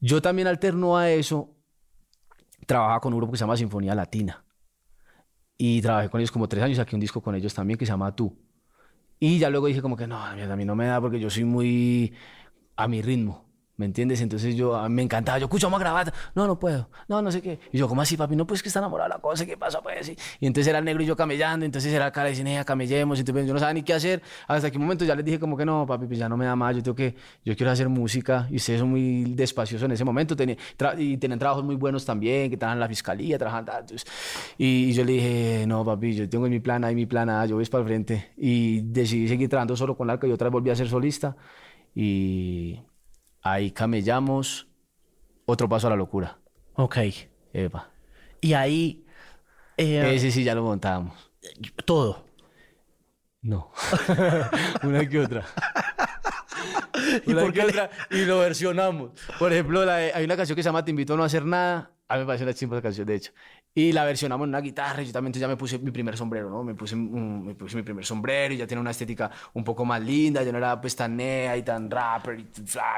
Yo 0.00 0.20
también 0.20 0.48
alterno 0.48 0.96
a 0.98 1.10
eso, 1.10 1.56
trabajaba 2.66 3.00
con 3.00 3.12
un 3.14 3.18
grupo 3.20 3.32
que 3.32 3.38
se 3.38 3.42
llama 3.44 3.56
Sinfonía 3.56 3.94
Latina 3.94 4.44
y 5.56 5.80
trabajé 5.80 6.08
con 6.10 6.20
ellos 6.20 6.32
como 6.32 6.48
tres 6.48 6.62
años, 6.62 6.76
saqué 6.76 6.96
un 6.96 7.00
disco 7.00 7.22
con 7.22 7.34
ellos 7.34 7.54
también 7.54 7.78
que 7.78 7.86
se 7.86 7.92
llama 7.92 8.14
Tú. 8.14 8.36
Y 9.20 9.38
ya 9.38 9.48
luego 9.50 9.66
dije 9.68 9.80
como 9.82 9.96
que 9.96 10.06
no, 10.06 10.18
a 10.22 10.34
mí 10.34 10.64
no 10.64 10.74
me 10.76 10.86
da 10.86 11.00
porque 11.00 11.20
yo 11.20 11.30
soy 11.30 11.44
muy 11.44 12.14
a 12.76 12.88
mi 12.88 13.00
ritmo. 13.02 13.44
¿Me 13.76 13.86
entiendes? 13.86 14.20
Entonces 14.20 14.54
yo 14.54 14.76
a 14.76 14.88
mí 14.88 14.94
me 14.94 15.02
encantaba. 15.02 15.36
Yo, 15.38 15.46
escucho, 15.46 15.66
vamos 15.66 15.80
a 15.80 15.84
grabar. 15.84 16.12
No, 16.36 16.46
no 16.46 16.58
puedo. 16.60 16.88
No, 17.08 17.20
no 17.20 17.32
sé 17.32 17.42
qué. 17.42 17.58
Y 17.72 17.78
yo, 17.78 17.88
¿cómo 17.88 18.02
así, 18.02 18.16
papi? 18.16 18.36
No, 18.36 18.46
pues 18.46 18.62
que 18.62 18.68
está 18.68 18.78
enamorada 18.78 19.08
la 19.08 19.18
cosa. 19.18 19.44
¿Qué 19.44 19.56
pasa, 19.56 19.80
pues? 19.82 20.08
Y, 20.10 20.16
y 20.38 20.46
entonces 20.46 20.68
era 20.68 20.78
el 20.78 20.84
negro 20.84 21.02
y 21.02 21.06
yo 21.06 21.16
camellando. 21.16 21.66
Entonces 21.66 21.92
era 21.92 22.06
acá, 22.06 22.22
le 22.22 22.30
decían, 22.30 22.46
"Eh, 22.46 22.62
camellemos. 22.64 23.18
Entonces 23.18 23.46
yo 23.48 23.52
no 23.52 23.58
sabía 23.58 23.74
ni 23.74 23.82
qué 23.82 23.94
hacer. 23.94 24.22
Hasta 24.46 24.68
un 24.68 24.78
momento 24.82 25.04
ya 25.04 25.16
les 25.16 25.24
dije 25.24 25.40
como 25.40 25.56
que 25.56 25.64
no, 25.64 25.84
papi, 25.86 26.06
pues 26.06 26.18
ya 26.20 26.28
no 26.28 26.36
me 26.36 26.44
da 26.44 26.54
más. 26.54 26.76
Yo 26.76 26.82
tengo 26.84 26.94
que, 26.94 27.16
yo 27.44 27.56
quiero 27.56 27.72
hacer 27.72 27.88
música. 27.88 28.46
Y 28.48 28.56
ustedes 28.56 28.78
son 28.78 28.90
muy 28.90 29.24
despaciosos 29.34 29.84
en 29.86 29.92
ese 29.92 30.04
momento. 30.04 30.36
Tenía, 30.36 30.56
y 30.98 31.16
tenían 31.16 31.40
trabajos 31.40 31.64
muy 31.64 31.74
buenos 31.74 32.04
también, 32.04 32.48
que 32.50 32.54
estaban 32.54 32.74
en 32.76 32.80
la 32.80 32.88
fiscalía, 32.88 33.38
trabajaban. 33.38 33.64
tal, 33.64 33.80
entonces, 33.80 34.06
y, 34.56 34.90
y 34.90 34.92
yo 34.92 35.04
le 35.04 35.12
dije, 35.12 35.64
no, 35.66 35.84
papi, 35.84 36.14
yo 36.14 36.28
tengo 36.28 36.46
mi 36.48 36.60
plan 36.60 36.84
A 36.84 36.92
y 36.92 36.94
mi 36.94 37.06
plan 37.06 37.28
A. 37.28 37.44
Yo 37.46 37.56
voy 37.56 37.64
para 37.66 37.82
el 37.82 37.88
frente. 37.88 38.32
Y 38.36 38.82
decidí 38.82 39.26
seguir 39.26 39.48
trabajando 39.48 39.76
solo 39.76 39.96
con 39.96 40.08
Arca 40.10 40.26
y 40.28 40.32
otra 40.32 40.46
vez 40.48 40.52
volví 40.52 40.70
a 40.70 40.76
ser 40.76 40.88
solista. 40.88 41.36
y 41.94 42.80
ahí 43.44 43.70
camellamos 43.70 44.66
otro 45.46 45.68
paso 45.68 45.86
a 45.86 45.90
la 45.90 45.96
locura. 45.96 46.38
Ok. 46.74 46.98
Epa. 47.52 47.90
Y 48.40 48.54
ahí... 48.54 49.04
eh, 49.76 50.14
Ese 50.14 50.30
sí 50.32 50.42
ya 50.42 50.54
lo 50.54 50.62
montábamos. 50.64 51.30
todo. 51.84 52.24
No. 53.42 53.70
Una 54.82 55.06
que 55.08 55.20
otra. 55.20 55.44
¿Y 57.26 57.32
Una 57.32 57.42
por 57.42 57.52
qué 57.52 57.62
otra. 57.62 57.90
Y 58.10 58.24
lo 58.24 58.38
versionamos. 58.38 59.10
Por 59.38 59.52
ejemplo, 59.52 59.84
la 59.84 59.96
de- 59.96 60.12
hay 60.14 60.24
una 60.24 60.36
canción 60.36 60.56
que 60.56 60.62
se 60.62 60.68
llama 60.68 60.84
Te 60.84 60.90
invito 60.90 61.14
a 61.14 61.16
no 61.16 61.24
hacer 61.24 61.44
nada. 61.44 61.90
A 62.08 62.14
mí 62.14 62.20
me 62.20 62.26
parece 62.26 62.44
una 62.44 62.54
chimba 62.54 62.76
esa 62.76 62.82
canción, 62.82 63.06
de 63.06 63.14
hecho. 63.16 63.32
Y 63.76 63.90
la 63.92 64.04
versionamos 64.04 64.44
en 64.44 64.50
una 64.50 64.60
guitarra. 64.60 65.02
y 65.02 65.06
Yo 65.06 65.12
también 65.12 65.30
entonces 65.30 65.40
ya 65.40 65.48
me 65.48 65.56
puse 65.56 65.78
mi 65.80 65.90
primer 65.90 66.16
sombrero, 66.16 66.48
¿no? 66.48 66.62
Me 66.62 66.74
puse, 66.74 66.94
un- 66.94 67.44
me 67.46 67.54
puse 67.56 67.76
mi 67.76 67.82
primer 67.82 68.04
sombrero 68.04 68.54
y 68.54 68.58
ya 68.58 68.66
tiene 68.68 68.80
una 68.80 68.92
estética 68.92 69.30
un 69.52 69.64
poco 69.64 69.84
más 69.84 70.00
linda. 70.00 70.42
Ya 70.44 70.52
no 70.52 70.58
era 70.58 70.80
pues 70.80 70.94
tan 70.94 71.16
nea 71.16 71.56
y 71.56 71.62
tan 71.64 71.90
rapper 71.90 72.38
y, 72.38 72.46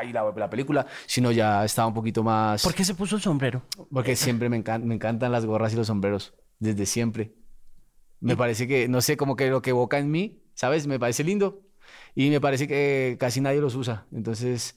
y 0.09 0.13
la, 0.13 0.31
la 0.37 0.51
película, 0.51 0.87
sino 1.07 1.33
ya 1.33 1.65
estaba 1.65 1.89
un 1.89 1.95
poquito 1.95 2.23
más... 2.23 2.63
¿Por 2.63 2.75
qué 2.75 2.85
se 2.85 2.95
puso 2.95 3.17
el 3.17 3.23
sombrero? 3.23 3.63
Porque 3.91 4.17
siempre 4.17 4.51
me, 4.51 4.63
encan- 4.63 4.83
me 4.83 4.95
encantan 4.97 5.33
las 5.33 5.47
gorras 5.47 5.73
y 5.73 5.77
los 5.77 5.87
sombreros, 5.87 6.35
desde 6.59 6.85
siempre. 6.85 7.33
Me 8.21 8.37
parece 8.37 8.67
que, 8.69 8.87
no 8.89 9.01
sé, 9.01 9.17
como 9.17 9.35
que 9.37 9.49
lo 9.49 9.63
que 9.63 9.71
evoca 9.71 9.99
en 9.99 10.11
mí, 10.11 10.43
¿sabes? 10.55 10.87
Me 10.87 10.99
parece 10.99 11.25
lindo 11.25 11.63
y 12.15 12.29
me 12.29 12.41
parece 12.41 12.67
que 12.69 13.17
casi 13.19 13.41
nadie 13.41 13.61
los 13.61 13.75
usa. 13.77 14.07
Entonces, 14.13 14.77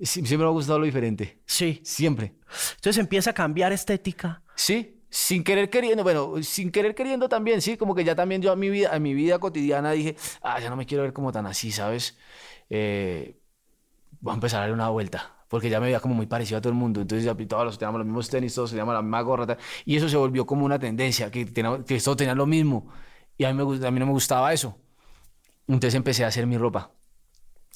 siempre 0.00 0.38
me 0.38 0.44
ha 0.44 0.48
gustado 0.48 0.78
lo 0.78 0.84
diferente. 0.84 1.40
Sí. 1.46 1.80
Siempre. 1.84 2.34
Entonces 2.76 2.98
empieza 2.98 3.30
a 3.30 3.34
cambiar 3.34 3.72
estética. 3.72 4.42
Sí, 4.54 5.01
sin 5.12 5.44
querer 5.44 5.70
queriendo, 5.70 6.02
bueno, 6.04 6.42
sin 6.42 6.72
querer 6.72 6.96
queriendo 6.96 7.28
también, 7.28 7.62
sí, 7.62 7.76
como 7.76 7.94
que 7.94 8.04
ya 8.04 8.16
también 8.16 8.42
yo 8.42 8.52
a 8.52 8.56
mi 8.56 8.70
vida, 8.70 8.94
a 8.94 8.98
mi 8.98 9.14
vida 9.14 9.38
cotidiana 9.38 9.92
dije, 9.92 10.16
ah, 10.42 10.58
ya 10.60 10.70
no 10.70 10.76
me 10.76 10.86
quiero 10.86 11.04
ver 11.04 11.12
como 11.12 11.32
tan 11.32 11.46
así, 11.46 11.70
¿sabes? 11.72 12.18
Eh, 12.70 13.38
voy 14.20 14.32
a 14.32 14.34
empezar 14.34 14.58
a 14.58 14.60
darle 14.62 14.74
una 14.74 14.88
vuelta, 14.90 15.44
porque 15.48 15.70
ya 15.70 15.80
me 15.80 15.86
veía 15.86 16.00
como 16.00 16.14
muy 16.14 16.26
parecido 16.26 16.58
a 16.58 16.60
todo 16.62 16.72
el 16.72 16.78
mundo, 16.78 17.00
entonces 17.02 17.24
ya 17.24 17.34
todos 17.48 17.78
teníamos 17.78 18.00
los 18.00 18.06
mismos 18.06 18.30
tenis, 18.30 18.54
todos 18.54 18.70
teníamos 18.70 18.94
la 18.94 19.02
misma 19.02 19.22
gorra, 19.22 19.58
y 19.84 19.96
eso 19.96 20.08
se 20.08 20.16
volvió 20.16 20.46
como 20.46 20.64
una 20.66 20.78
tendencia, 20.78 21.30
que, 21.30 21.46
teníamos- 21.46 21.84
que 21.86 21.98
todos 22.00 22.16
tenían 22.18 22.38
lo 22.38 22.46
mismo, 22.46 22.88
y 23.38 23.44
a 23.44 23.52
mí, 23.54 23.62
a 23.86 23.90
mí 23.90 24.00
no 24.00 24.06
me 24.06 24.12
gustaba 24.12 24.52
eso. 24.52 24.78
Entonces 25.68 25.94
empecé 25.96 26.24
a 26.24 26.28
hacer 26.28 26.46
mi 26.46 26.58
ropa. 26.58 26.92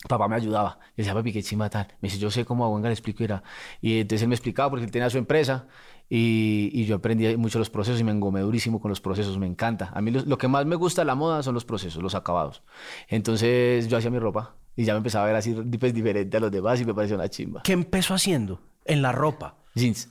Papá 0.08 0.28
me 0.28 0.36
ayudaba. 0.36 0.78
Yo 0.90 0.94
decía, 0.98 1.14
papi, 1.14 1.32
qué 1.32 1.42
chimba 1.42 1.70
tal. 1.70 1.88
Me 2.00 2.08
dice, 2.08 2.18
yo 2.18 2.30
sé 2.30 2.44
cómo 2.44 2.64
a 2.64 2.68
Wenga 2.68 2.88
le 2.88 2.92
explico. 2.92 3.24
Era. 3.24 3.42
Y 3.80 4.00
entonces 4.00 4.22
él 4.22 4.28
me 4.28 4.34
explicaba 4.34 4.70
porque 4.70 4.84
él 4.84 4.90
tenía 4.90 5.08
su 5.10 5.18
empresa 5.18 5.66
y, 6.08 6.70
y 6.72 6.84
yo 6.84 6.96
aprendí 6.96 7.36
mucho 7.36 7.58
los 7.58 7.70
procesos 7.70 8.00
y 8.00 8.04
me 8.04 8.12
engomé 8.12 8.40
durísimo 8.40 8.80
con 8.80 8.90
los 8.90 9.00
procesos. 9.00 9.38
Me 9.38 9.46
encanta. 9.46 9.90
A 9.94 10.02
mí 10.02 10.10
lo, 10.10 10.22
lo 10.24 10.38
que 10.38 10.48
más 10.48 10.66
me 10.66 10.76
gusta 10.76 11.00
de 11.00 11.06
la 11.06 11.14
moda 11.14 11.42
son 11.42 11.54
los 11.54 11.64
procesos, 11.64 12.02
los 12.02 12.14
acabados. 12.14 12.62
Entonces 13.08 13.88
yo 13.88 13.96
hacía 13.96 14.10
mi 14.10 14.18
ropa 14.18 14.56
y 14.76 14.84
ya 14.84 14.92
me 14.92 14.98
empezaba 14.98 15.24
a 15.24 15.28
ver 15.28 15.36
así 15.36 15.54
pues, 15.54 15.94
diferente 15.94 16.36
a 16.36 16.40
los 16.40 16.52
demás 16.52 16.80
y 16.80 16.84
me 16.84 16.94
pareció 16.94 17.16
una 17.16 17.28
chimba. 17.28 17.62
¿Qué 17.62 17.72
empezó 17.72 18.14
haciendo? 18.14 18.60
En 18.84 19.02
la 19.02 19.12
ropa. 19.12 19.56
Jeans. 19.74 20.10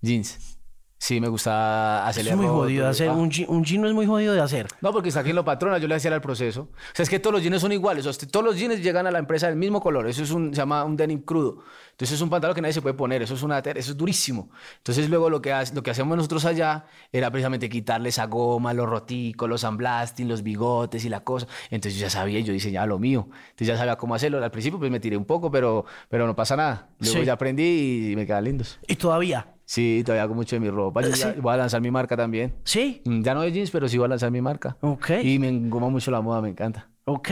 Jeans. 0.00 0.57
Sí, 1.00 1.20
me 1.20 1.28
gusta 1.28 2.06
hacerle 2.08 2.32
es 2.32 2.36
muy 2.36 2.46
jodido 2.46 2.84
de 2.84 2.90
hacer. 2.90 3.08
ah. 3.08 3.12
Un, 3.12 3.30
jean- 3.30 3.48
un 3.48 3.64
jean 3.64 3.80
no 3.82 3.88
es 3.88 3.94
muy 3.94 4.04
jodido 4.04 4.34
de 4.34 4.40
hacer. 4.40 4.66
No, 4.80 4.92
porque 4.92 5.08
está 5.10 5.20
aquí 5.20 5.30
en 5.30 5.36
lo 5.36 5.44
patrona, 5.44 5.78
yo 5.78 5.86
le 5.86 5.94
hacía 5.94 6.12
el 6.12 6.20
proceso. 6.20 6.62
O 6.62 6.68
sea, 6.92 7.04
es 7.04 7.08
que 7.08 7.20
todos 7.20 7.34
los 7.34 7.42
jeans 7.42 7.60
son 7.60 7.70
iguales. 7.70 8.04
O 8.04 8.12
sea, 8.12 8.28
todos 8.28 8.44
los 8.44 8.56
jeans 8.58 8.82
llegan 8.82 9.06
a 9.06 9.12
la 9.12 9.20
empresa 9.20 9.46
del 9.46 9.54
mismo 9.54 9.80
color. 9.80 10.08
Eso 10.08 10.24
es 10.24 10.32
un, 10.32 10.52
se 10.52 10.56
llama 10.60 10.82
un 10.82 10.96
denim 10.96 11.20
crudo. 11.22 11.62
Entonces 11.92 12.16
es 12.16 12.20
un 12.20 12.28
pantalón 12.30 12.54
que 12.54 12.60
nadie 12.62 12.72
se 12.72 12.82
puede 12.82 12.94
poner. 12.94 13.22
Eso 13.22 13.34
es 13.34 13.42
una 13.44 13.58
eso 13.60 13.92
es 13.92 13.96
durísimo. 13.96 14.50
Entonces 14.78 15.08
luego 15.08 15.30
lo 15.30 15.40
que, 15.40 15.54
lo 15.72 15.82
que 15.84 15.90
hacíamos 15.92 16.16
nosotros 16.16 16.44
allá 16.44 16.86
era 17.12 17.30
precisamente 17.30 17.68
quitarle 17.68 18.08
esa 18.08 18.26
goma, 18.26 18.74
los 18.74 18.88
roticos, 18.88 19.48
los 19.48 19.60
sandblasting, 19.60 20.28
los 20.28 20.42
bigotes 20.42 21.04
y 21.04 21.08
la 21.08 21.20
cosa. 21.20 21.46
Entonces 21.70 21.94
yo 21.98 22.06
ya 22.06 22.10
sabía, 22.10 22.40
yo 22.40 22.52
diseñaba 22.52 22.86
lo 22.88 22.98
mío. 22.98 23.28
Entonces 23.50 23.68
ya 23.68 23.76
sabía 23.76 23.94
cómo 23.96 24.16
hacerlo. 24.16 24.42
Al 24.42 24.50
principio 24.50 24.80
pues 24.80 24.90
me 24.90 24.98
tiré 24.98 25.16
un 25.16 25.24
poco, 25.26 25.48
pero, 25.50 25.84
pero 26.08 26.26
no 26.26 26.34
pasa 26.34 26.56
nada. 26.56 26.88
Luego 26.98 27.20
Sí. 27.20 27.24
ya 27.24 27.34
aprendí 27.34 28.10
y 28.12 28.16
me 28.16 28.26
quedan 28.26 28.42
lindos. 28.44 28.80
Y 28.88 28.96
todavía. 28.96 29.46
Sí, 29.70 30.02
todavía 30.02 30.22
hago 30.22 30.34
mucho 30.34 30.56
de 30.56 30.60
mi 30.60 30.70
ropa. 30.70 31.02
Yo 31.02 31.10
ya 31.10 31.34
Sí. 31.34 31.40
voy 31.42 31.52
a 31.52 31.58
lanzar 31.58 31.82
mi 31.82 31.90
marca 31.90 32.16
también. 32.16 32.54
¿Sí? 32.64 33.02
Mm, 33.04 33.20
Ya 33.22 33.34
no 33.34 33.42
de 33.42 33.52
jeans, 33.52 33.70
pero 33.70 33.86
sí 33.86 33.98
voy 33.98 34.06
a 34.06 34.08
lanzar 34.08 34.30
mi 34.30 34.40
marca. 34.40 34.78
Ok. 34.80 35.10
Y 35.22 35.38
me 35.38 35.48
engoma 35.48 35.90
mucho 35.90 36.10
la 36.10 36.22
moda, 36.22 36.40
me 36.40 36.48
encanta. 36.48 36.88
Ok. 37.04 37.28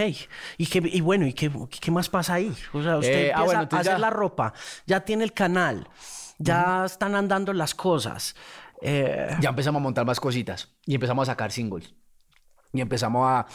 ¿Y, 0.58 0.66
qué, 0.66 0.82
y 0.84 1.00
bueno, 1.00 1.26
¿y 1.26 1.32
qué, 1.32 1.50
qué 1.80 1.90
más 1.90 2.10
pasa 2.10 2.34
ahí? 2.34 2.54
O 2.74 2.82
sea, 2.82 2.98
usted 2.98 3.10
Eh, 3.28 3.32
ah, 3.34 3.38
empieza 3.40 3.44
bueno, 3.44 3.60
a 3.60 3.80
hacer 3.80 3.92
ya- 3.94 3.98
la 3.98 4.10
ropa, 4.10 4.52
ya 4.86 5.00
tiene 5.00 5.24
el 5.24 5.32
canal, 5.32 5.88
ya 6.38 6.84
están 6.84 7.14
andando 7.14 7.54
las 7.54 7.74
cosas. 7.74 8.36
Eh, 8.82 9.34
Ya 9.40 9.48
empezamos 9.48 9.80
a 9.80 9.82
montar 9.82 10.04
más 10.04 10.20
cositas 10.20 10.76
y 10.84 10.94
empezamos 10.94 11.26
a 11.26 11.32
sacar 11.32 11.50
singles. 11.52 11.94
Y 12.74 12.82
empezamos 12.82 13.26
a... 13.26 13.46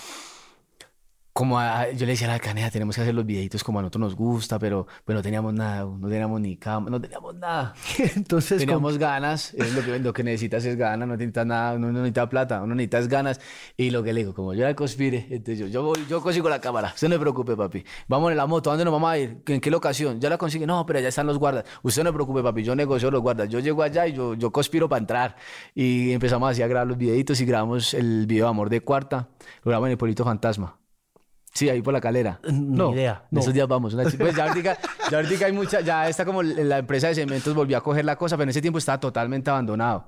Como 1.34 1.58
a- 1.60 1.90
yo 1.92 2.06
le 2.06 2.12
decía 2.12 2.28
a 2.28 2.32
la 2.34 2.40
canea, 2.40 2.70
tenemos 2.70 2.94
que 2.94 3.02
hacer 3.04 3.14
los 3.16 3.26
videitos 3.26 3.64
como 3.64 3.80
a 3.80 3.82
nosotros 3.82 4.02
nos 4.02 4.16
gusta, 4.16 4.60
pero 4.60 4.86
pues 5.06 5.16
no 5.16 5.22
teníamos 5.22 5.54
nada, 5.54 5.86
no 5.86 6.10
teníamos 6.10 6.42
ni 6.42 6.58
cama, 6.58 6.90
no 6.90 7.00
teníamos 7.00 7.36
nada. 7.36 7.74
entonces, 8.18 8.60
Teníamos 8.60 8.98
ganas, 8.98 9.54
es 9.54 9.74
lo 9.74 9.82
que, 9.82 9.98
lo 10.00 10.12
que 10.12 10.24
necesitas 10.26 10.66
es 10.66 10.76
ganas, 10.76 11.08
no 11.08 11.16
necesitas 11.16 11.46
nada, 11.46 11.76
uno 11.76 11.88
no 11.88 12.00
necesita 12.00 12.28
plata, 12.28 12.62
uno 12.62 12.76
necesita 12.76 13.00
es 13.00 13.08
ganas. 13.08 13.40
Y 13.78 13.92
lo 13.92 14.04
que 14.04 14.12
le 14.12 14.20
digo, 14.22 14.34
como 14.34 14.54
yo 14.54 14.68
el 14.68 14.76
conspire, 14.76 15.28
entonces 15.30 15.60
yo, 15.60 15.68
yo, 15.68 15.84
voy- 15.84 16.06
yo 16.10 16.22
consigo 16.22 16.50
la 16.50 16.60
cámara, 16.60 16.92
usted 16.94 17.08
no 17.08 17.16
se 17.16 17.20
preocupe, 17.22 17.56
papi. 17.56 17.86
Vamos 18.10 18.30
en 18.32 18.38
la 18.38 18.46
moto, 18.46 18.70
¿a 18.70 18.74
dónde 18.74 18.84
nos 18.84 18.92
vamos 18.92 19.10
a 19.12 19.18
ir? 19.18 19.42
¿En 19.48 19.62
qué 19.62 19.72
locación? 19.72 20.20
Ya 20.20 20.30
la 20.30 20.38
consigue, 20.38 20.68
no, 20.68 20.86
pero 20.86 21.00
allá 21.00 21.08
están 21.08 21.28
los 21.28 21.38
guardas. 21.40 21.64
Usted 21.82 22.04
no 22.04 22.10
se 22.10 22.14
preocupe, 22.14 22.44
papi, 22.44 22.62
yo 22.64 22.76
negocio 22.76 23.10
los 23.10 23.22
guardas. 23.22 23.48
Yo 23.48 23.60
llego 23.60 23.84
allá 23.84 24.06
y 24.06 24.12
yo, 24.12 24.34
yo 24.34 24.52
conspiro 24.52 24.90
para 24.90 25.00
entrar. 25.00 25.38
Y 25.74 26.12
empezamos 26.12 26.52
así 26.52 26.62
a 26.62 26.68
grabar 26.68 26.88
los 26.88 26.98
videitos 26.98 27.40
y 27.40 27.46
grabamos 27.46 27.94
el 27.94 28.28
video 28.28 28.48
de 28.48 28.50
Amor 28.50 28.70
de 28.70 28.82
Cuarta, 28.82 29.30
lo 29.64 29.70
grabamos 29.70 29.88
en 29.88 29.92
el 29.94 29.98
Pueblito 29.98 30.26
Fantasma. 30.26 30.76
Sí, 31.54 31.70
ahí 31.70 31.82
por 31.82 31.94
la 31.94 32.02
calera. 32.02 32.40
Ni 32.50 32.92
idea, 32.94 33.24
En 33.24 33.28
no. 33.36 33.42
esos 33.42 33.54
días 33.54 33.68
vamos. 33.68 33.94
Una 33.94 34.04
pues 34.04 34.36
ya 34.36 34.48
ahorita, 34.48 34.78
ya 35.12 35.18
ahorita 35.18 35.46
hay 35.46 35.52
mucha, 35.52 35.82
ya 35.82 36.08
está 36.08 36.24
como 36.26 36.42
la 36.44 36.78
empresa 36.78 37.08
de 37.10 37.16
cementos 37.16 37.54
volvió 37.54 37.78
a 37.78 37.82
coger 37.82 38.06
la 38.06 38.16
cosa, 38.16 38.38
pero 38.38 38.44
en 38.44 38.50
ese 38.50 38.62
tiempo 38.62 38.78
estaba 38.80 39.00
totalmente 39.00 39.50
abandonado. 39.50 40.08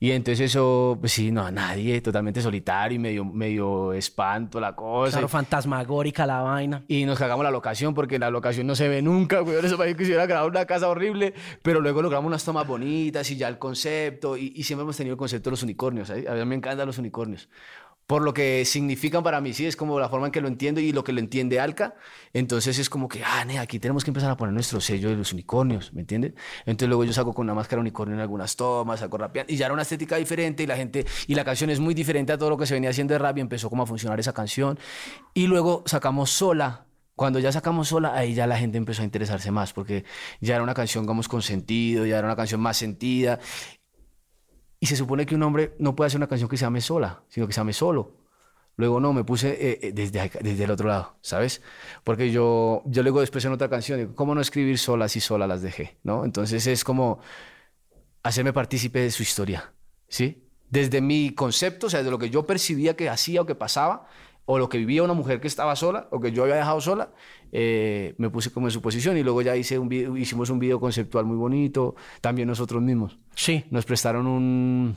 Y 0.00 0.10
entonces 0.10 0.50
eso, 0.50 0.98
pues 0.98 1.12
sí, 1.12 1.30
no, 1.30 1.46
a 1.46 1.52
nadie, 1.52 2.00
totalmente 2.00 2.42
solitario 2.42 2.96
y 2.96 2.98
medio, 2.98 3.24
medio 3.24 3.92
espanto 3.92 4.58
la 4.58 4.74
cosa. 4.74 5.12
claro, 5.12 5.28
fantasmagórica 5.28 6.26
la 6.26 6.40
vaina. 6.40 6.82
Y 6.88 7.04
nos 7.04 7.16
cagamos 7.20 7.44
la 7.44 7.52
locación 7.52 7.94
porque 7.94 8.18
la 8.18 8.28
locación 8.28 8.66
no 8.66 8.74
se 8.74 8.88
ve 8.88 9.00
nunca, 9.00 9.38
güey. 9.38 9.64
Eso 9.64 9.76
parece 9.78 9.96
que 9.96 10.02
se 10.04 10.10
hubiera 10.10 10.26
grabado 10.26 10.48
una 10.48 10.64
casa 10.66 10.88
horrible, 10.88 11.34
pero 11.62 11.80
luego 11.80 12.02
logramos 12.02 12.26
unas 12.26 12.44
tomas 12.44 12.66
bonitas 12.66 13.30
y 13.30 13.36
ya 13.36 13.46
el 13.46 13.58
concepto. 13.58 14.36
Y, 14.36 14.52
y 14.56 14.64
siempre 14.64 14.82
hemos 14.82 14.96
tenido 14.96 15.12
el 15.14 15.18
concepto 15.18 15.50
de 15.50 15.52
los 15.52 15.62
unicornios. 15.62 16.08
¿sabes? 16.08 16.26
A 16.28 16.34
mí 16.34 16.44
me 16.46 16.56
encantan 16.56 16.84
los 16.84 16.98
unicornios. 16.98 17.48
Por 18.12 18.24
lo 18.24 18.34
que 18.34 18.66
significan 18.66 19.22
para 19.22 19.40
mí, 19.40 19.54
sí, 19.54 19.64
es 19.64 19.74
como 19.74 19.98
la 19.98 20.10
forma 20.10 20.26
en 20.26 20.32
que 20.32 20.42
lo 20.42 20.48
entiendo 20.48 20.82
y 20.82 20.92
lo 20.92 21.02
que 21.02 21.14
lo 21.14 21.20
entiende 21.20 21.58
Alca. 21.58 21.94
Entonces 22.34 22.78
es 22.78 22.90
como 22.90 23.08
que, 23.08 23.24
ah, 23.24 23.42
ne, 23.46 23.58
aquí 23.58 23.78
tenemos 23.78 24.04
que 24.04 24.10
empezar 24.10 24.30
a 24.30 24.36
poner 24.36 24.52
nuestro 24.52 24.82
sello 24.82 25.08
de 25.08 25.16
los 25.16 25.32
unicornios, 25.32 25.94
¿me 25.94 26.02
entiendes? 26.02 26.34
Entonces 26.66 26.88
luego 26.88 27.04
yo 27.04 27.14
saco 27.14 27.32
con 27.32 27.46
una 27.46 27.54
máscara 27.54 27.80
unicornio 27.80 28.14
en 28.14 28.20
algunas 28.20 28.54
tomas, 28.54 29.00
saco 29.00 29.16
rapeando 29.16 29.50
y 29.50 29.56
ya 29.56 29.64
era 29.64 29.72
una 29.72 29.80
estética 29.80 30.16
diferente 30.16 30.62
y 30.62 30.66
la 30.66 30.76
gente, 30.76 31.06
y 31.26 31.34
la 31.34 31.42
canción 31.42 31.70
es 31.70 31.80
muy 31.80 31.94
diferente 31.94 32.34
a 32.34 32.36
todo 32.36 32.50
lo 32.50 32.58
que 32.58 32.66
se 32.66 32.74
venía 32.74 32.90
haciendo 32.90 33.14
de 33.14 33.18
rap 33.18 33.38
y 33.38 33.40
empezó 33.40 33.70
como 33.70 33.84
a 33.84 33.86
funcionar 33.86 34.20
esa 34.20 34.34
canción. 34.34 34.78
Y 35.32 35.46
luego 35.46 35.82
sacamos 35.86 36.28
sola, 36.28 36.84
cuando 37.14 37.38
ya 37.38 37.50
sacamos 37.50 37.88
sola, 37.88 38.14
ahí 38.14 38.34
ya 38.34 38.46
la 38.46 38.58
gente 38.58 38.76
empezó 38.76 39.00
a 39.00 39.04
interesarse 39.06 39.50
más, 39.50 39.72
porque 39.72 40.04
ya 40.42 40.56
era 40.56 40.62
una 40.62 40.74
canción, 40.74 41.04
digamos, 41.04 41.28
con 41.28 41.40
sentido, 41.40 42.04
ya 42.04 42.18
era 42.18 42.26
una 42.26 42.36
canción 42.36 42.60
más 42.60 42.76
sentida. 42.76 43.38
Y 44.82 44.86
se 44.86 44.96
supone 44.96 45.24
que 45.26 45.36
un 45.36 45.44
hombre 45.44 45.76
no 45.78 45.94
puede 45.94 46.08
hacer 46.08 46.18
una 46.18 46.26
canción 46.26 46.50
que 46.50 46.56
se 46.56 46.64
llame 46.64 46.80
sola, 46.80 47.22
sino 47.28 47.46
que 47.46 47.52
se 47.52 47.60
llame 47.60 47.72
solo. 47.72 48.16
Luego 48.74 48.98
no, 48.98 49.12
me 49.12 49.22
puse 49.22 49.50
eh, 49.50 49.78
eh, 49.80 49.92
desde, 49.92 50.28
desde 50.40 50.64
el 50.64 50.72
otro 50.72 50.88
lado, 50.88 51.14
¿sabes? 51.20 51.62
Porque 52.02 52.32
yo, 52.32 52.82
yo 52.86 53.04
luego 53.04 53.20
después 53.20 53.44
en 53.44 53.52
otra 53.52 53.68
canción 53.68 54.00
digo, 54.00 54.16
¿cómo 54.16 54.34
no 54.34 54.40
escribir 54.40 54.76
sola 54.78 55.08
si 55.08 55.20
sola 55.20 55.46
las 55.46 55.62
dejé? 55.62 55.98
¿No? 56.02 56.24
Entonces 56.24 56.66
es 56.66 56.82
como 56.82 57.20
hacerme 58.24 58.52
partícipe 58.52 58.98
de 58.98 59.12
su 59.12 59.22
historia, 59.22 59.72
¿sí? 60.08 60.48
Desde 60.68 61.00
mi 61.00 61.32
concepto, 61.32 61.86
o 61.86 61.90
sea, 61.90 62.02
de 62.02 62.10
lo 62.10 62.18
que 62.18 62.28
yo 62.28 62.44
percibía 62.44 62.96
que 62.96 63.08
hacía 63.08 63.42
o 63.42 63.46
que 63.46 63.54
pasaba, 63.54 64.08
o 64.44 64.58
lo 64.58 64.68
que 64.68 64.78
vivía 64.78 65.02
una 65.02 65.14
mujer 65.14 65.40
que 65.40 65.48
estaba 65.48 65.76
sola, 65.76 66.08
o 66.10 66.20
que 66.20 66.32
yo 66.32 66.42
había 66.42 66.56
dejado 66.56 66.80
sola, 66.80 67.12
eh, 67.52 68.14
me 68.18 68.28
puse 68.30 68.50
como 68.50 68.66
en 68.66 68.70
su 68.72 68.82
posición 68.82 69.16
y 69.16 69.22
luego 69.22 69.40
ya 69.42 69.56
hice 69.56 69.78
un 69.78 69.88
video- 69.88 70.16
hicimos 70.16 70.50
un 70.50 70.58
video 70.58 70.80
conceptual 70.80 71.24
muy 71.24 71.36
bonito, 71.36 71.94
también 72.20 72.48
nosotros 72.48 72.82
mismos. 72.82 73.18
Sí. 73.34 73.64
Nos 73.70 73.84
prestaron 73.84 74.26
un, 74.26 74.96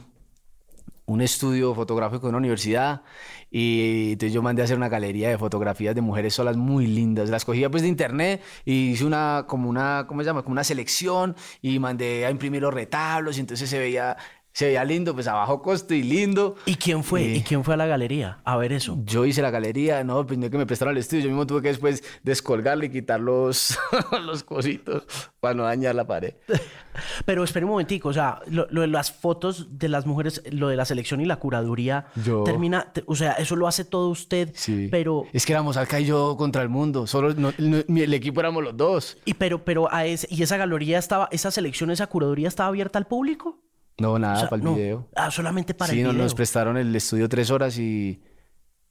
un 1.06 1.22
estudio 1.22 1.76
fotográfico 1.76 2.26
en 2.26 2.30
una 2.30 2.40
universidad 2.40 3.04
y 3.52 4.14
entonces 4.14 4.34
yo 4.34 4.42
mandé 4.42 4.64
a 4.64 4.66
hacer 4.66 4.78
una 4.78 4.90
galería 4.90 5.30
de 5.30 5.38
fotografías 5.38 5.94
de 5.94 6.02
mujeres 6.02 6.34
solas 6.34 6.58
muy 6.58 6.88
lindas. 6.88 7.30
Las 7.30 7.46
cogía 7.46 7.70
pues 7.70 7.84
de 7.84 7.90
internet 7.90 8.42
y 8.66 8.90
hice 8.92 9.06
una, 9.06 9.46
como 9.48 9.70
una, 9.70 10.06
¿cómo 10.08 10.22
se 10.22 10.26
llama? 10.26 10.42
Como 10.42 10.54
una 10.54 10.64
selección 10.64 11.36
y 11.62 11.78
mandé 11.78 12.26
a 12.26 12.32
imprimir 12.32 12.64
los 12.64 12.74
retablos 12.74 13.38
y 13.38 13.42
entonces 13.42 13.70
se 13.70 13.78
veía 13.78 14.18
Se 14.56 14.68
veía 14.68 14.86
lindo, 14.86 15.14
pues 15.14 15.28
a 15.28 15.34
bajo 15.34 15.62
costo 15.62 15.94
y 15.94 16.02
lindo. 16.02 16.56
¿Y 16.66 16.76
quién 16.76 17.04
fue? 17.04 17.24
¿Y 17.24 17.42
quién 17.42 17.66
fue 17.66 17.74
a 17.74 17.78
la 17.78 17.88
galería 17.88 18.40
a 18.46 18.56
ver 18.56 18.72
eso? 18.72 18.98
Yo 19.04 19.26
hice 19.26 19.42
la 19.42 19.52
galería, 19.52 20.02
no, 20.06 20.26
pues 20.26 20.40
no 20.40 20.50
que 20.50 20.58
me 20.58 20.66
prestaron 20.66 20.94
el 20.94 21.00
estudio. 21.00 21.24
Yo 21.24 21.30
mismo 21.30 21.46
tuve 21.46 21.62
que 21.62 21.68
después 21.68 22.02
descolgarle 22.24 22.86
y 22.86 22.90
quitar 22.90 23.20
los, 23.20 23.78
los 24.26 24.46
cositos 24.46 25.04
para 25.42 25.56
no 25.56 25.64
dañar 25.64 25.94
la 25.94 26.08
pared. 26.08 26.36
Pero 27.26 27.44
espera 27.44 27.66
un 27.66 27.74
momentico, 27.74 28.08
o 28.08 28.14
sea, 28.14 28.40
lo, 28.48 28.66
de 28.68 28.88
las 28.88 29.12
fotos 29.12 29.78
de 29.78 29.90
las 29.90 30.06
mujeres, 30.06 30.42
lo 30.50 30.70
de 30.70 30.78
la 30.78 30.86
selección 30.86 31.20
y 31.20 31.26
la 31.26 31.36
curaduría, 31.36 32.08
yo... 32.24 32.46
termina, 32.46 32.94
o 33.08 33.16
sea, 33.18 33.34
eso 33.34 33.58
lo 33.58 33.68
hace 33.68 33.84
todo 33.84 34.08
usted, 34.08 34.52
sí. 34.56 34.88
pero... 34.90 35.26
Es 35.34 35.46
que 35.46 35.52
éramos 35.52 35.76
Alca 35.76 36.00
y 36.00 36.06
yo 36.06 36.38
contra 36.38 36.62
el 36.62 36.70
mundo, 36.70 37.08
solo 37.08 37.32
el, 37.32 38.14
equipo 38.14 38.40
éramos 38.40 38.64
los 38.64 38.78
dos. 38.78 39.18
Y 39.26 39.34
pero, 39.34 39.66
pero 39.66 39.94
a 39.94 40.06
ese, 40.06 40.28
y 40.32 40.42
esa 40.44 40.56
galería 40.56 40.98
estaba, 40.98 41.28
esa 41.34 41.52
selección, 41.52 41.92
esa 41.92 42.08
curaduría 42.08 42.48
estaba 42.48 42.70
abierta 42.70 42.98
al 42.98 43.08
público. 43.08 43.65
No, 43.98 44.20
nada, 44.20 44.50
para 44.50 44.62
el 44.62 44.70
video. 44.70 45.08
Ah, 45.16 45.32
solamente 45.32 45.74
para 45.74 45.92
el 45.92 45.98
video. 46.00 46.12
Sí, 46.12 46.18
nos 46.18 46.36
prestaron 46.36 46.78
el 46.78 46.94
estudio 46.96 47.30
tres 47.30 47.50
horas 47.50 47.78
y, 47.80 48.22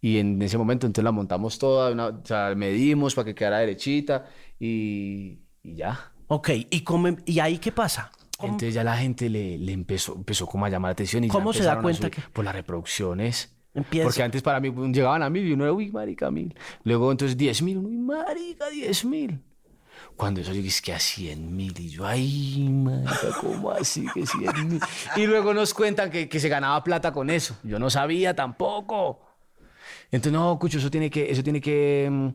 y 0.00 0.18
en 0.18 0.40
ese 0.40 0.57
momento 0.57 0.86
entonces 0.86 1.05
la 1.05 1.12
montamos 1.12 1.59
toda, 1.59 2.09
o 2.09 2.24
sea, 2.24 2.55
medimos 2.55 3.14
para 3.14 3.26
que 3.26 3.34
quedara 3.34 3.59
derechita 3.59 4.26
y, 4.59 5.40
y 5.62 5.74
ya. 5.76 6.12
Ok, 6.28 6.50
¿y, 6.70 6.80
cómo, 6.80 7.09
¿y 7.26 7.38
ahí 7.40 7.59
qué 7.59 7.70
pasa? 7.70 8.11
Entonces 8.40 8.74
ya 8.74 8.82
la 8.82 8.96
gente 8.96 9.28
le, 9.28 9.59
le, 9.59 9.72
empezó, 9.72 10.14
empezó 10.14 10.46
como 10.46 10.66
a 10.66 10.68
llamar 10.68 10.90
la 10.90 10.92
atención. 10.92 11.22
Y 11.24 11.28
¿Cómo 11.28 11.52
se 11.52 11.62
da 11.62 11.80
cuenta 11.80 12.11
que...? 12.11 12.20
Por 12.32 12.44
las 12.44 12.55
reproducciones. 12.55 13.55
Empieza. 13.74 14.07
Porque 14.07 14.22
antes 14.22 14.42
para 14.42 14.61
mí 14.61 14.72
llegaban 14.92 15.22
a 15.22 15.30
mil 15.30 15.46
y 15.46 15.52
uno 15.52 15.64
era, 15.64 15.72
uy, 15.72 15.90
marica, 15.90 16.30
mil. 16.30 16.55
Luego 16.84 17.11
entonces 17.11 17.36
diez 17.36 17.61
mil, 17.62 17.78
uy, 17.78 17.96
marica, 17.96 18.68
diez 18.70 19.05
mil. 19.05 19.40
Cuando 20.16 20.40
eso 20.40 20.52
yo 20.52 20.62
dije, 20.62 20.82
que 20.82 20.92
a 20.92 20.98
100 20.98 21.57
mil. 21.57 21.74
Y 21.78 21.90
yo, 21.90 22.07
ay, 22.07 22.68
marica, 22.70 23.28
¿cómo 23.40 23.70
así 23.70 24.07
que 24.14 24.26
100 24.26 24.68
mil? 24.68 24.80
Y 25.16 25.26
luego 25.26 25.52
nos 25.55 25.74
cuentan 25.74 26.11
que, 26.11 26.28
que, 26.28 26.40
se 26.40 26.48
ganaba 26.48 26.82
plata 26.84 27.12
con 27.12 27.30
eso. 27.30 27.57
Yo 27.62 27.78
no 27.78 27.90
sabía 27.90 28.34
tampoco. 28.34 29.20
Entonces, 30.11 30.32
no, 30.32 30.59
Cucho, 30.59 30.78
eso 30.78 30.90
tiene 30.90 31.11
que, 31.11 31.30
eso 31.30 31.42
tiene 31.42 31.61
que 31.61 32.09
mm, 32.11 32.28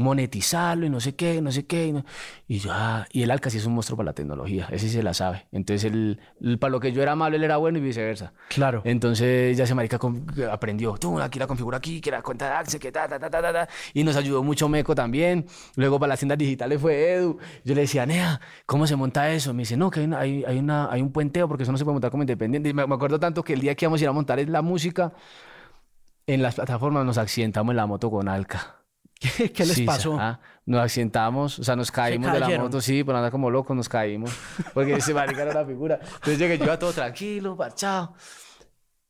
monetizarlo 0.00 0.86
y 0.86 0.90
no 0.90 0.98
sé 0.98 1.14
qué, 1.14 1.40
no 1.40 1.52
sé 1.52 1.66
qué. 1.66 2.02
Y, 2.48 2.58
yo, 2.58 2.70
ah, 2.72 3.06
y 3.12 3.22
el 3.22 3.30
Alca 3.30 3.50
sí 3.50 3.58
es 3.58 3.66
un 3.66 3.74
monstruo 3.74 3.96
para 3.96 4.06
la 4.06 4.12
tecnología, 4.14 4.66
ese 4.70 4.88
se 4.88 5.02
la 5.02 5.14
sabe. 5.14 5.46
Entonces, 5.52 5.92
el, 5.92 6.18
para 6.58 6.70
lo 6.72 6.80
que 6.80 6.92
yo 6.92 7.02
era 7.02 7.14
malo, 7.14 7.36
él 7.36 7.44
era 7.44 7.58
bueno 7.58 7.78
y 7.78 7.80
viceversa. 7.80 8.32
Claro. 8.48 8.82
Entonces, 8.84 9.56
ya 9.56 9.66
se 9.66 9.74
marica 9.74 9.98
aprendió, 10.50 10.94
tú, 10.94 11.20
aquí 11.20 11.38
la 11.38 11.46
configura 11.46 11.78
aquí, 11.78 12.00
que 12.00 12.10
la 12.10 12.22
cuenta 12.22 12.46
de 12.46 12.52
Access, 12.52 12.80
que 12.80 12.90
ta, 12.90 13.06
ta, 13.06 13.18
ta, 13.18 13.30
ta, 13.30 13.40
ta, 13.40 13.68
Y 13.94 14.02
nos 14.02 14.16
ayudó 14.16 14.42
mucho 14.42 14.68
Meco 14.68 14.94
también. 14.94 15.46
Luego, 15.76 16.00
para 16.00 16.10
las 16.10 16.18
tiendas 16.18 16.38
digitales 16.38 16.80
fue 16.80 17.12
Edu. 17.12 17.38
Yo 17.64 17.74
le 17.74 17.82
decía, 17.82 18.06
Nea, 18.06 18.40
¿cómo 18.66 18.86
se 18.86 18.96
monta 18.96 19.30
eso? 19.30 19.54
Me 19.54 19.62
dice, 19.62 19.76
no, 19.76 19.90
que 19.90 20.00
hay, 20.00 20.10
hay, 20.12 20.44
hay, 20.44 20.58
una, 20.58 20.90
hay 20.90 21.02
un 21.02 21.12
puenteo 21.12 21.46
porque 21.46 21.62
eso 21.62 21.72
no 21.72 21.78
se 21.78 21.84
puede 21.84 21.94
montar 21.94 22.10
como 22.10 22.22
independiente. 22.22 22.68
Y 22.68 22.74
me, 22.74 22.86
me 22.86 22.94
acuerdo 22.94 23.20
tanto 23.20 23.44
que 23.44 23.52
el 23.52 23.60
día 23.60 23.74
que 23.74 23.84
íbamos 23.84 24.00
a 24.00 24.04
ir 24.04 24.08
a 24.08 24.12
montar 24.12 24.40
la 24.48 24.62
música, 24.62 25.12
en 26.26 26.42
las 26.42 26.54
plataformas 26.54 27.04
nos 27.04 27.18
accidentamos 27.18 27.72
en 27.72 27.76
la 27.76 27.86
moto 27.86 28.10
con 28.10 28.28
Alca. 28.28 28.79
¿Qué, 29.20 29.66
les 29.66 29.80
pasó? 29.82 30.18
Nos 30.64 30.80
accidentamos, 30.80 31.58
o 31.58 31.64
sea, 31.64 31.76
nos 31.76 31.90
caímos 31.90 32.32
de 32.32 32.40
la 32.40 32.58
moto, 32.58 32.80
sí, 32.80 33.04
por 33.04 33.14
andar 33.14 33.30
como 33.30 33.50
locos 33.50 33.76
nos 33.76 33.88
caímos, 33.88 34.30
porque 34.72 34.94
ese 34.94 35.12
marica 35.12 35.42
era 35.42 35.50
una 35.50 35.64
figura. 35.64 35.98
Entonces 36.02 36.38
llegué 36.38 36.56
yo 36.56 36.64
iba 36.64 36.78
todo 36.78 36.92
tranquilo, 36.92 37.54
parchado, 37.54 38.14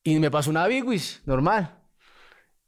y 0.03 0.19
me 0.19 0.31
pasó 0.31 0.51
una 0.51 0.67
biguis, 0.67 1.23
normal. 1.27 1.80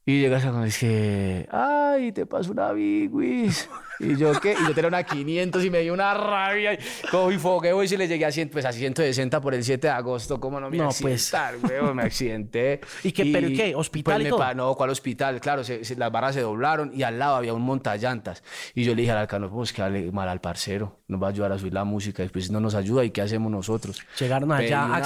Y 0.05 0.21
llegas 0.21 0.45
a 0.45 0.49
cuando 0.49 0.65
dije, 0.65 1.49
ay, 1.53 2.11
te 2.11 2.27
pasó 2.27 2.51
una 2.51 2.73
biguis. 2.73 3.69
Y 4.01 4.17
yo, 4.17 4.33
¿qué? 4.41 4.57
Y 4.61 4.67
yo 4.67 4.75
tenía 4.75 4.89
una 4.89 5.05
500 5.05 5.65
y 5.65 5.71
me 5.71 5.79
dio 5.81 5.95
una 5.95 6.13
rabia. 6.13 6.75
Y 6.75 7.39
fogueo 7.39 7.85
y 7.85 7.87
si 7.87 7.97
le 7.97 8.09
llegué 8.09 8.27
a, 8.27 8.33
100, 8.33 8.49
pues 8.49 8.65
a 8.65 8.73
160 8.73 9.41
por 9.41 9.55
el 9.55 9.63
7 9.63 9.87
de 9.87 9.93
agosto. 9.93 10.41
¿Cómo 10.41 10.59
no 10.59 10.71
me 10.71 10.79
no, 10.79 10.89
pues... 11.01 11.33
güey? 11.63 11.95
Me 11.95 12.03
accidenté. 12.03 12.81
¿Y 13.05 13.13
qué? 13.13 13.27
¿Pero 13.27 13.47
qué? 13.49 13.75
¿Hospital 13.77 14.27
pues 14.29 14.53
y 14.53 14.57
No, 14.57 14.75
¿cuál 14.75 14.91
hospital? 14.91 15.41
Claro, 15.41 15.63
las 15.63 16.13
barras 16.13 16.35
se 16.35 16.41
doblaron 16.41 16.91
y 16.93 17.05
al 17.05 17.21
lado 17.21 17.37
había 17.37 17.55
un 17.55 17.63
montallantas. 17.63 18.43
Y 18.75 18.83
yo 18.83 18.97
le 18.97 19.03
dije 19.03 19.13
al 19.13 19.19
alcalde, 19.19 19.49
pues 19.49 19.73
que 19.73 19.83
dale 19.83 20.11
mal 20.11 20.29
al 20.29 20.41
parcero. 20.41 20.99
Nos 21.07 21.23
va 21.23 21.29
a 21.29 21.31
ayudar 21.31 21.53
a 21.53 21.59
subir 21.59 21.75
la 21.75 21.85
música. 21.85 22.25
Después 22.25 22.51
no 22.51 22.59
nos 22.59 22.75
ayuda, 22.75 23.05
¿y 23.05 23.11
qué 23.11 23.23
hacemos 23.23 23.53
nosotros? 23.53 24.05
Llegaron 24.19 24.51
allá 24.51 24.97
a 24.97 25.01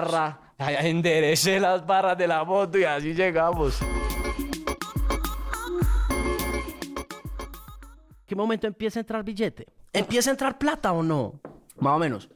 barra. 0.00 0.49
Enderecé 0.60 1.58
las 1.58 1.86
barras 1.86 2.18
de 2.18 2.28
la 2.28 2.44
moto 2.44 2.78
y 2.78 2.84
así 2.84 3.14
llegamos. 3.14 3.78
qué 8.26 8.36
momento 8.36 8.68
empieza 8.68 9.00
a 9.00 9.02
entrar 9.02 9.24
billete? 9.24 9.66
¿Empieza 9.92 10.30
a 10.30 10.32
entrar 10.32 10.56
plata 10.56 10.92
o 10.92 11.02
no? 11.02 11.40
Más 11.78 11.96
o 11.96 11.98
menos. 11.98 12.28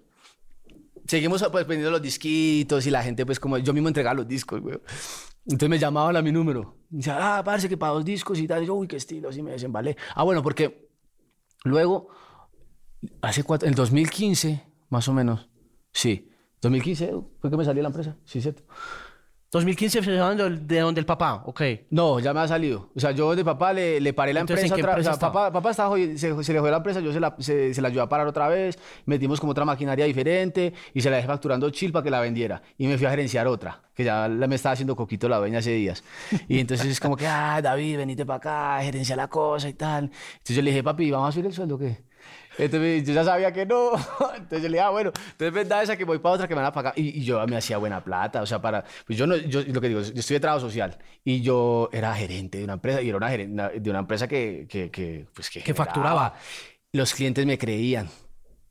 Seguimos 1.07 1.47
pues 1.53 1.66
vendiendo 1.66 1.93
los 1.93 2.03
disquitos 2.03 2.85
y 2.87 2.91
la 2.91 3.03
gente 3.03 3.25
pues 3.25 3.39
como 3.39 3.59
yo 3.59 3.72
mismo 3.72 3.89
entregaba 3.89 4.14
los 4.14 4.27
discos, 4.27 4.61
güey. 4.61 4.77
Entonces 5.45 5.68
me 5.68 5.79
llamaban 5.79 6.16
a 6.16 6.22
mi 6.22 6.33
número. 6.33 6.79
Y 6.91 6.97
decía, 6.97 7.37
ah, 7.39 7.45
parece 7.45 7.68
que 7.68 7.77
para 7.77 7.93
dos 7.93 8.05
discos 8.05 8.41
y 8.41 8.49
tal. 8.49 8.62
Y 8.64 8.66
yo, 8.66 8.75
uy, 8.75 8.89
qué 8.89 8.97
estilo, 8.97 9.29
así 9.29 9.43
me 9.43 9.53
desembalé. 9.53 9.97
Ah, 10.16 10.25
bueno, 10.25 10.43
porque 10.43 10.89
luego, 11.62 12.09
hace 13.20 13.45
cuatro, 13.45 13.68
el 13.68 13.75
2015, 13.75 14.64
más 14.89 15.07
o 15.07 15.12
menos, 15.12 15.49
sí, 15.93 16.29
2015 16.65 17.15
fue 17.41 17.51
que 17.51 17.57
me 17.57 17.65
salió 17.65 17.83
la 17.83 17.89
empresa, 17.89 18.17
sí, 18.25 18.41
cierto. 18.41 18.62
2015 19.53 20.03
se 20.03 20.11
de 20.11 20.81
donde 20.81 20.99
el 20.99 21.07
papá, 21.07 21.45
ok. 21.47 21.62
No, 21.91 22.19
ya 22.19 22.35
me 22.35 22.41
ha 22.41 22.49
salido. 22.49 22.91
O 22.97 22.99
sea, 22.99 23.12
yo 23.12 23.37
de 23.37 23.45
papá 23.45 23.73
le, 23.73 24.01
le 24.01 24.12
paré 24.12 24.33
la 24.33 24.41
empresa. 24.41 24.75
otra, 24.75 24.97
vez. 24.97 25.07
papá, 25.17 25.53
papá 25.53 25.71
estaba, 25.71 25.97
se, 25.97 26.17
se, 26.17 26.53
le 26.53 26.61
fue 26.61 26.71
la 26.73 26.79
empresa, 26.79 26.99
yo 26.99 27.12
se 27.12 27.21
la, 27.21 27.37
se, 27.39 27.73
se 27.73 27.81
la 27.81 27.87
ayudé 27.87 28.01
a 28.01 28.09
parar 28.09 28.27
otra 28.27 28.49
vez. 28.49 28.77
Metimos 29.07 29.39
como 29.39 29.53
otra 29.53 29.65
maquinaria 29.65 30.07
diferente 30.07 30.73
y 30.93 31.01
se 31.01 31.09
la 31.09 31.17
dejé 31.17 31.29
facturando 31.29 31.71
chill 31.71 31.93
para 31.93 32.03
que 32.03 32.11
la 32.11 32.19
vendiera. 32.19 32.62
Y 32.79 32.89
me 32.89 32.99
fui 32.99 33.07
a 33.07 33.11
gerenciar 33.11 33.47
otra, 33.47 33.81
que 33.95 34.03
ya 34.03 34.29
me 34.29 34.57
estaba 34.57 34.73
haciendo 34.73 34.97
coquito 34.97 35.29
la 35.29 35.39
dueña 35.39 35.61
hace 35.61 35.71
días. 35.71 36.03
Y 36.49 36.59
entonces 36.59 36.89
es 36.89 36.99
como 36.99 37.17
que, 37.17 37.29
ah, 37.29 37.61
David, 37.62 37.99
venite 37.99 38.27
para 38.27 38.39
acá, 38.39 38.83
gerencia 38.83 39.15
la 39.15 39.29
cosa 39.29 39.69
y 39.69 39.75
tal. 39.75 40.11
Entonces 40.33 40.57
yo 40.57 40.62
le 40.62 40.71
dije, 40.71 40.83
papi, 40.83 41.12
¿vamos 41.12 41.29
a 41.29 41.33
subir 41.33 41.47
el 41.47 41.53
sueldo 41.53 41.77
o 41.77 41.79
qué? 41.79 42.03
Entonces 42.59 43.07
yo 43.07 43.14
ya 43.14 43.25
sabía 43.25 43.53
que 43.53 43.66
no. 43.66 43.93
Entonces 44.37 44.62
yo 44.62 44.68
le 44.68 44.77
dije, 44.77 44.81
ah, 44.81 44.91
bueno, 44.91 45.12
entonces 45.14 45.53
verdad 45.53 45.83
esa 45.83 45.97
que 45.97 46.05
voy 46.05 46.18
para 46.18 46.35
otra 46.37 46.49
que 46.49 46.55
me 46.55 46.61
van 46.61 46.70
a 46.70 46.72
pagar. 46.72 46.93
Y, 46.97 47.22
yo 47.25 47.45
me 47.47 47.57
hacía 47.57 47.79
buena 47.79 48.03
plata. 48.03 48.43
O 48.43 48.47
sea, 48.47 48.61
para. 48.61 48.85
Pues 49.07 49.18
yo 49.18 49.27
no, 49.27 49.37
yo 49.37 49.62
lo 49.62 49.81
que 49.81 49.89
digo, 49.89 50.01
yo 50.01 50.22
de 50.22 50.41
trabajo 50.41 50.61
social 50.61 50.97
y 51.25 51.41
yo 51.41 51.89
era 51.93 52.14
gerente 52.14 52.59
de 52.59 52.64
una 52.64 52.75
empresa 52.75 53.03
y 53.03 53.09
era 53.09 53.16
una 53.16 53.29
gerente 53.29 53.81
de 53.81 53.91
una 53.91 54.01
empresa 54.01 54.29
que, 54.29 54.66
que, 54.68 54.91
que 54.91 55.27
pues 55.35 55.51
que, 55.51 55.62
que 55.62 55.75
facturaba. 55.75 56.35
Los 56.93 57.12
clientes 57.12 57.45
me 57.45 57.59
creían. 57.59 58.09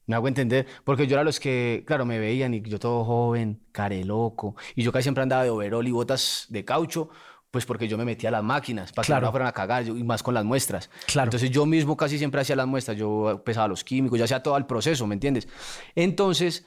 Me 0.06 0.16
hago 0.16 0.28
entender, 0.28 0.68
porque 0.84 1.08
yo 1.08 1.16
era 1.16 1.24
los 1.24 1.40
que, 1.40 1.84
claro, 1.88 2.06
me 2.06 2.20
veían 2.20 2.54
y 2.54 2.62
yo 2.62 2.78
todo 2.78 3.06
joven, 3.06 3.62
care 3.72 4.04
loco, 4.04 4.58
y 4.76 4.84
yo 4.84 4.92
casi 4.92 5.04
siempre 5.04 5.24
andaba 5.24 5.46
de 5.46 5.50
overol 5.50 5.88
y 5.88 5.92
botas 5.92 6.48
de 6.50 6.66
caucho, 6.66 7.10
pues 7.54 7.68
porque 7.68 7.88
yo 7.88 8.00
me 8.00 8.04
metía 8.04 8.30
a 8.30 8.32
las 8.32 8.44
máquinas 8.44 8.92
para 8.92 9.06
que 9.06 9.22
no 9.22 9.30
fueran 9.30 9.48
a 9.48 9.52
cagar, 9.52 9.88
y 9.88 10.04
más 10.04 10.24
con 10.24 10.34
las 10.34 10.44
muestras. 10.44 10.90
Claro. 11.06 11.28
Entonces 11.28 11.52
yo 11.52 11.68
mismo 11.68 11.96
casi 11.96 12.18
siempre 12.18 12.42
hacía 12.42 12.56
las 12.56 12.66
muestras, 12.66 12.98
yo 12.98 13.44
pesaba 13.46 13.68
los 13.68 13.84
químicos, 13.84 14.18
ya 14.18 14.26
hacía 14.26 14.42
todo 14.42 14.58
el 14.58 14.66
proceso, 14.66 15.06
¿me 15.06 15.14
entiendes? 15.14 15.48
Entonces, 15.94 16.66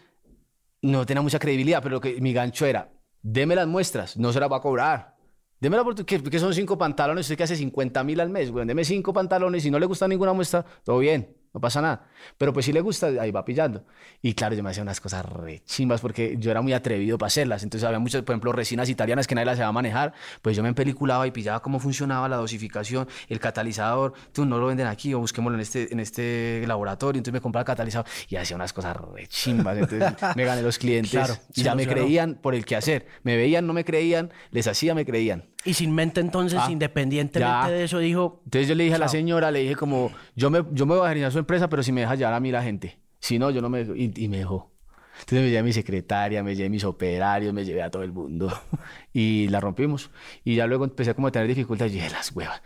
no 0.83 1.05
tenía 1.05 1.23
mucha 1.23 1.41
credibilidad, 1.41 1.83
pero 1.83 1.97
lo 1.97 2.01
que 2.01 2.21
mi 2.21 2.33
gancho 2.33 2.67
era, 2.67 2.89
deme 3.21 3.57
las 3.57 3.67
muestras, 3.67 4.17
no 4.17 4.33
se 4.33 4.39
las 4.39 4.49
va 4.51 4.59
a 4.59 4.61
cobrar. 4.61 5.17
Deme 5.59 5.75
la 5.75 5.83
oportunidad, 5.83 6.23
que, 6.23 6.39
son 6.39 6.55
cinco 6.55 6.79
pantalones, 6.79 7.27
usted 7.27 7.37
que 7.37 7.43
hace 7.43 7.57
50 7.57 8.05
mil 8.05 8.21
al 8.21 8.31
mes, 8.31 8.53
güey, 8.53 8.65
deme 8.65 8.85
cinco 8.85 9.13
pantalones, 9.13 9.65
si 9.65 9.73
no 9.73 9.81
le 9.81 9.87
gusta 9.87 10.07
ninguna 10.07 10.35
muestra, 10.35 10.65
todo 10.85 10.99
bien 10.99 11.35
no 11.57 11.61
pasa 11.61 11.81
nada. 11.81 12.05
Pero 12.37 12.53
pues 12.53 12.67
si 12.67 12.73
le 12.75 12.83
gusta, 12.83 13.07
ahí 13.19 13.31
va 13.31 13.43
pillando. 13.43 13.83
Y 14.21 14.35
claro, 14.35 14.55
yo 14.55 14.63
me 14.63 14.69
hacía 14.69 14.83
unas 14.83 15.01
cosas 15.01 15.25
re 15.25 15.63
chimbas 15.65 16.03
porque 16.03 16.37
yo 16.39 16.51
era 16.51 16.61
muy 16.61 16.75
atrevido 16.75 17.17
para 17.17 17.29
hacerlas. 17.29 17.63
Entonces 17.63 17.87
había 17.87 17.99
muchas, 17.99 18.21
por 18.25 18.35
ejemplo, 18.35 18.53
resinas 18.53 18.91
italianas 18.91 19.27
que 19.27 19.35
nadie 19.35 19.47
las 19.47 19.57
iba 19.57 19.67
a 19.67 19.73
manejar. 19.73 20.13
Pues 20.43 20.55
yo 20.55 20.63
me 20.63 20.69
empeliculaba 20.69 21.27
y 21.27 21.31
pillaba 21.31 21.61
cómo 21.63 21.81
funcionaba 21.81 22.29
la 22.29 22.37
dosificación, 22.37 23.09
el 23.31 23.41
catalizador. 23.41 24.13
Tú 24.35 24.45
no 24.45 24.59
lo 24.59 24.67
venden 24.67 24.87
aquí 24.87 25.15
o 25.15 25.19
busquémoslo 25.21 25.57
en 25.57 25.63
este, 25.63 25.91
en 25.91 25.99
este 25.99 26.63
laboratorio. 26.67 27.21
Entonces 27.21 27.33
me 27.33 27.41
compraba 27.41 27.63
el 27.63 27.67
catalizador 27.69 28.07
y 28.29 28.37
hacía 28.37 28.55
unas 28.55 28.75
cosas 28.75 28.95
re 28.95 29.27
chimbas. 29.27 29.79
Entonces 29.79 30.13
me 30.37 30.45
gané 30.45 30.61
los 30.61 30.77
clientes 30.77 31.41
y 31.55 31.63
ya 31.63 31.75
me 31.75 31.87
creían 31.87 32.35
por 32.35 32.55
el 32.55 32.67
que 32.67 32.77
hacer. 32.77 33.07
Me 33.23 33.39
veían, 33.39 33.67
no 33.67 33.73
me 33.73 33.83
creían, 33.83 34.31
les 34.51 34.67
hacía, 34.67 34.95
me 34.95 35.07
creían. 35.07 35.45
Y 35.67 35.75
sin 35.75 35.93
mente 35.93 36.21
entonces, 36.21 36.61
ah, 36.63 36.71
independientemente 36.71 37.73
de 37.73 37.85
eso, 37.85 37.99
dijo... 37.99 38.41
Entonces 38.45 38.69
yo 38.69 38.77
le 38.77 38.85
dije 38.85 38.95
a 38.95 38.99
la 38.99 39.09
señora, 39.09 39.51
le 39.51 39.59
dije 39.59 39.75
como, 39.75 40.13
yo 40.37 40.49
me, 40.49 40.65
yo 40.71 40.87
me 40.87 40.95
voy 40.95 41.05
a 41.05 41.09
gerenciar 41.09 41.33
su 41.33 41.41
empresa, 41.41 41.69
pero 41.69 41.83
si 41.83 41.91
me 41.91 42.03
deja 42.03 42.15
llevar 42.15 42.35
a 42.35 42.41
mí 42.41 42.53
la 42.53 42.63
gente. 42.63 43.01
Si 43.19 43.39
no, 43.39 43.51
yo 43.51 43.61
no 43.61 43.69
me... 43.69 43.81
Y, 43.81 44.29
me 44.29 44.39
dejó. 44.39 44.71
Entonces 45.19 45.41
me 45.41 45.47
llevé 45.47 45.59
a 45.59 45.63
mi 45.65 45.73
secretaria, 45.73 46.45
me 46.45 46.55
llevé 46.55 46.69
a 46.69 46.71
mis 46.71 46.85
operarios, 46.85 47.53
me 47.53 47.65
llevé 47.65 47.83
a 47.83 47.91
todo 47.91 48.05
el 48.05 48.13
mundo. 48.13 48.53
y 49.13 49.49
la 49.49 49.59
rompimos. 49.59 50.11
Y 50.45 50.55
ya 50.55 50.69
luego 50.69 50.85
empecé 50.85 51.15
como 51.15 51.27
a 51.27 51.33
tener 51.33 51.49
dificultades. 51.49 51.93
Y 51.93 51.97
dije, 51.97 52.11
las 52.11 52.31
huevas. 52.31 52.63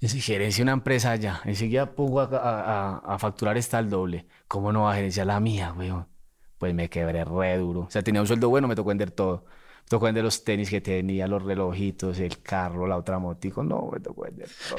Gerencia 0.00 0.62
una 0.62 0.72
empresa 0.72 1.10
allá. 1.10 1.40
Enseguida 1.44 1.92
pongo 1.92 2.20
a, 2.20 2.26
a, 2.26 2.98
a, 2.98 3.18
facturar 3.18 3.56
esta 3.56 3.78
al 3.78 3.90
doble. 3.90 4.26
¿Cómo 4.46 4.72
no 4.72 4.82
va 4.82 4.92
a 4.92 4.96
gerenciar 4.96 5.26
la 5.26 5.40
mía, 5.40 5.74
weón? 5.76 6.06
Pues 6.58 6.72
me 6.72 6.88
quebré 6.88 7.24
re 7.24 7.56
duro. 7.56 7.80
O 7.80 7.90
sea, 7.90 8.02
tenía 8.02 8.20
un 8.20 8.26
sueldo 8.28 8.48
bueno, 8.48 8.68
me 8.68 8.76
tocó 8.76 8.90
vender 8.90 9.10
todo 9.10 9.44
tocó 9.88 10.06
vender 10.06 10.24
los 10.24 10.42
tenis 10.44 10.70
que 10.70 10.80
tenía, 10.80 11.26
los 11.26 11.42
relojitos, 11.42 12.18
el 12.18 12.40
carro, 12.42 12.86
la 12.86 12.96
otra 12.96 13.18
motico. 13.18 13.62
No, 13.62 13.88
me 13.92 14.00
tocó 14.00 14.22
vender 14.22 14.48
todo. 14.68 14.78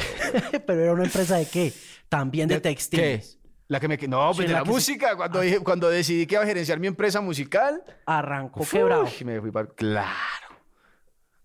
¿Pero 0.65 0.81
era 0.81 0.93
una 0.93 1.03
empresa 1.05 1.37
de 1.37 1.45
qué? 1.47 1.73
También 2.09 2.47
de, 2.47 2.59
textiles. 2.59 3.39
La 3.67 3.79
que 3.79 3.87
me... 3.87 3.97
No, 4.07 4.27
pues 4.27 4.37
Sí, 4.37 4.43
de 4.43 4.49
la 4.49 4.59
la, 4.59 4.59
que 4.63 4.65
se- 4.69 4.71
música. 4.73 5.15
Cuando, 5.15 5.39
dije- 5.41 5.59
cuando 5.63 5.89
decidí 5.89 6.27
que 6.27 6.35
iba 6.35 6.43
a 6.43 6.47
gerenciar 6.47 6.79
mi 6.79 6.87
empresa 6.87 7.19
musical. 7.21 7.83
Arrancó 8.05 8.59
Uf, 8.61 8.71
quebrado. 8.71 9.05
me 9.23 9.41
fui 9.41 9.51
para... 9.51 9.67
Claro. 9.69 10.11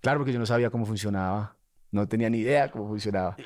Claro, 0.01 0.21
porque 0.21 0.33
yo 0.33 0.39
no 0.39 0.47
sabía 0.47 0.71
cómo 0.71 0.85
funcionaba. 0.87 1.57
No 1.91 2.07
tenía 2.09 2.29
ni 2.31 2.39
idea 2.39 2.71
cómo 2.71 2.89
funcionaba. 2.89 3.37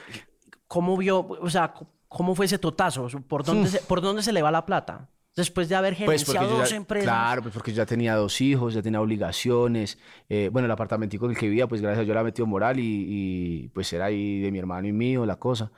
¿Cómo 0.66 0.96
vio, 0.96 1.20
o 1.20 1.50
sea, 1.50 1.72
cómo 2.08 2.34
fue 2.34 2.46
ese 2.46 2.58
totazo? 2.58 3.06
¿Por 3.28 3.44
dónde, 3.44 3.68
se, 3.68 3.78
¿por 3.80 4.00
dónde 4.00 4.22
se 4.22 4.32
le 4.32 4.42
va 4.42 4.50
la 4.50 4.66
plata? 4.66 5.08
Después 5.36 5.68
de 5.68 5.74
haber. 5.74 5.96
Pues 6.04 6.24
gerenciado 6.24 6.50
yo 6.50 6.58
dos 6.58 6.70
ya, 6.70 6.76
empresas. 6.76 7.06
claro, 7.06 7.42
pues 7.42 7.52
porque 7.52 7.72
yo 7.72 7.78
ya 7.78 7.86
tenía 7.86 8.14
dos 8.14 8.40
hijos, 8.40 8.74
ya 8.74 8.82
tenía 8.82 9.00
obligaciones. 9.00 9.98
Eh, 10.28 10.48
bueno, 10.52 10.66
el 10.66 10.72
apartamentico 10.72 11.24
en 11.26 11.32
el 11.32 11.36
que 11.36 11.48
vivía, 11.48 11.66
pues 11.66 11.80
gracias 11.80 12.02
a 12.02 12.04
Dios 12.04 12.14
la 12.14 12.22
metió 12.22 12.46
moral 12.46 12.78
y, 12.78 13.64
y, 13.64 13.68
pues 13.68 13.92
era 13.92 14.06
ahí 14.06 14.40
de 14.40 14.52
mi 14.52 14.58
hermano 14.58 14.86
y 14.86 14.92
mío 14.92 15.26
la 15.26 15.36
cosa. 15.36 15.72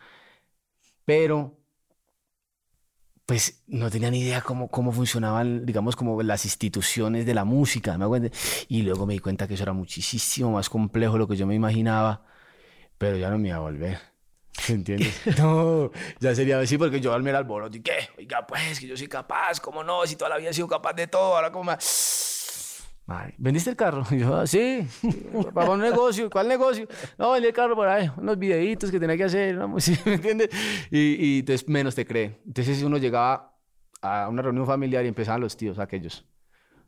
Pero, 1.05 1.57
pues 3.27 3.65
no 3.67 3.91
tenía 3.91 4.11
ni 4.11 4.21
idea 4.21 4.41
cómo, 4.43 4.69
cómo 4.69 4.93
funcionaban, 4.93 5.67
digamos, 5.67 5.97
como 5.97 6.23
las 6.23 6.45
instituciones 6.45 7.27
de 7.27 7.35
la 7.35 7.45
música, 7.45 7.99
¿me? 7.99 8.31
Y 8.69 8.83
luego 8.83 9.07
me 9.07 9.15
di 9.15 9.19
cuenta 9.21 9.49
que 9.49 9.55
eso 9.55 9.65
era 9.65 9.73
muchísimo 9.73 10.53
más 10.53 10.69
complejo 10.71 11.15
de 11.15 11.19
lo 11.21 11.29
que 11.29 11.37
yo 11.37 11.47
me 11.47 11.55
imaginaba, 11.55 12.25
pero 12.99 13.17
ya 13.17 13.31
no 13.31 13.39
me 13.39 13.49
iba 13.49 13.57
a 13.59 13.61
volver. 13.61 14.16
¿Entiendes? 14.69 15.21
No, 15.39 15.91
ya 16.21 16.35
sería 16.35 16.59
así 16.59 16.79
porque 16.79 17.01
yo 17.01 17.13
al 17.13 17.23
mirar 17.23 17.43
alboroto 17.43 17.77
y 17.77 17.81
qué, 17.81 18.09
oiga, 18.19 18.47
pues 18.47 18.81
que 18.81 18.87
yo 18.87 18.97
soy 18.97 19.09
capaz, 19.09 19.61
¿cómo 19.61 19.85
no? 19.85 20.07
Si 20.07 20.17
toda 20.17 20.31
la 20.31 20.39
vida 20.39 20.51
he 20.51 20.55
sido 20.55 20.69
capaz 20.69 20.95
de 20.95 21.07
todo, 21.07 21.37
ahora 21.37 21.53
como 21.53 21.65
más. 21.65 22.83
Madre, 23.07 23.35
¿vendiste 23.39 23.71
el 23.71 23.77
carro? 23.77 24.05
Y 24.11 24.19
yo, 24.19 24.37
ah, 24.37 24.47
sí, 24.47 24.87
para 25.55 25.71
un 25.71 25.81
negocio, 25.81 26.29
¿cuál 26.29 26.49
negocio? 26.49 26.89
No, 27.17 27.33
vendí 27.33 27.49
el 27.49 27.55
carro 27.55 27.77
por 27.77 27.87
ahí, 27.87 28.11
unos 28.17 28.39
videitos 28.39 28.91
que 28.91 28.99
tenía 28.99 29.17
que 29.17 29.25
hacer, 29.25 29.57
una 29.57 29.69
música, 29.69 30.03
¿me 30.07 30.15
entiendes? 30.15 30.49
Y, 30.91 30.99
y 31.25 31.39
entonces 31.41 31.69
menos 31.69 31.95
te 31.95 32.05
cree. 32.05 32.41
Entonces 32.47 32.83
uno 32.83 32.99
llegaba 32.99 33.57
a 34.03 34.29
una 34.29 34.43
reunión 34.43 34.67
familiar 34.67 35.05
y 35.05 35.09
empezaban 35.09 35.41
los 35.41 35.57
tíos 35.57 35.79
aquellos. 35.79 36.25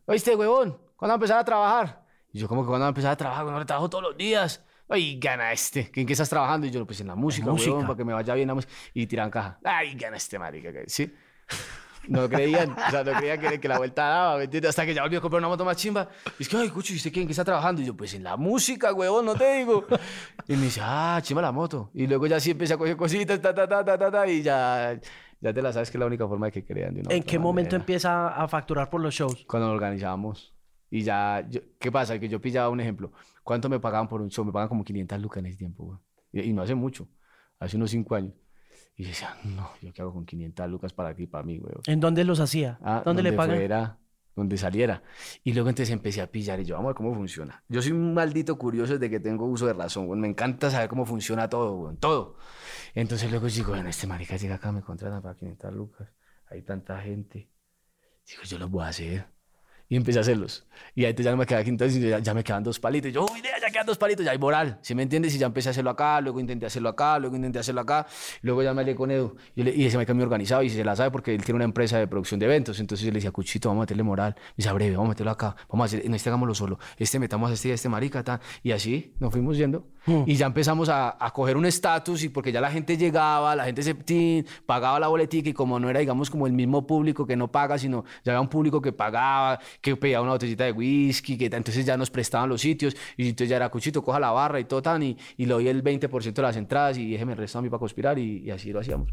¿Oíste, 0.07 0.35
huevón? 0.35 0.81
¿Cuándo 0.97 1.11
va 1.11 1.14
a 1.14 1.16
empezar 1.16 1.39
a 1.39 1.45
trabajar? 1.45 2.05
Y 2.33 2.39
yo, 2.39 2.49
como 2.49 2.62
que 2.62 2.69
cuándo 2.69 2.83
va 2.83 2.89
a 2.89 2.91
empezar 2.91 3.12
a 3.12 3.16
trabajar? 3.16 3.45
Bueno, 3.45 3.64
trabajo 3.64 3.89
todos 3.89 4.03
los 4.03 4.16
días. 4.16 4.64
Ay, 4.89 5.18
gana 5.18 5.53
este. 5.53 5.91
¿En 5.95 6.07
qué 6.07 6.12
estás 6.12 6.28
trabajando? 6.30 6.66
Y 6.66 6.70
yo, 6.70 6.86
pues 6.86 7.01
en 7.01 7.09
la 7.09 7.14
música, 7.14 7.47
música. 7.51 7.70
huevón, 7.72 7.86
para 7.86 7.97
que 7.97 8.05
me 8.05 8.12
vaya 8.14 8.34
bien 8.34 8.49
la 8.49 8.55
música. 8.55 8.72
Y 8.95 9.07
tiran 9.07 9.30
caja. 9.30 9.59
Ay, 9.64 9.95
gana 9.95 10.16
este, 10.16 10.39
marica. 10.39 10.70
¿Sí? 10.86 11.12
No 12.07 12.26
creían, 12.26 12.70
o 12.70 12.91
sea, 12.91 13.05
no 13.05 13.12
creían 13.12 13.39
que, 13.39 13.61
que 13.61 13.68
la 13.68 13.76
vuelta 13.76 14.03
daba, 14.09 14.39
¿me 14.39 14.45
entiendes? 14.45 14.70
Hasta 14.70 14.86
que 14.86 14.95
ya 14.95 15.03
volvió 15.03 15.18
a 15.18 15.20
comprar 15.20 15.41
una 15.41 15.49
moto 15.49 15.66
más 15.66 15.76
chimba. 15.76 16.09
Y 16.39 16.43
es 16.43 16.49
que, 16.49 16.57
ay, 16.57 16.70
cucho, 16.70 16.95
¿y 16.95 16.97
usted 16.97 17.12
quién 17.12 17.26
que 17.26 17.32
está 17.32 17.45
trabajando? 17.45 17.82
Y 17.82 17.84
yo, 17.84 17.95
pues 17.95 18.14
en 18.14 18.22
la 18.22 18.39
música, 18.39 18.95
huevón, 18.95 19.26
no 19.26 19.34
te 19.34 19.59
digo. 19.59 19.84
Y 20.47 20.57
me 20.57 20.62
dice, 20.62 20.80
ah, 20.82 21.18
chimba 21.22 21.43
la 21.43 21.53
moto. 21.53 21.91
Y 21.93 22.07
luego 22.07 22.26
ya 22.26 22.41
sí 22.41 22.53
empecé 22.53 22.72
a 22.72 22.78
coger 22.78 22.97
cositas, 22.97 23.39
ta, 23.43 23.55
ta, 23.55 23.68
ta, 23.68 23.84
ta, 23.84 23.99
ta, 23.99 24.11
ta, 24.11 24.26
y 24.26 24.41
ya, 24.41 24.99
ya 25.39 25.53
te 25.53 25.61
la 25.61 25.70
sabes 25.70 25.91
que 25.91 25.99
es 25.99 26.01
la 26.01 26.07
única 26.07 26.26
forma 26.26 26.47
de 26.47 26.53
que 26.53 26.64
crean. 26.64 26.95
de 26.95 27.01
una 27.03 27.14
¿En 27.14 27.22
qué 27.24 27.39
momento 27.39 27.72
manera. 27.72 27.82
empieza 27.82 28.28
a 28.28 28.49
facturar 28.49 28.89
por 28.89 29.03
los 29.03 29.12
shows? 29.14 29.45
Cuando 29.47 29.66
nos 29.68 29.74
organizábamos. 29.74 30.55
Y 30.91 31.03
ya, 31.03 31.45
yo- 31.47 31.61
¿qué 31.78 31.93
pasa? 31.93 32.18
Que 32.18 32.30
yo 32.30 32.41
pillaba 32.41 32.70
un 32.70 32.80
ejemplo. 32.80 33.12
¿Cuánto 33.49 33.70
me 33.70 33.80
pagaban 33.80 34.07
por 34.09 34.20
un 34.20 34.28
show? 34.28 34.44
Me 34.44 34.53
pagan 34.53 34.68
como 34.68 34.84
500 34.84 35.22
lucas 35.22 35.38
en 35.38 35.46
ese 35.46 35.57
tiempo, 35.57 35.84
güey. 35.84 35.99
Y, 36.32 36.51
y 36.51 36.53
no 36.53 36.61
hace 36.61 36.74
mucho, 36.74 37.09
hace 37.59 37.78
unos 37.78 37.90
5 37.90 38.14
años. 38.14 38.34
Y 38.94 39.05
yo 39.05 39.09
decía, 39.09 39.38
no, 39.42 39.70
¿yo 39.80 39.90
qué 39.90 40.03
hago 40.03 40.12
con 40.12 40.26
500 40.26 40.68
lucas 40.68 40.92
para 40.92 41.09
aquí, 41.09 41.26
para 41.26 41.44
mí, 41.44 41.57
güey? 41.57 41.72
¿En 41.86 41.99
dónde 41.99 42.24
los 42.24 42.40
hacía? 42.40 42.78
Ah, 42.82 43.01
¿Dónde 43.03 43.22
le 43.22 43.32
pagan? 43.32 43.57
fuera, 43.57 43.99
donde 44.36 44.59
saliera. 44.59 45.03
Y 45.44 45.55
luego 45.55 45.70
entonces 45.70 45.90
empecé 45.94 46.20
a 46.20 46.30
pillar 46.30 46.61
y 46.61 46.66
yo, 46.66 46.74
vamos 46.74 46.88
a 46.88 46.90
ver 46.90 46.96
cómo 46.96 47.14
funciona. 47.14 47.64
Yo 47.68 47.80
soy 47.80 47.92
un 47.92 48.12
maldito 48.12 48.59
curioso 48.59 48.99
desde 48.99 49.09
que 49.09 49.18
tengo 49.18 49.46
uso 49.46 49.66
de 49.66 49.72
razón, 49.72 50.09
güey. 50.09 50.20
Me 50.20 50.28
encanta 50.28 50.70
saber 50.70 50.90
cómo 50.90 51.07
funciona 51.07 51.49
todo, 51.49 51.74
güey. 51.74 51.96
Todo. 51.96 52.36
Entonces 52.94 53.30
luego 53.30 53.46
digo, 53.46 53.70
bueno, 53.70 53.88
este 53.88 54.07
marica 54.07 54.36
llega 54.36 54.57
acá, 54.57 54.72
me 54.72 54.82
contratan 54.82 55.22
para 55.22 55.36
500 55.36 55.72
lucas. 55.72 56.07
Hay 56.51 56.61
tanta 56.61 57.01
gente. 57.01 57.49
Digo, 58.26 58.42
yo 58.42 58.59
los 58.59 58.70
voy 58.70 58.84
a 58.84 58.88
hacer. 58.88 59.38
Y 59.91 59.97
empecé 59.97 60.18
a 60.18 60.20
hacerlos. 60.20 60.66
Y 60.95 61.05
ahí 61.07 61.14
ya 61.16 61.30
no 61.30 61.39
me 61.39 61.47
quedaba 61.47 61.62
aquí, 61.62 61.70
entonces 61.70 61.99
ya, 62.03 62.18
ya 62.18 62.34
me 62.34 62.45
quedan 62.45 62.62
dos 62.62 62.78
palitos. 62.78 63.09
Y 63.09 63.12
yo, 63.12 63.24
uy, 63.24 63.41
ya 63.43 63.70
quedan 63.70 63.86
dos 63.86 63.97
palitos, 63.97 64.24
ya 64.24 64.32
hay 64.32 64.39
moral. 64.39 64.78
¿Sí 64.82 64.95
me 64.95 65.03
entiendes? 65.03 65.34
Y 65.34 65.39
ya 65.39 65.47
empecé 65.47 65.68
a 65.68 65.72
hacerlo 65.72 65.91
acá, 65.91 66.20
luego 66.20 66.41
intenté 66.41 66.66
hacerlo 66.66 66.91
acá, 66.91 67.18
luego 67.18 67.36
intenté 67.36 67.59
hacerlo 67.59 67.80
acá. 67.80 68.07
Luego 68.43 68.62
ya 68.62 68.74
me 68.74 68.82
hablé 68.82 68.95
con 68.95 69.11
Edu. 69.11 69.34
Yo 69.57 69.64
le- 69.64 69.74
y 69.74 69.86
ese 69.86 69.97
me 69.97 70.05
muy 70.14 70.22
organizado 70.22 70.62
y 70.62 70.68
se 70.70 70.84
la 70.84 70.95
sabe 70.95 71.11
porque 71.11 71.34
él 71.34 71.43
tiene 71.43 71.57
una 71.57 71.64
empresa 71.64 71.99
de 71.99 72.07
producción 72.07 72.39
de 72.39 72.47
eventos. 72.47 72.80
Entonces 72.80 73.05
yo 73.07 73.11
le 73.12 73.16
decía, 73.16 73.30
Cuchito, 73.30 73.68
vamos 73.70 73.80
a 73.80 73.84
meterle 73.84 74.03
moral. 74.03 74.34
Me 74.36 74.53
dice, 74.59 74.68
"A 74.68 74.72
breve, 74.74 74.93
vamos 74.97 75.07
a 75.07 75.09
meterlo 75.11 75.30
acá. 75.32 75.57
Vamos 75.70 75.84
a 75.84 75.86
hacer, 75.86 76.05
en 76.07 76.14
este 76.14 76.28
hagámoslo 76.28 76.55
solo. 76.55 76.78
Este 76.99 77.18
metamos 77.18 77.51
a 77.51 77.55
este 77.55 77.68
y 77.68 77.70
a 77.70 77.74
este 77.74 77.89
marica, 77.89 78.22
tal. 78.22 78.41
Y 78.62 78.72
así 78.72 79.14
nos 79.20 79.30
fuimos 79.32 79.57
yendo. 79.57 79.86
Y 80.24 80.36
ya 80.36 80.47
empezamos 80.47 80.89
a, 80.89 81.22
a 81.22 81.30
coger 81.34 81.59
un 81.59 81.66
estatus 81.66 82.22
y 82.24 82.30
porque 82.30 82.51
ya 82.51 82.62
la 82.62 82.70
gente 82.70 82.97
llegaba, 82.97 83.55
la 83.55 83.64
gente 83.66 83.82
se 83.82 83.93
tin, 83.93 84.47
pagaba 84.64 84.99
la 84.99 85.09
boletica 85.09 85.51
y 85.51 85.53
como 85.53 85.78
no 85.78 85.91
era, 85.91 86.01
digamos, 86.01 86.30
como 86.30 86.47
el 86.47 86.55
mismo 86.55 86.86
público 86.86 87.26
que 87.26 87.36
no 87.36 87.49
paga, 87.53 87.76
sino 87.78 88.05
ya 88.24 88.32
había 88.32 88.41
un 88.41 88.49
público 88.49 88.80
que 88.80 88.93
pagaba, 88.93 89.59
que 89.81 89.97
pedía 89.97 90.20
una 90.20 90.33
botellita 90.33 90.64
de 90.64 90.72
whisky, 90.72 91.39
que 91.39 91.47
entonces 91.47 91.85
ya 91.87 91.97
nos 91.97 92.11
prestaban 92.11 92.49
los 92.49 92.61
sitios 92.61 92.97
y 93.16 93.29
entonces 93.29 93.49
ya 93.51 93.57
era 93.57 93.68
Cuchito, 93.70 94.03
coja 94.03 94.18
la 94.20 94.31
barra 94.31 94.59
y 94.61 94.64
todo 94.64 94.83
tan 94.83 95.03
y, 95.03 95.16
y 95.37 95.47
le 95.47 95.55
doy 95.55 95.68
el 95.68 95.83
20% 95.85 96.33
de 96.33 96.43
las 96.43 96.57
entradas 96.57 96.99
y 96.99 97.11
déjeme 97.12 97.33
el 97.33 97.39
resto 97.39 97.59
a 97.59 97.62
mí 97.62 97.68
para 97.70 97.79
conspirar 97.79 98.18
y, 98.18 98.39
y 98.45 98.51
así 98.51 98.72
lo 98.72 98.81
hacíamos. 98.81 99.09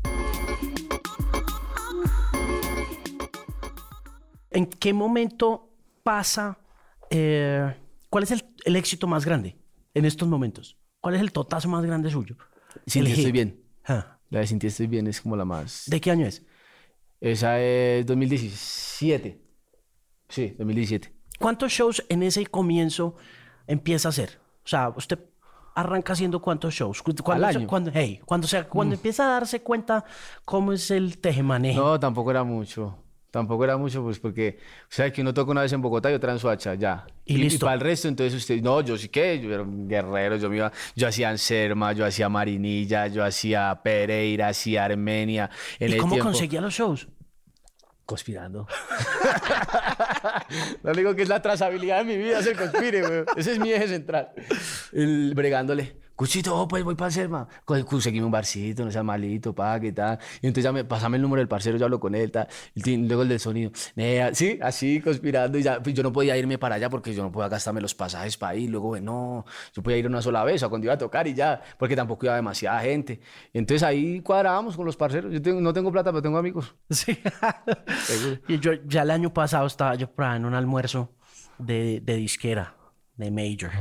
¿En 4.51 4.66
qué 4.68 4.93
momento 4.93 5.70
pasa? 6.03 6.57
eh, 7.09 7.74
¿Cuál 8.09 8.24
es 8.24 8.32
el, 8.32 8.43
el 8.63 8.76
éxito 8.78 9.07
más 9.07 9.26
grande 9.26 9.57
en 9.93 10.05
estos 10.05 10.28
momentos? 10.28 10.78
¿Cuál 11.01 11.16
es 11.16 11.22
el 11.22 11.32
totazo 11.32 11.68
más 11.68 11.86
grande 11.86 12.09
suyo? 12.09 12.38
Sin 12.88 13.03
ti 13.03 13.11
estoy 13.11 13.32
bien. 13.32 13.59
Ah, 13.86 14.18
La 14.30 14.39
de 14.39 14.47
Sin 14.47 14.59
ti 14.59 14.68
estoy 14.68 14.88
bien 14.88 15.07
es 15.07 15.22
como 15.22 15.36
la 15.36 15.45
más... 15.45 15.84
¿De 15.88 15.99
qué 15.99 16.11
año 16.11 16.26
es? 16.26 16.43
Esa 17.20 17.59
es 17.61 18.05
2017. 18.05 19.41
Sí, 20.30 20.55
2017. 20.57 21.13
¿Cuántos 21.39 21.71
shows 21.71 22.03
en 22.09 22.23
ese 22.23 22.45
comienzo 22.47 23.15
empieza 23.67 24.07
a 24.07 24.09
hacer? 24.09 24.39
O 24.63 24.67
sea, 24.67 24.89
usted 24.95 25.19
arranca 25.76 26.13
haciendo 26.13 26.41
cuántos 26.41 26.73
shows. 26.73 27.01
¿Cu- 27.01 27.13
¿Cuándo, 27.23 27.45
Al 27.47 27.55
año. 27.55 27.65
Mm. 27.65 27.67
cuándo- 27.67 27.91
hey, 27.93 28.21
cuando, 28.26 28.47
se- 28.47 28.63
cuando 28.63 28.95
empieza 28.95 29.26
a 29.26 29.32
darse 29.34 29.61
cuenta 29.61 30.05
cómo 30.45 30.71
es 30.73 30.89
el 30.91 31.17
tejemaneje. 31.19 31.78
No, 31.78 31.99
tampoco 31.99 32.32
era 32.32 32.43
mucho. 32.43 32.97
Tampoco 33.30 33.65
era 33.65 33.76
mucho, 33.76 34.01
pues 34.01 34.17
porque, 34.17 34.59
o 34.84 34.86
sea, 34.88 35.11
que 35.11 35.19
uno 35.19 35.34
toca 35.34 35.51
una 35.51 35.61
vez 35.61 35.73
en 35.73 35.82
Bogotá 35.82 36.09
y 36.09 36.13
otra 36.13 36.32
en 36.32 36.39
Soacha, 36.39 36.73
ya. 36.76 37.05
Y 37.26 37.36
listo. 37.36 37.65
para 37.65 37.73
el 37.76 37.82
resto, 37.82 38.07
entonces 38.07 38.34
usted, 38.34 38.61
no, 38.61 38.80
yo 38.80 38.97
sí 38.97 39.09
que, 39.09 39.41
yo 39.41 39.53
era 39.53 39.61
un 39.63 39.89
guerrero, 39.89 40.38
yo 40.38 40.49
me 40.49 40.55
iba, 40.55 40.71
yo 40.95 41.05
hacía 41.09 41.32
Anserma, 41.32 41.91
yo 41.91 42.05
hacía 42.05 42.30
Marinilla, 42.30 43.07
yo 43.07 43.26
hacía 43.26 43.78
Pereira, 43.84 44.47
hacía 44.47 44.86
Armenia. 44.86 45.49
En 45.80 45.89
¿Y 45.89 45.95
el 45.95 45.99
cómo 45.99 46.13
tiempo- 46.13 46.30
conseguía 46.30 46.61
los 46.61 46.73
shows? 46.73 47.09
Conspirando. 48.06 48.68
Lo 50.84 50.91
único 50.91 51.16
que 51.16 51.24
es 51.24 51.30
la 51.30 51.41
trazabilidad 51.41 51.99
de 51.99 52.03
mi 52.03 52.18
vida 52.18 52.39
es 52.39 52.47
el 52.47 52.56
conspire, 52.56 53.01
güey. 53.01 53.24
Ese 53.36 53.53
es 53.53 53.60
mi 53.60 53.72
eje 53.74 53.88
central. 53.88 54.30
El 54.93 55.34
bregándole. 55.36 56.05
Cuchito, 56.16 56.55
oh, 56.55 56.68
pues 56.68 56.84
voy 56.84 56.95
para 56.95 57.11
Serma. 57.11 57.47
Conseguime 57.66 58.26
un 58.26 58.32
barcito, 58.32 58.86
no 58.86 58.91
sea 58.91 59.03
malito, 59.03 59.53
pa, 59.53 59.80
qué 59.80 59.91
tal. 59.91 60.18
Y 60.41 60.47
entonces 60.47 60.63
ya 60.63 60.72
me, 60.72 60.86
pasame 60.86 61.18
el 61.18 61.22
número 61.22 61.39
del 61.41 61.47
parcero, 61.49 61.78
yo 61.78 61.86
hablo 61.86 61.99
con 61.99 62.16
él, 62.16 62.32
tal. 62.32 62.47
Y 62.74 62.95
luego 62.97 63.24
el 63.24 63.30
del 63.30 63.39
sonido. 63.39 63.72
Nea, 63.95 64.34
sí, 64.34 64.57
así, 64.61 65.01
conspirando. 65.01 65.57
Y 65.57 65.63
ya, 65.63 65.84
pues 65.84 65.93
yo 65.93 66.03
no 66.03 66.13
podía 66.13 66.38
irme 66.38 66.57
para 66.57 66.76
allá 66.76 66.89
porque 66.89 67.13
yo 67.13 67.22
no 67.24 67.32
podía 67.32 67.49
gastarme 67.49 67.82
los 67.82 67.93
pasajes 67.93 68.38
para 68.38 68.55
ir. 68.55 68.70
Luego, 68.70 68.88
bueno, 68.89 69.45
yo 69.74 69.84
podía 69.84 69.97
ir 69.97 70.07
una 70.07 70.22
sola 70.22 70.43
vez 70.45 70.63
o 70.63 70.70
cuando 70.70 70.86
iba 70.86 70.93
a 70.93 70.97
tocar 70.97 71.28
y 71.28 71.34
ya, 71.34 71.61
porque 71.78 71.95
tampoco 71.95 72.26
iba 72.28 72.36
demasiada 72.36 72.80
gente. 72.80 73.20
Y 73.51 73.57
entonces 73.57 73.84
ahí 73.84 74.22
cuadrábamos 74.22 74.78
con 74.78 74.86
los 74.86 74.95
parceros. 74.95 75.34
Yo 75.34 75.41
tengo- 75.41 75.59
no 75.59 75.74
tengo 75.74 75.91
plata, 75.91 76.11
pero 76.11 76.22
tengo 76.22 76.38
amigos. 76.38 76.74
Sí. 76.89 77.18
Y 78.47 78.59
yo 78.59 78.72
ya 78.86 79.01
el 79.01 79.11
año 79.11 79.34
pasado 79.34 79.66
estaba 79.68 79.95
yo 79.95 80.09
por 80.09 80.26
ahí 80.26 80.38
en 80.38 80.45
un 80.45 80.53
almuerzo 80.53 81.11
de, 81.57 81.99
de 82.01 82.16
disquera, 82.16 82.76
de 83.18 83.32
Major. 83.32 83.72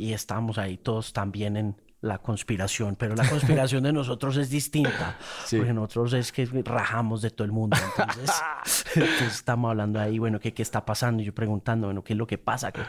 Y 0.00 0.14
estábamos 0.14 0.56
ahí 0.56 0.78
todos 0.78 1.12
también 1.12 1.58
en 1.58 1.76
la 2.00 2.16
conspiración, 2.16 2.96
pero 2.96 3.14
la 3.14 3.28
conspiración 3.28 3.82
de 3.82 3.92
nosotros 3.92 4.38
es 4.38 4.48
distinta, 4.48 5.18
Sí. 5.44 5.58
porque 5.58 5.74
nosotros 5.74 6.14
es 6.14 6.32
que 6.32 6.46
rajamos 6.64 7.20
de 7.20 7.30
todo 7.30 7.44
el 7.44 7.52
mundo, 7.52 7.76
entonces, 7.76 8.30
entonces 8.94 9.34
estamos 9.34 9.68
hablando 9.68 10.00
ahí, 10.00 10.18
bueno, 10.18 10.40
¿qué, 10.40 10.54
¿qué 10.54 10.62
está 10.62 10.86
pasando? 10.86 11.22
Y 11.22 11.26
yo 11.26 11.34
preguntando, 11.34 11.88
bueno, 11.88 12.02
¿qué 12.02 12.14
es 12.14 12.18
lo 12.18 12.26
que 12.26 12.38
pasa? 12.38 12.72
¿Qué 12.72 12.80
es 12.80 12.88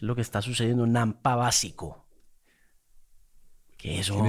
lo 0.00 0.14
que 0.14 0.20
está 0.20 0.42
sucediendo? 0.42 0.86
Nampa 0.86 1.34
básico. 1.34 2.04
¿Qué 3.78 4.00
es 4.00 4.08
eso? 4.10 4.22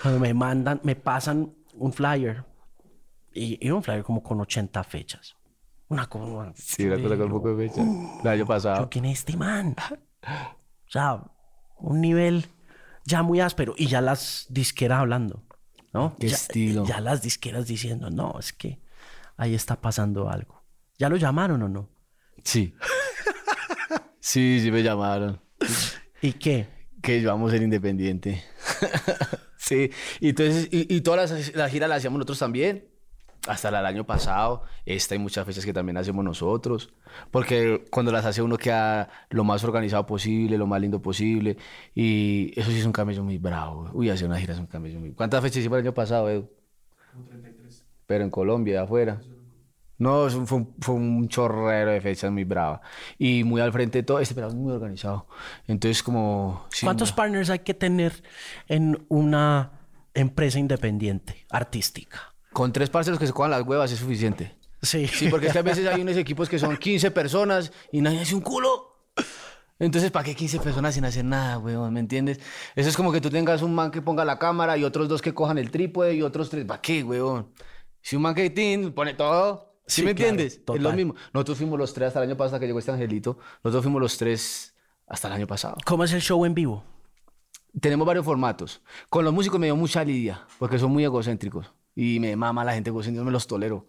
Cuando 0.00 0.20
me 0.20 0.32
mandan, 0.32 0.80
me 0.84 0.94
pasan 0.94 1.52
un 1.74 1.92
flyer. 1.92 2.44
Y, 3.32 3.66
y 3.66 3.70
un 3.70 3.82
flyer 3.82 4.04
como 4.04 4.22
con 4.22 4.40
80 4.40 4.84
fechas. 4.84 5.34
Una 5.88 6.08
cosa. 6.08 6.52
Sí, 6.54 6.84
una 6.86 7.02
cosa 7.02 7.16
con 7.16 7.26
un 7.26 7.32
poco 7.32 7.56
de 7.56 7.68
fecha. 7.68 7.82
El 8.22 8.28
año 8.28 8.46
pasado. 8.46 8.88
¿Quién 8.88 9.06
es 9.06 9.18
este 9.18 9.36
man? 9.36 9.74
O 10.22 10.90
sea, 10.90 11.22
un 11.78 12.00
nivel 12.00 12.46
ya 13.04 13.22
muy 13.22 13.40
áspero. 13.40 13.74
Y 13.76 13.86
ya 13.86 14.00
las 14.00 14.46
disqueras 14.48 15.00
hablando. 15.00 15.44
¿No? 15.92 16.16
Qué 16.18 16.28
ya, 16.28 16.36
estilo. 16.36 16.84
Ya 16.86 17.00
las 17.00 17.22
disqueras 17.22 17.66
diciendo, 17.66 18.10
no, 18.10 18.38
es 18.38 18.52
que 18.52 18.80
ahí 19.36 19.54
está 19.54 19.80
pasando 19.80 20.30
algo. 20.30 20.62
¿Ya 20.98 21.08
lo 21.08 21.16
llamaron 21.16 21.62
o 21.62 21.68
no? 21.68 21.88
Sí. 22.44 22.74
Sí, 24.20 24.60
sí 24.62 24.70
me 24.70 24.82
llamaron. 24.82 25.40
¿Y 26.22 26.34
qué? 26.34 26.68
Que 27.02 27.24
vamos 27.24 27.48
a 27.48 27.54
ser 27.54 27.62
independiente. 27.62 28.44
Sí, 29.62 29.90
y 30.20 30.30
entonces, 30.30 30.68
y, 30.72 30.92
y 30.92 31.02
todas 31.02 31.30
las, 31.30 31.54
la 31.54 31.68
gira 31.68 31.86
la 31.86 31.96
hacíamos 31.96 32.16
nosotros 32.18 32.38
también. 32.38 32.89
Hasta 33.48 33.70
la 33.70 33.78
del 33.78 33.86
año 33.86 34.04
pasado, 34.04 34.64
esta 34.84 35.14
y 35.14 35.18
muchas 35.18 35.46
fechas 35.46 35.64
que 35.64 35.72
también 35.72 35.96
hacemos 35.96 36.24
nosotros. 36.24 36.92
Porque 37.30 37.86
cuando 37.90 38.12
las 38.12 38.26
hace 38.26 38.42
uno 38.42 38.58
queda 38.58 39.08
lo 39.30 39.44
más 39.44 39.64
organizado 39.64 40.04
posible, 40.06 40.58
lo 40.58 40.66
más 40.66 40.80
lindo 40.80 41.00
posible. 41.00 41.56
Y 41.94 42.52
eso 42.54 42.70
sí 42.70 42.78
es 42.78 42.84
un 42.84 42.92
cambio 42.92 43.22
muy 43.22 43.38
bravo. 43.38 43.90
Uy, 43.94 44.10
hacer 44.10 44.28
una 44.28 44.38
gira 44.38 44.52
es 44.52 44.60
un 44.60 44.66
cambio 44.66 44.98
muy... 45.00 45.12
¿Cuántas 45.12 45.40
fechas 45.42 45.58
hicimos 45.58 45.78
el 45.78 45.86
año 45.86 45.94
pasado, 45.94 46.28
Edu? 46.28 46.50
Pero 48.06 48.24
en 48.24 48.30
Colombia, 48.30 48.74
de 48.74 48.80
afuera. 48.80 49.20
No, 49.96 50.28
fue 50.28 50.58
un, 50.58 50.74
fue 50.80 50.94
un 50.94 51.28
chorrero 51.28 51.90
de 51.92 52.00
fechas 52.00 52.30
muy 52.30 52.44
brava. 52.44 52.80
Y 53.18 53.44
muy 53.44 53.60
al 53.60 53.72
frente 53.72 53.98
de 53.98 54.02
todo, 54.02 54.18
este 54.18 54.34
pelado 54.34 54.52
es 54.52 54.58
muy 54.58 54.72
organizado. 54.72 55.26
Entonces, 55.66 56.02
como... 56.02 56.66
sí, 56.70 56.86
¿Cuántos 56.86 57.12
partners 57.12 57.50
hay 57.50 57.60
que 57.60 57.74
tener 57.74 58.22
en 58.66 59.04
una 59.08 59.72
empresa 60.14 60.58
independiente, 60.58 61.46
artística? 61.50 62.29
Con 62.52 62.72
tres 62.72 62.90
parceros 62.90 63.18
que 63.18 63.26
se 63.26 63.32
cojan 63.32 63.50
las 63.50 63.62
huevas 63.62 63.90
es 63.92 63.98
suficiente. 63.98 64.56
Sí. 64.82 65.06
Sí, 65.06 65.28
porque 65.28 65.46
es 65.48 65.52
que 65.52 65.58
a 65.58 65.62
veces 65.62 65.86
hay 65.86 66.00
unos 66.00 66.16
equipos 66.16 66.48
que 66.48 66.58
son 66.58 66.76
15 66.76 67.10
personas 67.10 67.70
y 67.92 68.00
nadie 68.00 68.20
hace 68.20 68.34
un 68.34 68.40
culo. 68.40 69.04
Entonces, 69.78 70.10
¿para 70.10 70.24
qué 70.24 70.34
15 70.34 70.58
personas 70.60 70.94
sin 70.94 71.04
hacer 71.04 71.24
nada, 71.24 71.58
weón? 71.58 71.92
¿Me 71.94 72.00
entiendes? 72.00 72.38
Eso 72.76 72.88
es 72.88 72.96
como 72.96 73.12
que 73.12 73.20
tú 73.20 73.30
tengas 73.30 73.62
un 73.62 73.74
man 73.74 73.90
que 73.90 74.02
ponga 74.02 74.24
la 74.24 74.38
cámara 74.38 74.76
y 74.76 74.84
otros 74.84 75.08
dos 75.08 75.22
que 75.22 75.32
cojan 75.32 75.56
el 75.58 75.70
trípode 75.70 76.14
y 76.14 76.22
otros 76.22 76.50
tres. 76.50 76.64
¿Para 76.66 76.80
qué, 76.82 77.02
weón? 77.02 77.48
Si 78.02 78.16
un 78.16 78.22
man 78.22 78.34
que 78.34 78.50
tin, 78.50 78.92
pone 78.92 79.14
todo. 79.14 79.68
¿Sí, 79.86 80.02
Sí, 80.02 80.06
me 80.06 80.14
claro, 80.14 80.30
entiendes? 80.30 80.52
Es 80.54 80.66
lo 80.66 80.74
total. 80.74 80.96
mismo. 80.96 81.14
Nosotros 81.32 81.58
fuimos 81.58 81.78
los 81.78 81.92
tres 81.94 82.08
hasta 82.08 82.20
el 82.22 82.28
año 82.28 82.36
pasado, 82.36 82.56
hasta 82.56 82.60
que 82.60 82.66
llegó 82.66 82.78
este 82.78 82.92
angelito. 82.92 83.38
Nosotros 83.64 83.82
fuimos 83.82 84.00
los 84.02 84.16
tres 84.18 84.74
hasta 85.06 85.28
el 85.28 85.34
año 85.34 85.46
pasado. 85.46 85.76
¿Cómo 85.84 86.04
es 86.04 86.12
el 86.12 86.20
show 86.20 86.44
en 86.44 86.54
vivo? 86.54 86.84
Tenemos 87.80 88.06
varios 88.06 88.24
formatos. 88.24 88.82
Con 89.08 89.24
los 89.24 89.32
músicos 89.34 89.58
me 89.58 89.66
dio 89.66 89.76
mucha 89.76 90.04
lidia, 90.04 90.46
porque 90.58 90.78
son 90.78 90.90
muy 90.92 91.04
egocéntricos. 91.04 91.72
Y 91.94 92.20
me 92.20 92.36
mama 92.36 92.64
la 92.64 92.72
gente 92.74 92.90
egocéntrica, 92.90 93.20
no 93.20 93.26
me 93.26 93.32
los 93.32 93.46
tolero. 93.46 93.86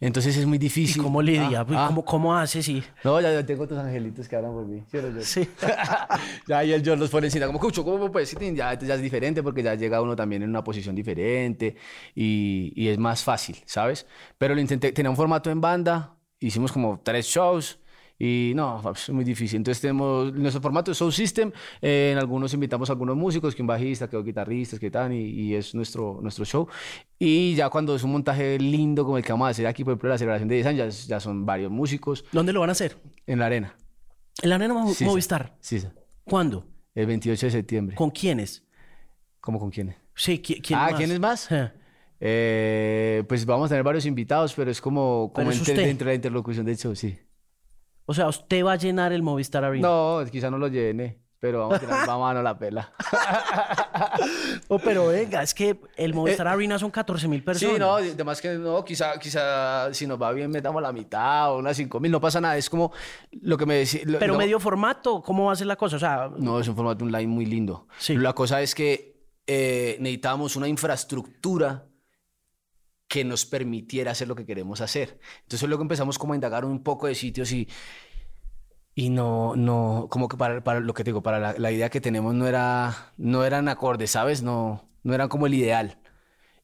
Entonces 0.00 0.36
es 0.36 0.46
muy 0.46 0.56
¿Y 0.56 0.58
difícil. 0.58 1.02
cómo 1.02 1.20
lidia? 1.22 1.60
Ah, 1.60 1.66
ah. 1.68 1.84
¿Cómo, 1.88 2.04
¿Cómo 2.04 2.34
hace? 2.36 2.62
Sí. 2.62 2.82
No, 3.04 3.20
ya, 3.20 3.32
ya 3.32 3.44
tengo 3.44 3.68
tus 3.68 3.78
angelitos 3.78 4.26
que 4.28 4.36
hablan 4.36 4.52
por 4.52 4.66
mí. 4.66 4.82
¿Sí 4.90 4.96
o 4.96 5.02
no, 5.02 5.08
John? 5.12 5.22
Sí. 5.22 5.48
ya 6.48 6.64
y 6.64 6.72
el 6.72 6.82
John 6.84 6.98
los 6.98 7.10
pone 7.10 7.26
encima, 7.26 7.46
como, 7.46 7.60
Cucho, 7.60 7.84
¿cómo 7.84 8.10
puedes? 8.10 8.34
Ya, 8.54 8.78
ya 8.78 8.94
es 8.94 9.02
diferente 9.02 9.42
porque 9.42 9.62
ya 9.62 9.74
llega 9.74 10.00
uno 10.00 10.16
también 10.16 10.42
en 10.42 10.48
una 10.48 10.64
posición 10.64 10.94
diferente 10.94 11.76
y, 12.14 12.72
y 12.74 12.88
es 12.88 12.98
más 12.98 13.22
fácil, 13.22 13.56
¿sabes? 13.66 14.06
Pero 14.38 14.54
lo 14.54 14.60
intenté, 14.60 14.92
tenía 14.92 15.10
un 15.10 15.16
formato 15.16 15.50
en 15.50 15.60
banda, 15.60 16.16
hicimos 16.40 16.72
como 16.72 17.00
tres 17.04 17.26
shows 17.26 17.81
y 18.18 18.52
no, 18.54 18.82
es 18.94 19.10
muy 19.10 19.24
difícil. 19.24 19.56
Entonces 19.58 19.80
tenemos 19.80 20.32
nuestro 20.32 20.60
formato 20.62 20.92
es 20.92 20.98
Soul 20.98 21.12
System, 21.12 21.50
eh, 21.80 22.10
en 22.12 22.18
algunos 22.18 22.54
invitamos 22.54 22.88
a 22.88 22.92
algunos 22.92 23.16
músicos, 23.16 23.54
que 23.54 23.62
un 23.62 23.68
bajista, 23.68 24.08
que 24.08 24.16
dos 24.16 24.24
guitarristas, 24.24 24.78
que 24.78 24.90
tal, 24.90 25.12
y, 25.12 25.18
y 25.28 25.54
es 25.54 25.74
nuestro, 25.74 26.18
nuestro 26.22 26.44
show. 26.44 26.68
Y 27.18 27.54
ya 27.54 27.68
cuando 27.68 27.94
es 27.96 28.02
un 28.02 28.12
montaje 28.12 28.58
lindo 28.58 29.04
como 29.04 29.16
el 29.18 29.24
que 29.24 29.32
vamos 29.32 29.46
a 29.46 29.50
hacer 29.50 29.66
aquí, 29.66 29.84
por 29.84 29.92
ejemplo, 29.92 30.08
la 30.10 30.18
celebración 30.18 30.48
de 30.48 30.54
10 30.56 30.66
años, 30.66 31.06
ya, 31.06 31.16
ya 31.16 31.20
son 31.20 31.44
varios 31.46 31.70
músicos 31.70 32.24
¿Dónde 32.32 32.52
lo 32.52 32.60
van 32.60 32.68
a 32.68 32.72
hacer? 32.72 32.96
en 33.26 33.38
la 33.38 33.46
arena. 33.46 33.76
En 34.42 34.48
la 34.48 34.56
Arena 34.56 34.74
Sí. 34.94 35.04
Movistar. 35.04 35.56
Sí, 35.60 35.80
sí. 35.80 35.88
¿Cuándo? 36.24 36.66
El 36.94 37.06
28 37.06 37.46
de 37.46 37.52
septiembre. 37.52 37.96
¿Con 37.96 38.10
quiénes? 38.10 38.64
¿Cómo 39.40 39.58
con 39.58 39.70
quiénes? 39.70 39.96
Sí, 40.14 40.42
¿qui- 40.42 40.60
¿quién 40.62 40.78
ah, 40.78 40.88
más? 40.90 40.94
¿quiénes 40.94 41.20
más? 41.20 41.52
Eh. 41.52 41.70
Eh, 42.20 43.24
pues 43.28 43.44
vamos 43.44 43.66
a 43.66 43.68
tener 43.70 43.82
varios 43.82 44.06
invitados, 44.06 44.54
pero 44.54 44.70
es 44.70 44.80
como, 44.80 45.32
como 45.34 45.50
dentro 45.50 45.74
de 45.74 46.04
la 46.04 46.14
interlocución 46.14 46.64
del 46.64 46.76
show, 46.76 46.94
sí. 46.94 47.18
O 48.06 48.14
sea, 48.14 48.28
usted 48.28 48.64
va 48.64 48.72
a 48.72 48.76
llenar 48.76 49.12
el 49.12 49.22
Movistar 49.22 49.64
Arena. 49.64 49.86
No, 49.88 50.20
quizá 50.30 50.50
no 50.50 50.58
lo 50.58 50.68
llene, 50.68 51.20
pero 51.38 51.60
vamos 51.60 51.76
a 51.76 51.80
tirar 51.80 52.06
vamos 52.06 52.24
a 52.24 52.26
darnos 52.34 52.44
la 52.44 52.58
pela. 52.58 52.92
Oh, 54.68 54.78
pero 54.78 55.08
venga, 55.08 55.42
es 55.42 55.52
que 55.54 55.78
el 55.96 56.14
Movistar 56.14 56.48
Arena 56.48 56.78
son 56.78 56.90
14 56.90 57.28
mil 57.28 57.42
personas. 57.44 57.74
Sí, 57.74 57.80
no, 57.80 57.94
además 57.96 58.40
que 58.40 58.54
no, 58.54 58.84
quizá, 58.84 59.18
quizá 59.18 59.92
si 59.92 60.06
nos 60.06 60.20
va 60.20 60.32
bien 60.32 60.50
metamos 60.50 60.80
la 60.82 60.92
mitad 60.92 61.52
o 61.52 61.58
unas 61.58 61.76
cinco 61.76 62.00
mil, 62.00 62.10
no 62.10 62.20
pasa 62.20 62.40
nada, 62.40 62.56
es 62.56 62.68
como 62.70 62.92
lo 63.42 63.56
que 63.56 63.66
me 63.66 63.74
decía. 63.76 64.00
Pero 64.18 64.32
no- 64.34 64.38
medio 64.38 64.58
formato, 64.60 65.22
¿cómo 65.22 65.46
va 65.46 65.52
a 65.52 65.56
ser 65.56 65.66
la 65.66 65.76
cosa? 65.76 65.96
O 65.96 65.98
sea, 65.98 66.30
No, 66.36 66.58
es 66.60 66.68
un 66.68 66.76
formato 66.76 67.04
online 67.04 67.26
muy 67.26 67.46
lindo. 67.46 67.86
Sí. 67.98 68.16
La 68.16 68.32
cosa 68.32 68.60
es 68.62 68.74
que 68.74 69.26
eh, 69.46 69.96
necesitamos 70.00 70.56
una 70.56 70.68
infraestructura 70.68 71.84
que 73.12 73.24
nos 73.24 73.44
permitiera 73.44 74.12
hacer 74.12 74.26
lo 74.26 74.34
que 74.34 74.46
queremos 74.46 74.80
hacer. 74.80 75.20
Entonces 75.42 75.68
luego 75.68 75.82
empezamos 75.82 76.18
como 76.18 76.32
a 76.32 76.36
indagar 76.36 76.64
un 76.64 76.82
poco 76.82 77.08
de 77.08 77.14
sitios 77.14 77.52
y, 77.52 77.68
y 78.94 79.10
no, 79.10 79.54
no, 79.54 80.06
como 80.10 80.28
que 80.28 80.38
para, 80.38 80.64
para 80.64 80.80
lo 80.80 80.94
que 80.94 81.04
te 81.04 81.10
digo, 81.10 81.22
para 81.22 81.38
la, 81.38 81.54
la 81.58 81.70
idea 81.70 81.90
que 81.90 82.00
tenemos 82.00 82.34
no 82.34 82.46
era, 82.46 83.12
no 83.18 83.44
eran 83.44 83.68
acordes, 83.68 84.12
¿sabes? 84.12 84.42
No, 84.42 84.88
no 85.02 85.12
eran 85.12 85.28
como 85.28 85.46
el 85.46 85.52
ideal. 85.52 85.98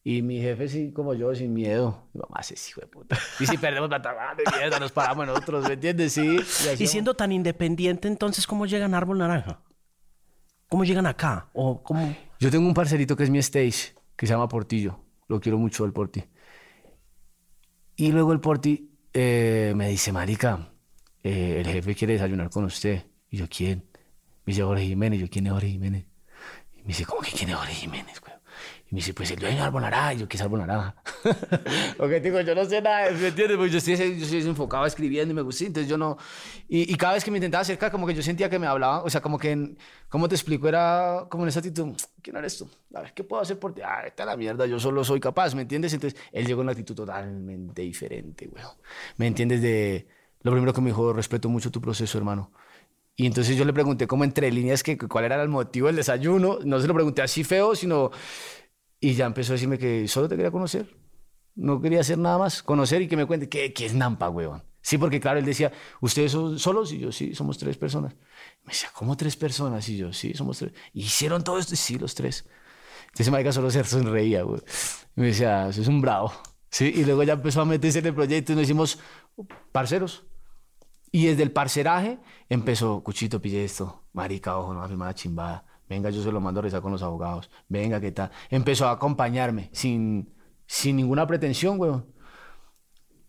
Y 0.05 0.23
mi 0.23 0.41
jefe 0.41 0.69
sí, 0.71 0.91
como 0.91 1.13
yo, 1.13 1.35
sin 1.35 1.53
miedo. 1.53 2.09
Mi 2.15 2.21
mamá 2.23 2.43
sí, 2.43 2.55
hijo 2.71 2.81
de 2.81 2.87
puta. 2.87 3.19
Y 3.41 3.45
si 3.47 3.59
perdemos 3.59 3.91
plata, 3.91 4.15
ah, 4.19 4.35
de 4.35 4.45
mierda, 4.57 4.79
nos 4.79 4.91
paramos 4.93 5.27
nosotros, 5.27 5.69
¿me 5.69 5.75
entiendes? 5.75 6.15
Sí. 6.15 6.37
y 6.37 6.39
hacíamos- 6.41 6.91
siendo 6.91 7.15
tan 7.15 7.31
independiente, 7.31 8.09
entonces, 8.09 8.47
¿cómo 8.47 8.65
llegan 8.65 8.95
a 8.95 8.97
Árbol 8.97 9.19
Naranja? 9.19 9.61
¿Cómo 10.71 10.85
llegan 10.85 11.05
acá? 11.05 11.51
¿O 11.53 11.83
cómo? 11.83 12.17
Yo 12.41 12.51
tengo 12.51 12.67
un 12.67 12.73
parcerito 12.73 13.17
que 13.17 13.25
es 13.25 13.31
mi 13.31 13.39
stage, 13.39 13.95
que 14.17 14.27
se 14.27 14.33
llama 14.33 14.49
Portillo. 14.49 14.99
Lo 15.29 15.41
quiero 15.41 15.59
mucho, 15.59 15.85
el 15.85 15.93
Porti. 15.93 16.25
Y 18.01 18.13
luego 18.13 18.33
el 18.33 18.39
Porti 18.39 18.93
eh, 19.13 19.73
me 19.75 19.89
dice, 19.89 20.13
marica, 20.13 20.71
eh, 21.25 21.57
el 21.59 21.67
jefe 21.67 21.97
quiere 21.97 22.13
desayunar 22.13 22.49
con 22.49 22.65
usted. 22.65 23.05
Y 23.29 23.39
yo, 23.39 23.49
¿quién? 23.49 23.91
Me 24.45 24.53
dice 24.53 24.63
Jorge 24.63 24.87
Jiménez. 24.87 25.19
Yo, 25.21 25.29
¿quién 25.29 25.47
es 25.49 25.53
Jorge 25.53 25.69
Jiménez? 25.69 26.07
Y 26.75 26.83
me 26.83 26.87
dice, 26.87 27.05
¿cómo 27.05 27.23
que 27.23 27.33
quién 27.33 27.51
es 27.51 27.57
Jorge 27.57 27.75
Jiménez, 27.75 28.21
güey? 28.21 28.35
Y 28.91 28.95
me 28.95 29.01
dice, 29.01 29.13
pues 29.13 29.31
el 29.31 29.39
dueño 29.39 29.57
de 29.57 29.63
Árbol 29.63 29.83
Naranja. 29.83 30.15
Y 30.15 30.19
yo, 30.21 30.29
¿qué 30.29 30.37
es 30.39 30.43
Árbol 30.43 30.61
Naranja? 30.61 30.95
ok, 31.99 32.09
digo, 32.23 32.41
yo 32.41 32.55
no 32.55 32.65
sé 32.65 32.81
nada, 32.81 33.11
¿me 33.11 33.29
entiendes? 33.29 33.57
Pues 33.59 33.71
yo 33.71 33.79
estoy, 33.79 33.97
yo 33.97 34.25
estoy 34.25 34.41
enfocado 34.41 34.87
escribiendo 34.87 35.33
y 35.33 35.35
me 35.35 35.43
gusta, 35.43 35.65
entonces 35.65 35.91
yo 35.91 35.99
no... 35.99 36.17
Y, 36.69 36.91
y 36.93 36.97
cada 36.97 37.13
vez 37.15 37.23
que 37.25 37.31
me 37.31 37.37
intentaba 37.37 37.61
acercar, 37.63 37.91
como 37.91 38.07
que 38.07 38.15
yo 38.15 38.23
sentía 38.23 38.49
que 38.49 38.59
me 38.59 38.67
hablaban, 38.67 39.03
o 39.05 39.11
sea, 39.11 39.21
como 39.21 39.39
que, 39.39 39.51
en- 39.53 39.79
¿cómo 40.09 40.27
te 40.29 40.35
explico? 40.37 40.69
Era 40.69 41.27
como 41.29 41.43
en 41.45 41.51
esa 41.51 41.59
actitud, 41.61 41.95
¿quién 42.23 42.37
eres 42.37 42.57
tú? 42.57 42.69
A 42.95 43.03
ver, 43.03 43.13
¿qué 43.13 43.25
puedo 43.25 43.43
hacer 43.43 43.59
por 43.59 43.75
ti? 43.75 43.83
Ah, 43.85 44.03
esta 44.07 44.23
es 44.23 44.27
la 44.27 44.37
mierda, 44.37 44.65
yo 44.67 44.81
solo 44.81 45.05
soy 45.05 45.21
capaz, 45.21 45.55
¿me 45.55 45.63
entiendes? 45.63 45.93
Entonces, 45.93 46.19
él 46.33 46.47
llegó 46.47 46.63
en 46.63 46.67
una 46.67 46.73
actitud 46.73 46.95
totalmente 46.95 47.83
diferente, 47.83 48.47
güey. 48.47 48.65
¿Me 49.19 49.27
entiendes? 49.27 49.61
De... 49.61 50.09
Lo 50.43 50.53
primero 50.53 50.73
que 50.73 50.81
me 50.81 50.89
dijo, 50.91 51.13
respeto 51.13 51.49
mucho 51.51 51.71
tu 51.71 51.81
proceso, 51.81 52.17
hermano. 52.17 52.53
Y 53.17 53.27
entonces 53.27 53.57
yo 53.57 53.65
le 53.65 53.73
pregunté 53.73 54.07
como 54.07 54.25
entre 54.25 54.51
líneas 54.53 54.83
que 54.85 54.97
cuál 54.97 55.25
era 55.25 55.43
el 55.43 55.49
motivo 55.49 55.89
del 55.89 55.97
desayuno. 55.97 56.59
No 56.65 56.81
se 56.81 56.87
lo 56.87 56.95
pregunté 56.95 57.23
así 57.23 57.45
feo, 57.45 57.75
sino... 57.75 58.11
Y 59.01 59.15
ya 59.15 59.27
empezó 59.27 59.53
a 59.53 59.55
decirme 59.55 59.79
que 59.79 60.09
solo 60.09 60.29
te 60.29 60.37
quería 60.37 60.51
conocer. 60.51 60.89
No 61.55 61.81
quería 61.81 62.01
hacer 62.01 62.19
nada 62.19 62.39
más. 62.39 62.63
Conocer 62.63 63.03
y 63.03 63.09
que 63.09 63.17
me 63.17 63.27
cuente 63.27 63.49
qué, 63.49 63.73
qué 63.73 63.87
es 63.87 63.95
Nampa, 63.95 64.29
huevón. 64.29 64.63
Sí, 64.81 64.97
porque 64.97 65.21
claro, 65.21 65.39
él 65.39 65.45
decía, 65.45 65.73
¿ustedes 66.01 66.33
son 66.33 66.59
solos? 66.59 66.93
Y 66.93 66.99
yo, 66.99 67.13
sí, 67.13 67.35
somos 67.35 67.59
tres 67.59 67.77
personas. 67.77 68.15
Me 68.65 68.73
decía, 68.73 68.89
¿cómo 68.95 69.17
tres 69.17 69.37
personas? 69.37 69.89
Y 69.89 69.97
yo, 69.97 70.13
sí, 70.13 70.35
somos 70.35 70.59
tres. 70.59 70.73
¿Y 70.93 71.03
hicieron 71.03 71.45
todo 71.45 71.59
esto? 71.59 71.77
Sí, 71.77 71.99
los 71.99 72.15
tres. 72.15 72.47
Entonces, 73.09 73.31
marica 73.31 73.53
solo 73.53 73.71
se 73.71 73.83
sonreía, 73.85 74.43
güey. 74.43 74.61
Y 75.17 75.21
me 75.21 75.27
decía, 75.29 75.69
es 75.69 75.89
un 75.89 76.01
bravo. 76.01 76.33
Sí, 76.71 76.93
y 76.95 77.05
luego 77.05 77.23
ya 77.23 77.35
empezó 77.35 77.61
a 77.61 77.65
meterse 77.65 77.99
en 77.99 78.07
el 78.07 78.15
proyecto 78.15 78.53
y 78.53 78.57
nos 78.57 78.65
hicimos 78.65 78.99
parceros. 79.73 80.25
Y 81.11 81.27
desde 81.27 81.43
el 81.43 81.53
parceraje 81.53 82.19
empezó, 82.49 83.03
Cuchito, 83.03 83.41
pille 83.41 83.65
esto, 83.65 84.05
marica, 84.13 84.59
ojo, 84.59 84.75
no 84.75 84.81
va 84.81 84.85
a 84.85 84.89
firmar 84.89 85.09
la 85.09 85.15
chimbada. 85.15 85.65
Venga, 85.89 86.11
yo 86.11 86.23
se 86.23 86.31
lo 86.33 86.41
mando 86.41 86.61
a 86.61 86.63
rezar 86.63 86.83
con 86.83 86.93
los 86.93 87.03
abogados. 87.03 87.51
Venga, 87.69 88.01
¿qué 88.01 88.13
tal? 88.13 88.31
Empezó 88.51 88.87
a 88.89 88.93
acompañarme 88.93 89.71
sin, 89.73 90.35
sin 90.67 90.97
ninguna 90.97 91.27
pretensión, 91.27 91.81
weón. 91.81 92.07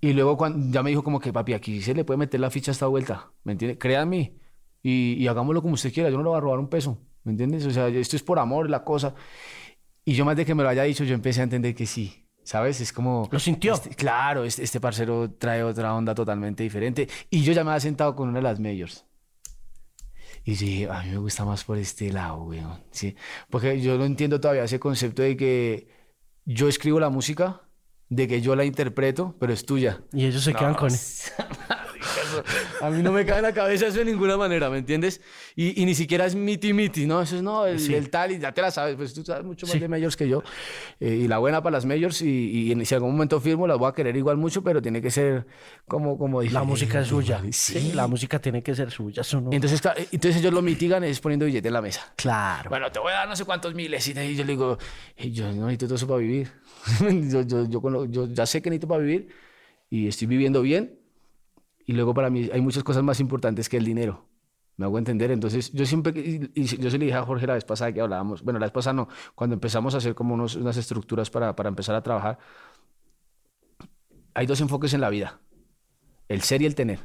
Y 0.01 0.14
luego 0.14 0.38
cuando, 0.38 0.72
ya 0.72 0.82
me 0.82 0.89
dijo 0.91 1.03
como 1.03 1.20
que, 1.20 1.34
papi, 1.34 1.53
aquí 1.53 1.82
se 1.82 1.93
le 1.93 2.05
puede 2.05 2.18
meter 2.18 2.39
la 2.39 2.49
ficha 2.49 2.72
a 2.72 2.74
esta 2.74 2.88
vuelta, 2.88 3.32
¿me 3.43 3.51
entiende? 3.53 3.78
Créanme 3.78 4.34
y, 4.82 5.14
y 5.22 5.28
hagámoslo 5.28 5.62
como 5.62 5.74
usted 5.74 5.93
quiera, 5.93 6.10
yo 6.10 6.18
no 6.18 6.24
le 6.24 6.30
voy 6.30 6.38
a 6.38 6.41
robar 6.41 6.60
un 6.60 6.70
peso, 6.70 6.97
¿me 7.24 7.32
entiendes? 7.32 7.66
O 7.66 7.72
sea, 7.72 7.88
esto 7.89 8.16
es 8.16 8.24
por 8.24 8.39
amor, 8.39 8.70
la 8.70 8.84
cosa. 8.86 9.14
Y 10.05 10.14
yo 10.14 10.26
más 10.26 10.38
de 10.38 10.45
que 10.45 10.55
me 10.55 10.64
lo 10.64 10.70
haya 10.70 10.84
dicho, 10.84 11.03
yo 11.03 11.14
empecé 11.16 11.41
a 11.41 11.43
entender 11.43 11.76
que 11.76 11.86
sí, 11.86 12.26
¿sabes? 12.43 12.80
Es 12.82 12.93
como... 12.93 13.28
¿Lo 13.32 13.39
sintió? 13.39 13.74
este- 13.74 13.89
claro, 13.91 14.43
este, 14.45 14.64
este 14.64 14.80
parcero 14.80 15.32
trae 15.38 15.64
otra 15.64 15.93
onda 15.93 16.16
totalmente 16.16 16.64
diferente. 16.64 17.07
Y 17.30 17.43
yo 17.43 17.53
ya 17.53 17.64
me 17.64 17.72
había 17.72 17.82
sentado 17.82 18.16
con 18.16 18.30
una 18.30 18.39
de 18.39 18.43
las 18.43 18.60
mayors. 18.60 19.05
Y 20.50 20.56
dije, 20.56 20.89
a 20.89 21.04
mí 21.04 21.12
me 21.12 21.18
gusta 21.18 21.45
más 21.45 21.64
por 21.64 21.78
este 21.78 22.12
lado, 22.12 22.41
weón. 22.45 22.80
Sí. 22.89 23.16
Porque 23.52 23.80
yo 23.82 24.00
no 24.00 24.06
entiendo 24.06 24.41
todavía 24.41 24.64
ese 24.64 24.80
concepto 24.80 25.22
de 25.22 25.38
que 25.38 25.88
yo 26.43 26.68
escribo 26.68 27.00
la 27.00 27.12
música, 27.12 27.62
de 28.10 28.28
que 28.28 28.41
yo 28.41 28.56
la 28.56 28.66
interpreto, 28.66 29.36
pero 29.39 29.54
es 29.54 29.64
tuya. 29.64 30.02
Y 30.12 30.26
ellos 30.26 30.43
se 30.43 30.56
quedan 30.56 30.74
con... 30.74 30.89
A 32.82 32.89
mí 32.89 33.01
no 33.01 33.11
me 33.11 33.25
cae 33.25 33.38
en 33.38 33.43
la 33.43 33.53
cabeza 33.53 33.88
eso 33.88 33.99
de 33.99 34.05
ninguna 34.05 34.38
manera, 34.38 34.69
¿me 34.69 34.77
entiendes? 34.77 35.21
Y, 35.55 35.82
y 35.82 35.86
ni 35.86 35.95
siquiera 35.95 36.25
es 36.25 36.36
miti 36.36 36.73
miti, 36.73 37.05
¿no? 37.05 37.21
Eso 37.21 37.36
es, 37.36 37.43
no, 37.43 37.65
el, 37.65 37.93
el, 37.93 38.09
tal, 38.09 38.32
y 38.32 38.39
ya 38.39 38.51
te 38.51 38.61
la 38.61 38.71
sabes, 38.71 38.95
pues 38.95 39.13
tú 39.13 39.23
sabes 39.23 39.45
mucho 39.45 39.67
más 39.67 39.80
de 39.80 39.88
majors 39.88 40.15
que 40.15 40.27
yo. 40.27 40.43
Eh, 40.99 41.21
y 41.23 41.27
la 41.27 41.38
buena 41.38 41.61
para 41.61 41.77
las 41.77 41.86
majors, 41.86 42.21
y, 42.21 42.71
y, 42.71 42.86
si 42.86 42.95
algún 42.95 43.11
momento 43.11 43.39
firmo, 43.39 43.67
las 43.67 43.77
voy 43.77 43.89
a 43.89 43.93
querer 43.93 44.15
igual 44.15 44.38
mucho, 44.38 44.63
pero 44.63 44.82
tiene 44.82 45.01
que 45.01 45.11
ser 45.11 45.45
como, 45.88 46.17
como 46.17 46.41
dije. 46.41 46.53
La 46.53 46.63
música 46.63 46.99
es 47.01 47.07
suya. 47.07 47.41
Sí. 47.51 47.91
la 47.93 48.07
música 48.07 48.39
tiene 48.39 48.63
que 48.63 48.73
ser 48.73 48.89
suya. 48.89 49.21
no... 49.34 49.49
entonces, 49.51 49.82
entonces 50.11 50.38
ellos 50.38 50.53
lo 50.53 50.61
mitigan 50.61 51.03
es 51.03 51.19
poniendo 51.19 51.45
billete 51.45 51.67
en 51.67 51.73
la 51.73 51.82
mesa. 51.82 52.13
Claro. 52.15 52.69
Bueno, 52.69 52.91
te 52.91 52.99
voy 52.99 53.11
a 53.11 53.15
dar 53.15 53.27
no 53.27 53.36
sé 53.36 53.45
cuántos 53.45 53.73
miles. 53.73 54.07
Y 54.07 54.13
yo 54.36 54.43
le 54.43 54.51
digo, 54.51 54.77
yo 55.17 55.51
no 55.51 55.65
necesito 55.65 55.88
todo 55.88 55.95
eso 55.95 56.07
para 56.07 56.19
vivir. 56.19 56.51
yo, 57.30 57.41
yo, 57.41 57.67
yo, 57.67 58.05
yo 58.05 58.27
ya 58.27 58.45
sé 58.45 58.61
que 58.61 58.69
necesito 58.69 58.88
para 58.88 59.01
vivir 59.01 59.30
y 59.89 60.07
estoy 60.07 60.27
viviendo 60.27 60.61
bien 60.61 60.99
y 61.89 61.93
luego 61.93 62.13
para 62.13 62.29
mí 62.29 62.47
hay 62.53 62.61
muchas 62.61 62.83
cosas 62.83 63.01
más 63.01 63.19
importantes 63.19 63.67
que 63.67 63.75
el 63.75 63.83
dinero. 63.83 64.27
Me 64.77 64.85
hago 64.85 64.99
entender. 64.99 65.31
Entonces, 65.31 65.71
yo 65.73 65.87
siempre, 65.87 66.13
y, 66.15 66.63
yo 66.63 66.91
se 66.91 66.99
le 66.99 67.05
dije 67.05 67.17
a 67.17 67.23
Jorge 67.23 67.47
la 67.47 67.55
vez 67.55 67.65
pasada 67.65 67.91
que 67.91 67.99
hablábamos, 67.99 68.43
bueno, 68.43 68.59
la 68.59 68.67
vez 68.67 68.71
pasada 68.71 68.93
no, 68.93 69.07
cuando 69.33 69.55
empezamos 69.55 69.95
a 69.95 69.97
hacer 69.97 70.13
como 70.13 70.35
unas 70.35 70.77
estructuras 70.77 71.31
para, 71.31 71.55
para 71.55 71.67
empezar 71.67 71.95
a 71.95 72.03
trabajar, 72.03 72.37
hay 74.35 74.45
dos 74.45 74.61
enfoques 74.61 74.93
en 74.93 75.01
la 75.01 75.09
vida, 75.09 75.39
el 76.27 76.41
ser 76.41 76.61
y 76.61 76.67
el 76.67 76.75
tener. 76.75 76.99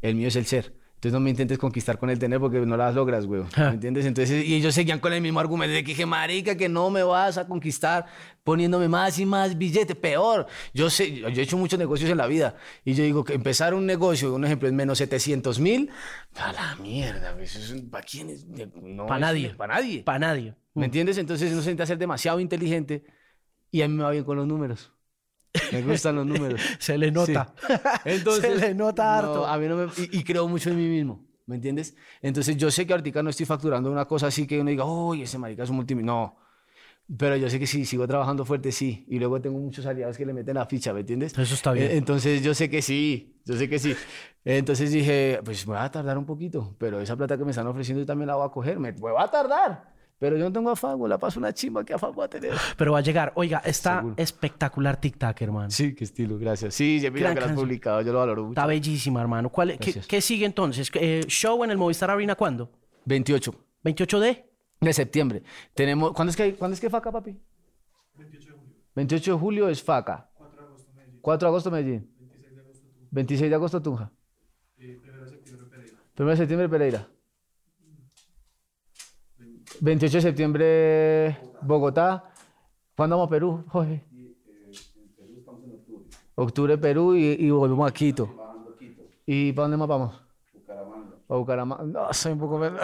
El 0.00 0.16
mío 0.16 0.26
es 0.26 0.34
el 0.34 0.46
ser. 0.46 0.74
Entonces 1.02 1.14
no 1.14 1.20
me 1.20 1.30
intentes 1.30 1.58
conquistar 1.58 1.98
con 1.98 2.10
el 2.10 2.18
tener 2.20 2.38
porque 2.38 2.60
no 2.60 2.76
las 2.76 2.94
logras, 2.94 3.26
güey. 3.26 3.42
¿Me 3.56 3.70
entiendes? 3.70 4.06
Entonces, 4.06 4.46
y 4.46 4.54
ellos 4.54 4.72
seguían 4.72 5.00
con 5.00 5.12
el 5.12 5.20
mismo 5.20 5.40
argumento 5.40 5.74
de 5.74 5.82
que 5.82 5.88
dije, 5.88 6.06
marica, 6.06 6.56
que 6.56 6.68
no 6.68 6.90
me 6.90 7.02
vas 7.02 7.38
a 7.38 7.48
conquistar 7.48 8.06
poniéndome 8.44 8.88
más 8.88 9.18
y 9.18 9.26
más 9.26 9.58
billete. 9.58 9.96
Peor. 9.96 10.46
Yo 10.72 10.90
sé, 10.90 11.12
yo 11.12 11.26
he 11.26 11.40
hecho 11.40 11.58
muchos 11.58 11.76
negocios 11.76 12.08
en 12.08 12.18
la 12.18 12.28
vida. 12.28 12.54
Y 12.84 12.94
yo 12.94 13.02
digo 13.02 13.24
que 13.24 13.34
empezar 13.34 13.74
un 13.74 13.84
negocio, 13.84 14.32
un 14.32 14.44
ejemplo, 14.44 14.68
es 14.68 14.74
menos 14.74 14.98
700 14.98 15.58
mil. 15.58 15.90
A 16.36 16.52
la 16.52 16.76
mierda, 16.76 17.32
güey. 17.32 17.48
¿Para 17.90 18.04
quién 18.04 18.30
es? 18.30 18.46
para 19.08 19.18
nadie. 19.18 19.54
Para 19.56 19.74
nadie. 19.74 20.02
Para 20.04 20.18
nadie. 20.20 20.54
¿Me 20.74 20.84
entiendes? 20.84 21.18
Entonces 21.18 21.50
no 21.50 21.62
se 21.62 21.70
necesita 21.70 21.84
ser 21.84 21.98
demasiado 21.98 22.38
inteligente 22.38 23.02
y 23.72 23.82
a 23.82 23.88
mí 23.88 23.94
me 23.94 24.04
va 24.04 24.12
bien 24.12 24.22
con 24.22 24.36
los 24.36 24.46
números. 24.46 24.92
Me 25.72 25.82
gustan 25.82 26.16
los 26.16 26.26
números. 26.26 26.60
Se 26.78 26.96
le 26.96 27.10
nota. 27.10 27.54
Entonces, 28.04 28.60
Se 28.60 28.68
le 28.68 28.74
nota 28.74 29.18
harto. 29.18 29.46
a 29.46 29.58
mí 29.58 29.66
no 29.68 29.76
me, 29.76 29.86
y, 29.96 30.24
creo 30.24 30.48
mucho 30.48 30.70
en 30.70 30.76
mí 30.76 30.88
mismo. 30.88 31.26
¿Me 31.46 31.56
entiendes? 31.56 31.96
Entonces 32.22 32.56
yo 32.56 32.70
sé 32.70 32.86
que 32.86 32.92
ahorita 32.92 33.22
no 33.22 33.30
estoy 33.30 33.46
facturando 33.46 33.90
una 33.90 34.06
cosa 34.06 34.28
así 34.28 34.46
que 34.46 34.60
uno 34.60 34.70
diga, 34.70 34.84
uy, 34.84 35.22
ese 35.22 35.38
marica 35.38 35.64
es 35.64 35.70
un 35.70 35.76
multimillonario. 35.76 36.34
No. 36.34 36.42
Pero 37.18 37.36
yo 37.36 37.50
sé 37.50 37.58
que 37.58 37.66
sí, 37.66 37.84
sigo 37.84 38.06
trabajando 38.06 38.44
fuerte, 38.44 38.72
sí. 38.72 39.04
Y 39.08 39.18
luego 39.18 39.40
tengo 39.40 39.58
muchos 39.58 39.84
aliados 39.84 40.16
que 40.16 40.24
le 40.24 40.32
meten 40.32 40.54
la 40.54 40.66
ficha, 40.66 40.94
¿me 40.94 41.00
entiendes? 41.00 41.36
Eso 41.36 41.54
está 41.54 41.72
bien. 41.72 41.90
Entonces 41.90 42.42
yo 42.42 42.54
sé 42.54 42.70
que 42.70 42.80
sí, 42.80 43.40
yo 43.44 43.56
sé 43.56 43.68
que 43.68 43.78
sí. 43.78 43.94
Entonces 44.44 44.90
dije, 44.92 45.40
pues 45.44 45.66
me 45.66 45.74
va 45.74 45.84
a 45.84 45.90
tardar 45.90 46.16
un 46.16 46.24
poquito, 46.24 46.74
pero 46.78 47.00
esa 47.00 47.16
plata 47.16 47.36
que 47.36 47.44
me 47.44 47.50
están 47.50 47.66
ofreciendo 47.66 48.02
yo 48.02 48.06
también 48.06 48.28
la 48.28 48.36
voy 48.36 48.46
a 48.46 48.50
coger. 48.50 48.78
Me, 48.78 48.92
me 48.92 49.10
va 49.10 49.24
a 49.24 49.30
tardar. 49.30 49.91
Pero 50.22 50.36
yo 50.36 50.44
no 50.44 50.52
tengo 50.52 50.70
afán, 50.70 50.96
la 51.08 51.18
paso 51.18 51.40
una 51.40 51.52
chimba 51.52 51.84
que 51.84 51.94
afán 51.94 52.12
voy 52.14 52.24
a 52.24 52.28
tener. 52.28 52.52
Pero 52.76 52.92
va 52.92 52.98
a 52.98 53.00
llegar. 53.00 53.32
Oiga, 53.34 53.60
está 53.64 54.04
espectacular 54.16 54.96
TikTok, 54.96 55.42
hermano. 55.42 55.68
Sí, 55.72 55.96
qué 55.96 56.04
estilo, 56.04 56.38
gracias. 56.38 56.76
Sí, 56.76 57.00
ya 57.00 57.10
mira 57.10 57.34
que 57.34 57.40
lo 57.40 57.46
has 57.46 57.52
publicado, 57.54 58.02
yo 58.02 58.12
lo 58.12 58.20
valoro 58.20 58.42
mucho. 58.42 58.52
Está 58.52 58.66
bellísima, 58.66 59.20
hermano. 59.20 59.48
¿Cuál, 59.48 59.76
qué, 59.80 60.00
qué, 60.06 60.20
sigue 60.20 60.46
entonces? 60.46 60.92
Eh, 60.94 61.24
¿Show 61.26 61.64
en 61.64 61.72
el 61.72 61.76
Movistar 61.76 62.08
Arena 62.08 62.36
cuándo? 62.36 62.70
28. 63.06 63.52
¿28 63.82 64.18
de? 64.20 64.48
De 64.80 64.92
septiembre. 64.92 65.42
Tenemos, 65.74 66.12
¿cuándo 66.12 66.30
es 66.30 66.36
que, 66.36 66.54
¿cuándo 66.54 66.74
es 66.76 66.80
que 66.80 66.88
FACA, 66.88 67.10
papi? 67.10 67.36
28 68.16 68.46
de 68.46 68.56
julio. 68.56 68.76
28 68.94 69.32
de 69.32 69.38
julio 69.40 69.68
es 69.70 69.82
FACA. 69.82 70.30
4 70.38 70.56
de 70.56 70.66
agosto 70.68 70.92
Medellín. 70.94 71.20
4 71.20 71.48
de 71.48 71.50
agosto 71.50 71.70
Medellín. 71.72 72.10
26 73.10 73.50
de 73.50 73.56
agosto 73.56 73.82
Tunja. 73.82 74.12
26 74.76 75.02
de 75.02 75.18
agosto 75.18 75.38
Tunja. 75.38 75.56
1 75.56 75.60
de 75.60 75.66
septiembre 75.66 75.68
Pereira. 75.68 75.98
1 76.16 76.30
de 76.30 76.36
septiembre 76.36 76.68
Pereira. 76.68 77.11
28 79.82 80.16
de 80.18 80.22
septiembre, 80.22 81.38
Bogotá. 81.60 82.32
¿Cuándo 82.96 83.16
vamos 83.16 83.26
a 83.26 83.30
Perú, 83.30 83.64
Jorge? 83.66 84.04
Octubre, 86.36 86.78
Perú 86.78 87.16
y, 87.16 87.32
y 87.32 87.50
volvemos 87.50 87.90
a 87.90 87.92
Quito. 87.92 88.32
¿Y 89.26 89.52
para 89.52 89.64
dónde 89.64 89.76
más 89.78 89.88
vamos? 89.88 90.22
Bucaramanga. 91.26 91.82
No, 91.82 92.12
soy 92.12 92.32
un 92.32 92.38
poco 92.38 92.58
menos. 92.58 92.80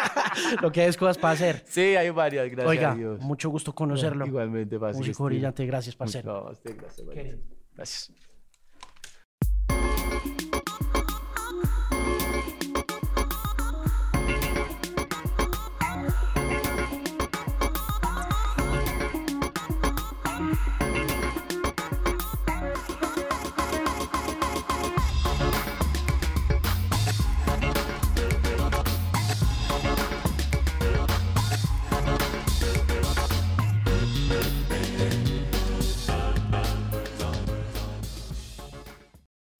Lo 0.60 0.70
que 0.70 0.86
es 0.86 0.98
cosas 0.98 1.16
para 1.16 1.32
hacer. 1.32 1.62
Sí, 1.66 1.80
hay 1.80 2.10
varias, 2.10 2.50
gracias 2.50 2.68
Oiga, 2.68 2.92
a 2.92 2.94
Dios. 2.94 3.20
mucho 3.20 3.48
gusto 3.48 3.74
conocerlo. 3.74 4.26
Igualmente, 4.26 4.78
Paz. 4.78 4.96
Músico 4.96 5.24
brillante, 5.24 5.64
gracias, 5.64 5.96
parcero. 5.96 6.32
No, 6.32 6.44
gracias, 6.44 7.00
gracias. 7.74 8.12